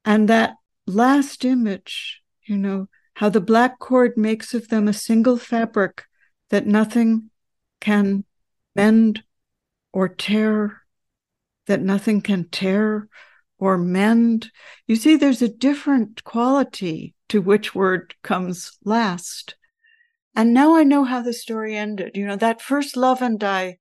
and 0.06 0.28
that 0.28 0.56
last 0.86 1.46
image 1.46 2.22
you 2.46 2.58
know 2.58 2.88
how 3.16 3.30
the 3.30 3.42
black 3.42 3.80
cord 3.80 4.18
makes 4.18 4.54
of 4.54 4.68
them 4.70 4.88
a 4.88 4.94
single 4.94 5.38
fabric 5.38 6.04
that 6.50 6.66
nothing 6.66 7.30
can 7.80 8.24
mend 8.76 9.24
or 9.92 10.08
tear 10.08 10.84
that 11.68 11.82
nothing 11.82 12.22
can 12.22 12.50
tear 12.50 13.08
or 13.58 13.78
mend. 13.78 14.52
You 14.88 14.96
see, 14.96 15.16
there's 15.16 15.42
a 15.42 15.48
different 15.48 16.24
quality 16.24 17.16
to 17.30 17.42
which 17.42 17.74
word 17.74 18.14
comes 18.22 18.78
last. 18.84 19.56
And 20.36 20.54
now 20.54 20.76
I 20.76 20.84
know 20.84 21.04
how 21.04 21.22
the 21.22 21.34
story 21.34 21.76
ended. 21.76 22.18
You 22.18 22.26
know, 22.26 22.36
that 22.36 22.62
first 22.62 22.98
love 22.98 23.22
and 23.22 23.42
I, 23.44 23.78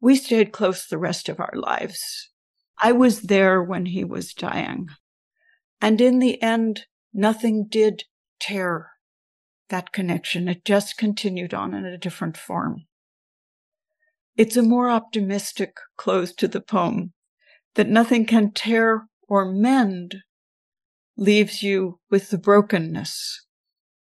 we 0.00 0.16
stayed 0.16 0.52
close 0.52 0.86
the 0.86 0.98
rest 0.98 1.28
of 1.28 1.40
our 1.40 1.52
lives. 1.54 2.30
I 2.78 2.92
was 2.92 3.22
there 3.22 3.62
when 3.62 3.86
he 3.86 4.04
was 4.04 4.34
dying. 4.34 4.88
And 5.80 6.00
in 6.00 6.18
the 6.18 6.40
end, 6.42 6.86
nothing 7.12 7.66
did 7.68 8.04
tear 8.40 8.90
that 9.68 9.92
connection. 9.92 10.48
It 10.48 10.64
just 10.64 10.96
continued 10.96 11.54
on 11.54 11.74
in 11.74 11.84
a 11.84 11.98
different 11.98 12.36
form. 12.36 12.86
It's 14.36 14.56
a 14.56 14.62
more 14.62 14.90
optimistic 14.90 15.76
close 15.96 16.34
to 16.34 16.48
the 16.48 16.60
poem 16.60 17.12
that 17.74 17.88
nothing 17.88 18.26
can 18.26 18.52
tear 18.52 19.06
or 19.28 19.50
mend 19.50 20.16
leaves 21.16 21.62
you 21.62 21.98
with 22.10 22.30
the 22.30 22.38
brokenness 22.38 23.46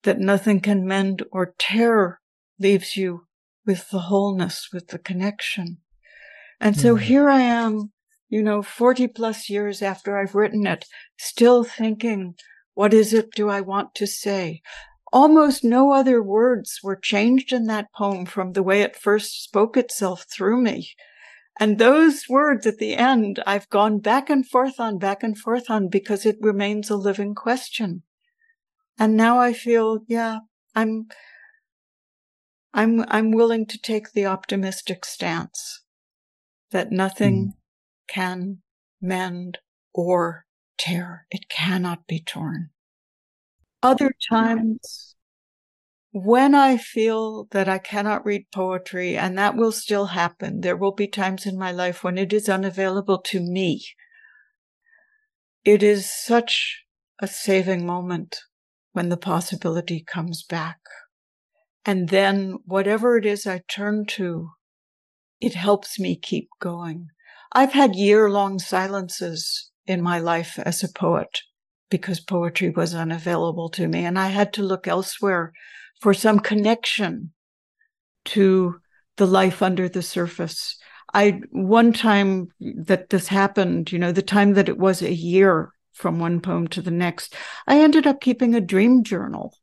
that 0.04 0.20
nothing 0.20 0.62
can 0.62 0.88
mend 0.88 1.24
or 1.32 1.54
tear 1.58 2.20
leaves 2.60 2.96
you 2.96 3.28
with 3.66 3.90
the 3.90 4.00
wholeness, 4.00 4.70
with 4.72 4.88
the 4.88 4.98
connection. 4.98 5.78
And 6.60 6.78
so 6.78 6.96
mm. 6.96 7.02
here 7.02 7.30
I 7.30 7.42
am, 7.42 7.92
you 8.30 8.42
know, 8.42 8.62
40 8.62 9.08
plus 9.08 9.50
years 9.50 9.82
after 9.82 10.18
I've 10.18 10.36
written 10.36 10.68
it, 10.68 10.86
still 11.18 11.64
thinking, 11.64 12.36
what 12.74 12.94
is 12.94 13.14
it 13.14 13.32
do 13.32 13.50
I 13.50 13.62
want 13.62 13.96
to 13.96 14.08
say? 14.08 14.62
Almost 15.14 15.64
no 15.64 15.94
other 15.94 16.22
words 16.22 16.80
were 16.84 16.98
changed 16.98 17.54
in 17.54 17.66
that 17.68 17.94
poem 17.96 18.26
from 18.26 18.54
the 18.54 18.64
way 18.64 18.82
it 18.82 18.96
first 18.96 19.44
spoke 19.44 19.78
itself 19.78 20.26
through 20.32 20.62
me. 20.62 20.90
And 21.60 21.80
those 21.80 22.26
words 22.30 22.68
at 22.68 22.78
the 22.78 22.96
end, 22.96 23.42
I've 23.48 23.70
gone 23.70 24.00
back 24.00 24.30
and 24.30 24.48
forth 24.48 24.80
on, 24.80 25.00
back 25.00 25.24
and 25.24 25.38
forth 25.38 25.70
on, 25.70 25.88
because 25.88 26.26
it 26.26 26.38
remains 26.40 26.90
a 26.90 26.98
living 26.98 27.34
question. 27.34 28.04
And 29.00 29.16
now 29.16 29.40
I 29.40 29.54
feel, 29.54 30.00
yeah, 30.08 30.40
I'm, 30.76 31.08
I'm, 32.74 33.06
I'm 33.08 33.32
willing 33.32 33.66
to 33.68 33.80
take 33.80 34.12
the 34.12 34.26
optimistic 34.26 35.04
stance 35.06 35.84
that 36.72 36.92
nothing 36.92 37.48
mm. 37.48 37.57
Can 38.08 38.62
mend 39.02 39.60
or 39.94 40.46
tear. 40.78 41.26
It 41.32 41.50
cannot 41.50 42.08
be 42.08 42.20
torn. 42.20 42.70
Other 43.84 44.14
times, 44.30 45.16
when 46.12 46.56
I 46.56 46.78
feel 46.78 47.46
that 47.52 47.70
I 47.70 47.78
cannot 47.78 48.26
read 48.26 48.48
poetry, 48.52 49.18
and 49.18 49.38
that 49.38 49.56
will 49.56 49.72
still 49.72 50.08
happen, 50.08 50.62
there 50.62 50.78
will 50.78 50.94
be 50.94 51.08
times 51.08 51.46
in 51.46 51.58
my 51.58 51.72
life 51.72 52.04
when 52.04 52.18
it 52.18 52.34
is 52.34 52.50
unavailable 52.50 53.20
to 53.20 53.40
me. 53.40 53.84
It 55.64 55.84
is 55.84 56.12
such 56.12 56.84
a 57.20 57.28
saving 57.28 57.86
moment 57.86 58.40
when 58.94 59.10
the 59.10 59.18
possibility 59.18 60.04
comes 60.04 60.44
back. 60.44 60.80
And 61.86 62.10
then 62.10 62.58
whatever 62.66 63.18
it 63.18 63.26
is 63.26 63.46
I 63.46 63.62
turn 63.68 64.06
to, 64.08 64.50
it 65.40 65.54
helps 65.54 66.00
me 66.00 66.16
keep 66.16 66.50
going. 66.60 67.10
I've 67.52 67.74
had 67.74 67.96
year 67.96 68.30
long 68.30 68.60
silences 68.60 69.72
in 69.86 70.02
my 70.02 70.20
life 70.20 70.60
as 70.60 70.84
a 70.84 70.92
poet 70.92 71.42
because 71.90 72.20
poetry 72.20 72.70
was 72.70 72.94
unavailable 72.94 73.70
to 73.70 73.88
me 73.88 74.06
and 74.06 74.20
I 74.20 74.28
had 74.28 74.54
to 74.54 74.64
look 74.64 74.88
elsewhere 74.88 75.54
for 76.02 76.14
some 76.14 76.40
connection 76.40 77.32
to 78.26 78.80
the 79.16 79.26
life 79.26 79.62
under 79.62 79.88
the 79.88 80.02
surface. 80.02 80.78
I, 81.14 81.42
one 81.52 81.94
time 81.94 82.50
that 82.60 83.10
this 83.10 83.28
happened, 83.30 83.92
you 83.92 84.00
know, 84.00 84.12
the 84.12 84.22
time 84.22 84.54
that 84.54 84.70
it 84.70 84.78
was 84.78 85.02
a 85.02 85.14
year 85.14 85.72
from 85.94 86.20
one 86.20 86.42
poem 86.42 86.68
to 86.68 86.82
the 86.82 86.92
next, 86.92 87.36
I 87.66 87.80
ended 87.80 88.06
up 88.06 88.22
keeping 88.22 88.54
a 88.54 88.62
dream 88.62 89.04
journal 89.04 89.56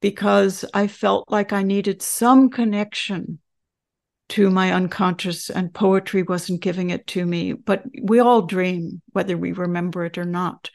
because 0.00 0.64
I 0.72 0.86
felt 0.86 1.30
like 1.30 1.52
I 1.52 1.62
needed 1.62 2.02
some 2.02 2.50
connection 2.50 3.40
to 4.30 4.50
my 4.50 4.72
unconscious 4.72 5.50
and 5.50 5.74
poetry 5.74 6.22
wasn't 6.22 6.62
giving 6.62 6.90
it 6.90 7.06
to 7.08 7.26
me. 7.26 7.52
But 7.52 7.84
we 8.02 8.20
all 8.20 8.42
dream, 8.42 9.02
whether 9.12 9.36
we 9.36 9.52
remember 9.52 10.04
it 10.04 10.18
or 10.18 10.24
not. 10.24 10.70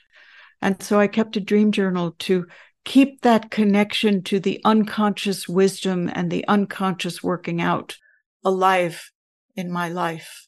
And 0.61 0.81
so 0.81 0.99
I 0.99 1.07
kept 1.07 1.37
a 1.37 1.41
dream 1.41 1.71
journal 1.71 2.15
to 2.19 2.45
keep 2.83 3.21
that 3.21 3.51
connection 3.51 4.23
to 4.23 4.39
the 4.39 4.61
unconscious 4.63 5.47
wisdom 5.47 6.09
and 6.13 6.31
the 6.31 6.47
unconscious 6.47 7.23
working 7.23 7.61
out 7.61 7.97
alive 8.43 9.11
in 9.55 9.71
my 9.71 9.89
life. 9.89 10.47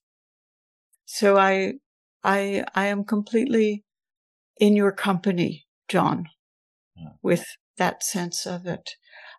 So 1.05 1.37
I, 1.37 1.73
I, 2.23 2.65
I 2.75 2.87
am 2.87 3.05
completely 3.05 3.83
in 4.57 4.75
your 4.75 4.91
company, 4.91 5.65
John, 5.87 6.27
yeah. 6.95 7.09
with 7.21 7.45
that 7.77 8.03
sense 8.03 8.45
of 8.45 8.65
it. 8.65 8.91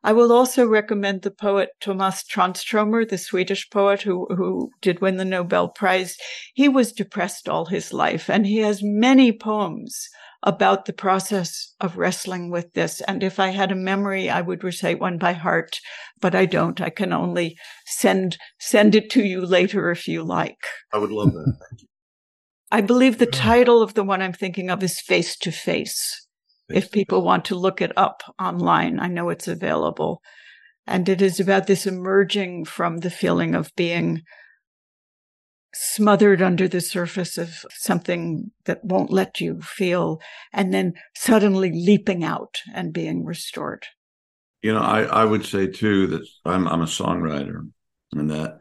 I 0.05 0.12
will 0.12 0.32
also 0.32 0.66
recommend 0.66 1.22
the 1.22 1.30
poet 1.30 1.70
Tomas 1.80 2.22
Tranströmer, 2.22 3.09
the 3.09 3.18
Swedish 3.18 3.68
poet 3.70 4.03
who, 4.03 4.26
who 4.34 4.70
did 4.80 5.01
win 5.01 5.16
the 5.16 5.24
Nobel 5.24 5.68
Prize. 5.68 6.16
He 6.55 6.68
was 6.68 6.92
depressed 6.92 7.49
all 7.49 7.66
his 7.66 7.92
life 7.92 8.30
and 8.30 8.46
he 8.46 8.59
has 8.59 8.80
many 8.82 9.32
poems 9.32 10.09
about 10.44 10.84
the 10.84 10.92
process 10.92 11.74
of 11.80 11.96
wrestling 11.96 12.51
with 12.51 12.72
this. 12.74 13.01
And 13.03 13.22
if 13.22 13.40
I 13.40 13.49
had 13.49 13.72
a 13.72 13.76
memory, 13.76 14.30
I 14.30 14.40
would 14.40 14.62
recite 14.62 15.01
one 15.01 15.18
by 15.18 15.32
heart, 15.32 15.80
but 16.20 16.34
I 16.34 16.46
don't. 16.46 16.80
I 16.80 16.90
can 16.90 17.12
only 17.12 17.57
send, 17.86 18.38
send 18.61 18.94
it 18.94 19.11
to 19.11 19.24
you 19.24 19.44
later 19.44 19.90
if 19.90 20.07
you 20.07 20.22
like. 20.22 20.59
I 20.92 20.99
would 20.99 21.11
love 21.11 21.32
that. 21.32 21.57
Thank 21.70 21.82
you. 21.82 21.88
I 22.70 22.82
believe 22.82 23.18
the 23.18 23.26
mm. 23.26 23.32
title 23.32 23.82
of 23.82 23.94
the 23.94 24.05
one 24.05 24.22
I'm 24.22 24.32
thinking 24.32 24.70
of 24.70 24.82
is 24.82 25.01
Face 25.01 25.36
to 25.38 25.51
Face. 25.51 26.28
If 26.68 26.90
people 26.90 27.22
want 27.22 27.46
to 27.46 27.54
look 27.54 27.80
it 27.80 27.92
up 27.96 28.22
online, 28.38 29.00
I 29.00 29.08
know 29.08 29.30
it's 29.30 29.48
available. 29.48 30.22
And 30.86 31.08
it 31.08 31.20
is 31.20 31.38
about 31.40 31.66
this 31.66 31.86
emerging 31.86 32.64
from 32.64 32.98
the 32.98 33.10
feeling 33.10 33.54
of 33.54 33.74
being 33.76 34.22
smothered 35.74 36.40
under 36.42 36.66
the 36.66 36.80
surface 36.80 37.38
of 37.38 37.64
something 37.70 38.50
that 38.64 38.84
won't 38.84 39.10
let 39.10 39.40
you 39.40 39.60
feel, 39.60 40.20
and 40.52 40.72
then 40.72 40.94
suddenly 41.14 41.70
leaping 41.70 42.24
out 42.24 42.56
and 42.74 42.92
being 42.92 43.24
restored. 43.24 43.86
You 44.62 44.72
know, 44.72 44.80
I, 44.80 45.02
I 45.02 45.24
would 45.24 45.44
say 45.44 45.66
too 45.66 46.06
that 46.08 46.26
I'm 46.44 46.66
I'm 46.66 46.80
a 46.80 46.86
songwriter, 46.86 47.70
and 48.12 48.30
that 48.30 48.58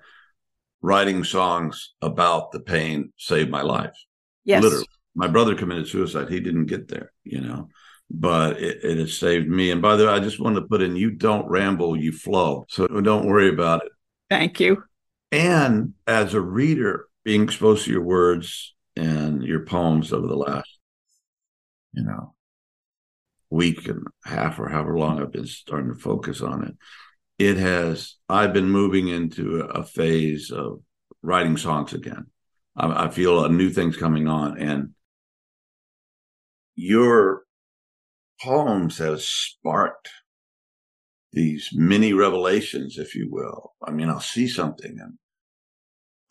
writing 0.81 1.23
songs 1.23 1.93
about 2.01 2.51
the 2.51 2.59
pain 2.59 3.13
saved 3.17 3.49
my 3.49 3.61
life. 3.61 3.95
Yes, 4.43 4.61
literally. 4.61 4.85
My 5.15 5.27
brother 5.27 5.55
committed 5.55 5.87
suicide. 5.87 6.29
He 6.29 6.39
didn't 6.39 6.65
get 6.65 6.89
there, 6.89 7.11
you 7.23 7.41
know, 7.41 7.69
but 8.09 8.61
it, 8.61 8.83
it 8.83 8.97
has 8.97 9.17
saved 9.17 9.47
me. 9.47 9.71
And 9.71 9.81
by 9.81 9.95
the 9.95 10.05
way, 10.05 10.11
I 10.11 10.19
just 10.19 10.39
wanted 10.39 10.61
to 10.61 10.67
put 10.67 10.81
in: 10.81 10.95
you 10.95 11.11
don't 11.11 11.47
ramble, 11.47 11.95
you 11.95 12.11
flow. 12.11 12.65
So 12.69 12.87
don't 12.87 13.27
worry 13.27 13.49
about 13.49 13.85
it. 13.85 13.91
Thank 14.29 14.59
you. 14.59 14.83
And 15.31 15.93
as 16.05 16.33
a 16.33 16.41
reader, 16.41 17.07
being 17.25 17.43
exposed 17.43 17.85
to 17.85 17.91
your 17.91 18.03
words 18.03 18.73
and 18.95 19.43
your 19.43 19.65
poems 19.65 20.13
over 20.13 20.27
the 20.27 20.35
last, 20.35 20.79
you 21.93 22.03
know, 22.03 22.33
week 23.49 23.87
and 23.87 24.05
a 24.25 24.29
half 24.29 24.59
or 24.59 24.69
however 24.69 24.97
long 24.97 25.21
I've 25.21 25.31
been 25.31 25.45
starting 25.45 25.93
to 25.93 25.99
focus 25.99 26.41
on 26.41 26.63
it, 26.63 26.75
it 27.37 27.57
has, 27.57 28.15
I've 28.29 28.53
been 28.53 28.69
moving 28.69 29.09
into 29.09 29.59
a 29.59 29.83
phase 29.83 30.49
of 30.51 30.81
writing 31.21 31.57
songs 31.57 31.93
again. 31.93 32.27
I, 32.75 33.05
I 33.05 33.09
feel 33.09 33.43
a 33.43 33.49
new 33.49 33.69
thing's 33.69 33.97
coming 33.97 34.27
on. 34.27 34.57
And 34.57 34.93
your 36.75 37.43
poems 38.41 38.97
have 38.97 39.21
sparked 39.21 40.09
these 41.33 41.69
mini 41.73 42.13
revelations, 42.13 42.97
if 42.97 43.13
you 43.15 43.27
will. 43.29 43.73
I 43.85 43.91
mean, 43.91 44.09
I'll 44.09 44.19
see 44.19 44.47
something 44.47 44.97
and 44.99 45.17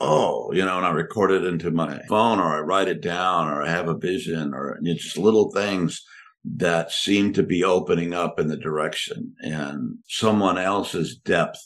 oh, 0.01 0.53
you 0.53 0.65
know, 0.65 0.77
and 0.77 0.87
I 0.87 0.91
record 0.91 1.31
it 1.31 1.45
into 1.45 1.71
my 1.71 2.01
phone 2.09 2.39
or 2.39 2.57
I 2.57 2.61
write 2.61 2.89
it 2.89 3.01
down 3.01 3.49
or 3.49 3.63
I 3.63 3.71
have 3.71 3.89
a 3.89 3.97
vision 3.97 4.53
or 4.55 4.79
know, 4.81 4.95
just 4.95 5.19
little 5.19 5.51
things 5.53 6.03
that 6.45 6.93
seem 6.93 7.33
to 7.33 7.43
be 7.43 7.65
opening 7.65 8.13
up 8.13 8.39
in 8.39 8.49
the 8.49 8.57
direction 8.57 9.35
and 9.41 9.99
someone 10.07 10.59
else's 10.59 11.17
depth 11.17 11.59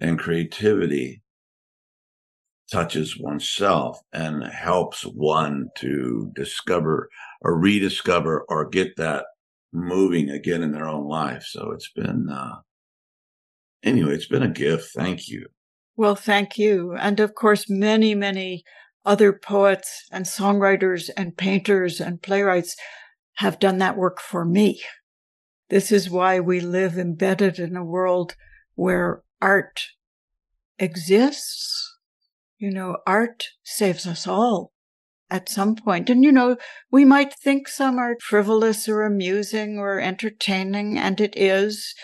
and 0.00 0.18
creativity 0.18 1.22
touches 2.70 3.18
oneself 3.18 3.98
and 4.12 4.44
helps 4.44 5.02
one 5.02 5.68
to 5.76 6.30
discover 6.34 7.08
or 7.40 7.58
rediscover 7.58 8.44
or 8.48 8.68
get 8.68 8.96
that 8.96 9.26
moving 9.74 10.30
again 10.30 10.62
in 10.62 10.72
their 10.72 10.88
own 10.88 11.06
life. 11.06 11.44
So 11.44 11.72
it's 11.72 11.90
been, 11.90 12.28
uh, 12.30 12.60
anyway, 13.82 14.14
it's 14.14 14.28
been 14.28 14.42
a 14.42 14.48
gift. 14.48 14.90
Thank 14.94 15.28
you. 15.28 15.46
Well, 15.96 16.14
thank 16.14 16.56
you. 16.56 16.94
And 16.94 17.20
of 17.20 17.34
course, 17.34 17.68
many, 17.68 18.14
many 18.14 18.64
other 19.04 19.32
poets 19.32 20.06
and 20.10 20.24
songwriters 20.24 21.10
and 21.16 21.36
painters 21.36 22.00
and 22.00 22.22
playwrights 22.22 22.76
have 23.34 23.58
done 23.58 23.78
that 23.78 23.96
work 23.96 24.20
for 24.20 24.44
me. 24.44 24.80
This 25.70 25.90
is 25.90 26.08
why 26.08 26.40
we 26.40 26.60
live 26.60 26.96
embedded 26.96 27.58
in 27.58 27.76
a 27.76 27.84
world 27.84 28.36
where 28.74 29.22
art 29.42 29.86
exists. 30.78 31.98
You 32.58 32.70
know, 32.70 32.98
art 33.06 33.48
saves 33.64 34.06
us 34.06 34.26
all 34.26 34.72
at 35.30 35.48
some 35.48 35.74
point. 35.74 36.10
And, 36.10 36.22
you 36.22 36.32
know, 36.32 36.56
we 36.90 37.04
might 37.04 37.34
think 37.34 37.68
some 37.68 37.98
are 37.98 38.16
frivolous 38.20 38.88
or 38.88 39.02
amusing 39.02 39.78
or 39.78 40.00
entertaining, 40.00 40.98
and 40.98 41.20
it 41.20 41.34
is, 41.36 41.94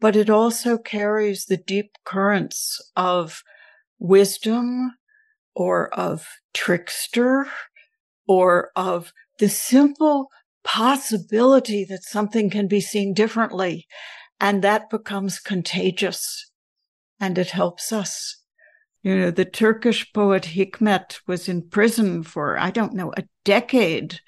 but 0.00 0.16
it 0.16 0.30
also 0.30 0.78
carries 0.78 1.46
the 1.46 1.56
deep 1.56 1.92
currents 2.04 2.80
of 2.96 3.42
wisdom 3.98 4.92
or 5.54 5.92
of 5.94 6.26
trickster 6.52 7.46
or 8.28 8.70
of 8.76 9.12
the 9.38 9.48
simple 9.48 10.28
possibility 10.64 11.84
that 11.84 12.02
something 12.02 12.50
can 12.50 12.66
be 12.66 12.80
seen 12.80 13.14
differently. 13.14 13.86
And 14.40 14.62
that 14.62 14.90
becomes 14.90 15.38
contagious 15.38 16.50
and 17.18 17.38
it 17.38 17.50
helps 17.50 17.92
us. 17.92 18.42
You 19.06 19.16
know, 19.16 19.30
the 19.30 19.44
Turkish 19.44 20.12
poet 20.12 20.42
Hikmet 20.42 21.20
was 21.28 21.48
in 21.48 21.68
prison 21.68 22.24
for, 22.24 22.58
I 22.58 22.72
don't 22.72 22.92
know, 22.92 23.12
a 23.16 23.22
decade. 23.44 24.18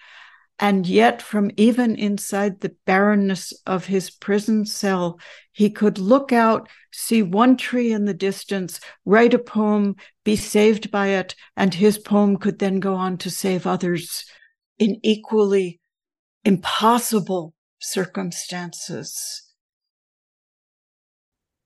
And 0.60 0.86
yet, 0.86 1.20
from 1.20 1.50
even 1.56 1.96
inside 1.96 2.60
the 2.60 2.76
barrenness 2.86 3.52
of 3.66 3.86
his 3.86 4.08
prison 4.08 4.66
cell, 4.66 5.18
he 5.50 5.68
could 5.68 5.98
look 5.98 6.30
out, 6.30 6.68
see 6.92 7.24
one 7.24 7.56
tree 7.56 7.90
in 7.90 8.04
the 8.04 8.14
distance, 8.14 8.78
write 9.04 9.34
a 9.34 9.40
poem, 9.40 9.96
be 10.22 10.36
saved 10.36 10.92
by 10.92 11.08
it, 11.08 11.34
and 11.56 11.74
his 11.74 11.98
poem 11.98 12.36
could 12.36 12.60
then 12.60 12.78
go 12.78 12.94
on 12.94 13.18
to 13.18 13.30
save 13.32 13.66
others 13.66 14.26
in 14.78 15.00
equally 15.02 15.80
impossible 16.44 17.52
circumstances. 17.80 19.42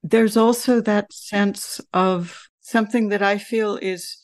There's 0.03 0.39
also 0.39 0.81
that 0.81 1.13
sense 1.13 1.79
of 1.93 2.49
something 2.63 3.09
that 3.09 3.23
I 3.23 3.39
feel 3.39 3.77
is 3.77 4.17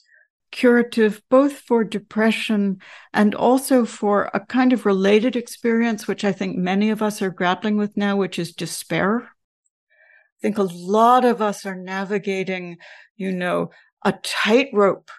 curative 0.50 1.20
both 1.28 1.52
for 1.52 1.84
depression 1.84 2.78
and 3.12 3.34
also 3.34 3.84
for 3.84 4.30
a 4.32 4.40
kind 4.40 4.72
of 4.72 4.86
related 4.86 5.36
experience, 5.36 6.08
which 6.08 6.24
I 6.24 6.32
think 6.32 6.56
many 6.56 6.90
of 6.90 7.02
us 7.02 7.20
are 7.20 7.30
grappling 7.30 7.76
with 7.76 7.96
now, 7.96 8.16
which 8.16 8.38
is 8.38 8.52
despair. 8.52 9.20
I 9.20 10.40
think 10.40 10.56
a 10.56 10.62
lot 10.62 11.24
of 11.24 11.42
us 11.42 11.66
are 11.66 11.76
navigating, 11.76 12.78
you 13.16 13.32
know, 13.32 13.70
a 14.04 14.12
tightrope 14.22 15.10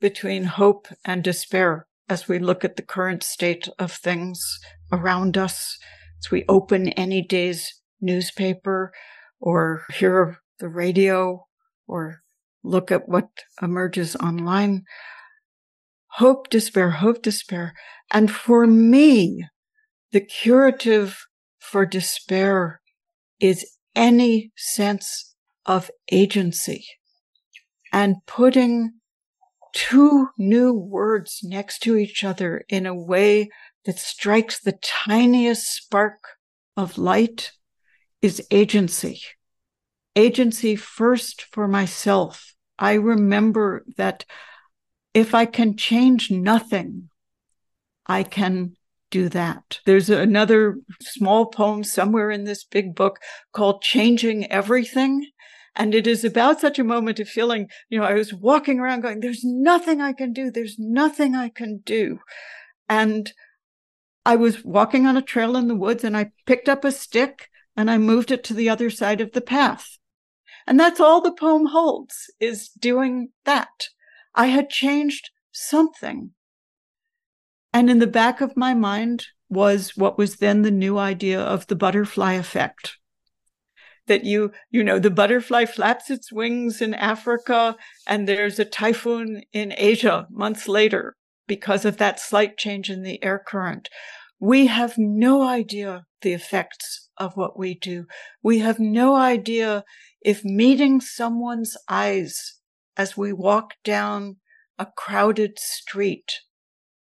between 0.00 0.44
hope 0.44 0.88
and 1.04 1.24
despair 1.24 1.86
as 2.08 2.28
we 2.28 2.38
look 2.38 2.64
at 2.64 2.76
the 2.76 2.82
current 2.82 3.22
state 3.22 3.68
of 3.78 3.90
things 3.90 4.60
around 4.92 5.36
us, 5.36 5.78
as 6.22 6.30
we 6.30 6.44
open 6.48 6.90
any 6.90 7.22
day's 7.22 7.80
newspaper 8.00 8.92
or 9.40 9.84
hear 9.92 10.38
the 10.60 10.68
radio 10.68 11.46
or 11.88 12.22
look 12.66 12.90
at 12.90 13.08
what 13.08 13.28
emerges 13.62 14.16
online. 14.16 14.84
Hope, 16.08 16.50
despair, 16.50 16.90
hope, 16.90 17.22
despair. 17.22 17.74
And 18.10 18.30
for 18.30 18.66
me, 18.66 19.44
the 20.12 20.20
curative 20.20 21.26
for 21.58 21.84
despair 21.84 22.80
is 23.40 23.66
any 23.94 24.52
sense 24.56 25.34
of 25.64 25.90
agency 26.10 26.84
and 27.92 28.16
putting 28.26 28.92
two 29.72 30.28
new 30.38 30.72
words 30.72 31.40
next 31.42 31.80
to 31.80 31.96
each 31.96 32.24
other 32.24 32.64
in 32.68 32.86
a 32.86 32.94
way 32.94 33.50
that 33.84 33.98
strikes 33.98 34.60
the 34.60 34.78
tiniest 34.82 35.66
spark 35.66 36.18
of 36.76 36.98
light 36.98 37.52
is 38.22 38.42
agency. 38.50 39.20
Agency 40.14 40.76
first 40.76 41.42
for 41.52 41.68
myself. 41.68 42.55
I 42.78 42.94
remember 42.94 43.84
that 43.96 44.24
if 45.14 45.34
I 45.34 45.46
can 45.46 45.76
change 45.76 46.30
nothing, 46.30 47.08
I 48.06 48.22
can 48.22 48.76
do 49.10 49.28
that. 49.30 49.80
There's 49.86 50.10
another 50.10 50.78
small 51.00 51.46
poem 51.46 51.84
somewhere 51.84 52.30
in 52.30 52.44
this 52.44 52.64
big 52.64 52.94
book 52.94 53.18
called 53.52 53.82
Changing 53.82 54.50
Everything. 54.50 55.26
And 55.74 55.94
it 55.94 56.06
is 56.06 56.24
about 56.24 56.60
such 56.60 56.78
a 56.78 56.84
moment 56.84 57.20
of 57.20 57.28
feeling, 57.28 57.68
you 57.88 57.98
know, 57.98 58.04
I 58.04 58.14
was 58.14 58.32
walking 58.32 58.80
around 58.80 59.02
going, 59.02 59.20
there's 59.20 59.44
nothing 59.44 60.00
I 60.00 60.12
can 60.12 60.32
do. 60.32 60.50
There's 60.50 60.76
nothing 60.78 61.34
I 61.34 61.50
can 61.50 61.78
do. 61.84 62.18
And 62.88 63.32
I 64.24 64.36
was 64.36 64.64
walking 64.64 65.06
on 65.06 65.16
a 65.16 65.22
trail 65.22 65.56
in 65.56 65.68
the 65.68 65.74
woods 65.74 66.02
and 66.02 66.16
I 66.16 66.32
picked 66.46 66.68
up 66.68 66.84
a 66.84 66.90
stick 66.90 67.48
and 67.76 67.90
I 67.90 67.98
moved 67.98 68.30
it 68.30 68.42
to 68.44 68.54
the 68.54 68.68
other 68.68 68.90
side 68.90 69.20
of 69.20 69.32
the 69.32 69.40
path. 69.40 69.98
And 70.66 70.78
that's 70.80 71.00
all 71.00 71.20
the 71.20 71.32
poem 71.32 71.66
holds 71.66 72.30
is 72.40 72.68
doing 72.68 73.28
that. 73.44 73.88
I 74.34 74.46
had 74.46 74.68
changed 74.68 75.30
something. 75.52 76.32
And 77.72 77.88
in 77.90 77.98
the 77.98 78.06
back 78.06 78.40
of 78.40 78.56
my 78.56 78.74
mind 78.74 79.26
was 79.48 79.96
what 79.96 80.18
was 80.18 80.36
then 80.36 80.62
the 80.62 80.70
new 80.70 80.98
idea 80.98 81.40
of 81.40 81.66
the 81.68 81.76
butterfly 81.76 82.32
effect 82.32 82.96
that 84.06 84.24
you, 84.24 84.52
you 84.70 84.82
know, 84.82 84.98
the 84.98 85.10
butterfly 85.10 85.64
flaps 85.64 86.10
its 86.10 86.32
wings 86.32 86.80
in 86.80 86.94
Africa 86.94 87.76
and 88.06 88.28
there's 88.28 88.58
a 88.58 88.64
typhoon 88.64 89.42
in 89.52 89.74
Asia 89.76 90.26
months 90.30 90.68
later 90.68 91.16
because 91.46 91.84
of 91.84 91.96
that 91.98 92.20
slight 92.20 92.56
change 92.56 92.90
in 92.90 93.02
the 93.02 93.22
air 93.22 93.42
current. 93.44 93.88
We 94.38 94.66
have 94.66 94.98
no 94.98 95.42
idea 95.42 96.04
the 96.22 96.32
effects 96.32 97.08
of 97.16 97.36
what 97.36 97.58
we 97.58 97.74
do. 97.74 98.06
We 98.42 98.58
have 98.60 98.78
no 98.78 99.16
idea 99.16 99.84
if 100.20 100.44
meeting 100.44 101.00
someone's 101.00 101.76
eyes 101.88 102.54
as 102.96 103.16
we 103.16 103.32
walk 103.32 103.74
down 103.84 104.36
a 104.78 104.86
crowded 104.96 105.58
street 105.58 106.40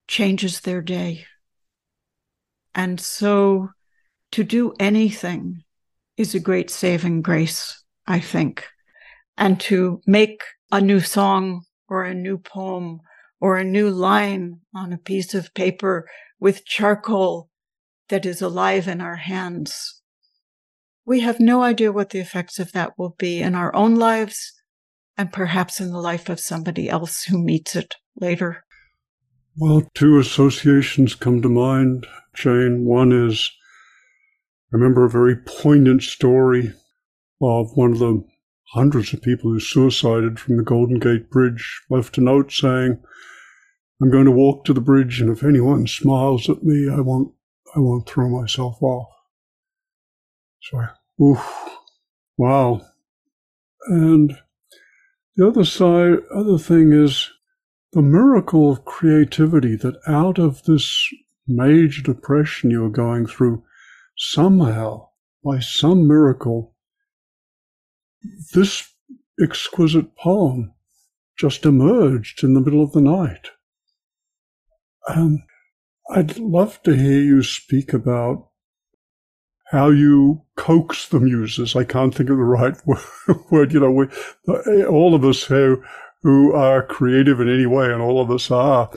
changes 0.07 0.61
their 0.61 0.81
day. 0.81 1.25
And 2.73 2.99
so 2.99 3.69
to 4.31 4.43
do 4.43 4.73
anything 4.79 5.63
is 6.17 6.35
a 6.35 6.39
great 6.39 6.69
saving 6.69 7.21
grace, 7.21 7.83
I 8.05 8.19
think. 8.19 8.65
And 9.37 9.59
to 9.61 10.01
make 10.05 10.41
a 10.71 10.81
new 10.81 10.99
song 10.99 11.63
or 11.87 12.03
a 12.03 12.13
new 12.13 12.37
poem 12.37 13.01
or 13.39 13.57
a 13.57 13.63
new 13.63 13.89
line 13.89 14.61
on 14.73 14.93
a 14.93 14.97
piece 14.97 15.33
of 15.33 15.53
paper 15.53 16.07
with 16.39 16.65
charcoal 16.65 17.49
that 18.09 18.25
is 18.25 18.41
alive 18.41 18.87
in 18.87 19.01
our 19.01 19.15
hands. 19.15 20.01
We 21.05 21.19
have 21.19 21.39
no 21.39 21.61
idea 21.61 21.91
what 21.91 22.09
the 22.09 22.19
effects 22.19 22.59
of 22.59 22.71
that 22.71 22.97
will 22.97 23.15
be 23.17 23.41
in 23.41 23.53
our 23.55 23.73
own 23.75 23.95
lives 23.95 24.53
and 25.17 25.31
perhaps 25.31 25.79
in 25.79 25.91
the 25.91 25.99
life 25.99 26.29
of 26.29 26.39
somebody 26.39 26.89
else 26.89 27.23
who 27.23 27.37
meets 27.37 27.75
it 27.75 27.95
later. 28.19 28.65
Well, 29.57 29.83
two 29.93 30.17
associations 30.19 31.15
come 31.15 31.41
to 31.41 31.49
mind, 31.49 32.07
Jane. 32.33 32.85
One 32.85 33.11
is 33.11 33.51
I 34.73 34.77
remember 34.77 35.05
a 35.05 35.09
very 35.09 35.37
poignant 35.37 36.03
story 36.03 36.73
of 37.41 37.71
one 37.75 37.93
of 37.93 37.99
the 37.99 38.25
hundreds 38.73 39.13
of 39.13 39.21
people 39.21 39.51
who 39.51 39.59
suicided 39.59 40.39
from 40.39 40.57
the 40.57 40.63
Golden 40.63 40.99
Gate 40.99 41.29
Bridge 41.29 41.81
left 41.89 42.17
a 42.17 42.21
note 42.21 42.51
saying, 42.51 43.01
I'm 44.01 44.11
going 44.11 44.25
to 44.25 44.31
walk 44.31 44.65
to 44.65 44.73
the 44.73 44.81
bridge, 44.81 45.21
and 45.21 45.29
if 45.29 45.43
anyone 45.43 45.87
smiles 45.87 46.49
at 46.49 46.63
me, 46.63 46.89
I 46.89 46.99
won't, 46.99 47.31
I 47.75 47.79
won't 47.79 48.09
throw 48.09 48.27
myself 48.27 48.81
off. 48.81 49.07
So, 50.65 50.83
oof, 51.21 51.77
wow. 52.37 52.81
And 53.87 54.35
the 55.35 55.47
other 55.47 55.63
side, 55.63 56.19
other 56.33 56.57
thing 56.57 56.91
is 56.91 57.29
the 57.93 58.01
miracle 58.01 58.71
of 58.71 58.83
creativity 58.83 59.75
that 59.75 59.99
out 60.07 60.39
of 60.39 60.63
this 60.63 61.07
major 61.47 62.01
depression 62.01 62.71
you're 62.71 62.89
going 62.89 63.27
through, 63.27 63.63
somehow, 64.17 65.09
by 65.43 65.59
some 65.59 66.07
miracle, 66.07 66.73
this 68.53 68.91
exquisite 69.39 70.15
poem 70.17 70.73
just 71.37 71.65
emerged 71.65 72.43
in 72.43 72.55
the 72.55 72.61
middle 72.61 72.83
of 72.83 72.91
the 72.93 73.01
night. 73.01 73.51
And 75.07 75.41
I'd 76.09 76.39
love 76.39 76.81
to 76.83 76.95
hear 76.95 77.21
you 77.21 77.43
speak 77.43 77.93
about 77.93 78.49
how 79.71 79.89
you 79.89 80.41
coax 80.55 81.07
the 81.09 81.19
muses. 81.19 81.75
I 81.75 81.83
can't 81.83 82.13
think 82.13 82.29
of 82.29 82.37
the 82.37 82.43
right 82.43 82.75
word. 83.51 83.73
You 83.73 83.79
know, 83.79 83.91
we, 83.91 84.85
all 84.85 85.15
of 85.15 85.25
us 85.25 85.43
who, 85.43 85.83
who 86.21 86.53
are 86.53 86.85
creative 86.85 87.39
in 87.39 87.49
any 87.49 87.65
way, 87.65 87.91
and 87.91 88.01
all 88.01 88.21
of 88.21 88.31
us 88.31 88.51
are, 88.51 88.89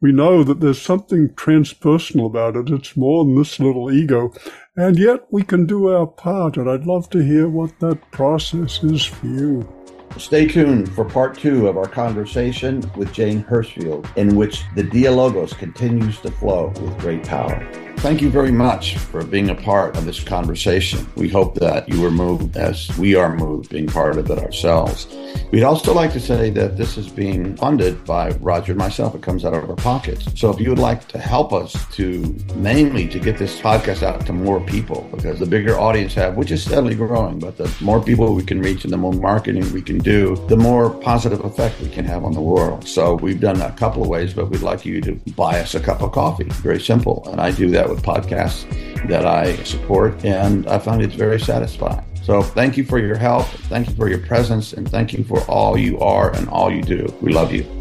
we 0.00 0.12
know 0.12 0.44
that 0.44 0.60
there's 0.60 0.80
something 0.80 1.30
transpersonal 1.30 2.26
about 2.26 2.56
it. 2.56 2.70
It's 2.70 2.96
more 2.96 3.24
than 3.24 3.36
this 3.36 3.58
little 3.58 3.90
ego. 3.90 4.32
And 4.76 4.98
yet 4.98 5.26
we 5.30 5.42
can 5.42 5.64
do 5.64 5.88
our 5.88 6.06
part. 6.06 6.58
And 6.58 6.68
I'd 6.68 6.86
love 6.86 7.08
to 7.10 7.20
hear 7.20 7.48
what 7.48 7.78
that 7.80 8.10
process 8.10 8.84
is 8.84 9.04
for 9.04 9.26
you. 9.26 9.72
Stay 10.18 10.46
tuned 10.46 10.92
for 10.94 11.04
part 11.04 11.36
two 11.36 11.66
of 11.66 11.76
our 11.76 11.88
conversation 11.88 12.82
with 12.96 13.12
Jane 13.12 13.42
Hirshfield, 13.44 14.06
in 14.16 14.36
which 14.36 14.64
the 14.74 14.82
Dialogos 14.82 15.56
continues 15.56 16.20
to 16.20 16.30
flow 16.30 16.68
with 16.68 16.98
great 16.98 17.24
power. 17.24 17.85
Thank 17.98 18.22
you 18.22 18.30
very 18.30 18.52
much 18.52 18.98
for 18.98 19.24
being 19.24 19.50
a 19.50 19.54
part 19.54 19.96
of 19.96 20.04
this 20.04 20.22
conversation. 20.22 21.06
We 21.16 21.28
hope 21.28 21.56
that 21.56 21.88
you 21.88 22.00
were 22.00 22.10
moved 22.10 22.56
as 22.56 22.96
we 22.98 23.16
are 23.16 23.34
moved 23.34 23.70
being 23.70 23.88
part 23.88 24.16
of 24.16 24.30
it 24.30 24.38
ourselves. 24.38 25.08
We'd 25.50 25.64
also 25.64 25.92
like 25.92 26.12
to 26.12 26.20
say 26.20 26.50
that 26.50 26.76
this 26.76 26.96
is 26.98 27.08
being 27.08 27.56
funded 27.56 28.04
by 28.04 28.30
Roger 28.40 28.72
and 28.72 28.78
myself. 28.78 29.14
It 29.14 29.22
comes 29.22 29.44
out 29.44 29.54
of 29.54 29.68
our 29.68 29.76
pockets. 29.76 30.28
So 30.38 30.50
if 30.50 30.60
you 30.60 30.70
would 30.70 30.78
like 30.78 31.08
to 31.08 31.18
help 31.18 31.52
us 31.52 31.74
to 31.96 32.36
mainly 32.54 33.08
to 33.08 33.18
get 33.18 33.38
this 33.38 33.58
podcast 33.60 34.02
out 34.02 34.24
to 34.26 34.32
more 34.32 34.60
people, 34.60 35.08
because 35.12 35.40
the 35.40 35.46
bigger 35.46 35.78
audience 35.78 36.14
have, 36.14 36.36
which 36.36 36.50
is 36.52 36.62
steadily 36.62 36.94
growing, 36.94 37.38
but 37.38 37.56
the 37.56 37.74
more 37.80 38.02
people 38.02 38.34
we 38.34 38.44
can 38.44 38.60
reach 38.60 38.84
and 38.84 38.92
the 38.92 38.96
more 38.96 39.12
marketing 39.12 39.72
we 39.72 39.82
can 39.82 39.98
do, 39.98 40.36
the 40.48 40.56
more 40.56 40.90
positive 40.90 41.44
effect 41.44 41.80
we 41.80 41.88
can 41.88 42.04
have 42.04 42.24
on 42.24 42.32
the 42.32 42.40
world. 42.40 42.86
So 42.86 43.14
we've 43.14 43.40
done 43.40 43.60
a 43.60 43.72
couple 43.72 44.02
of 44.02 44.08
ways, 44.08 44.32
but 44.32 44.50
we'd 44.50 44.62
like 44.62 44.84
you 44.84 45.00
to 45.00 45.14
buy 45.34 45.60
us 45.60 45.74
a 45.74 45.80
cup 45.80 46.02
of 46.02 46.12
coffee. 46.12 46.44
Very 46.44 46.80
simple. 46.80 47.26
And 47.30 47.40
I 47.40 47.50
do 47.50 47.70
that 47.86 47.94
with 47.94 48.04
podcasts 48.04 48.66
that 49.08 49.26
I 49.26 49.56
support, 49.64 50.24
and 50.24 50.66
I 50.66 50.78
find 50.78 51.02
it's 51.02 51.14
very 51.14 51.40
satisfying. 51.40 52.04
So 52.22 52.42
thank 52.42 52.76
you 52.76 52.84
for 52.84 52.98
your 52.98 53.16
help. 53.16 53.46
Thank 53.68 53.88
you 53.88 53.94
for 53.94 54.08
your 54.08 54.18
presence, 54.18 54.72
and 54.72 54.90
thank 54.90 55.12
you 55.12 55.22
for 55.22 55.40
all 55.42 55.78
you 55.78 55.98
are 56.00 56.34
and 56.34 56.48
all 56.48 56.72
you 56.72 56.82
do. 56.82 57.06
We 57.20 57.32
love 57.32 57.52
you. 57.52 57.75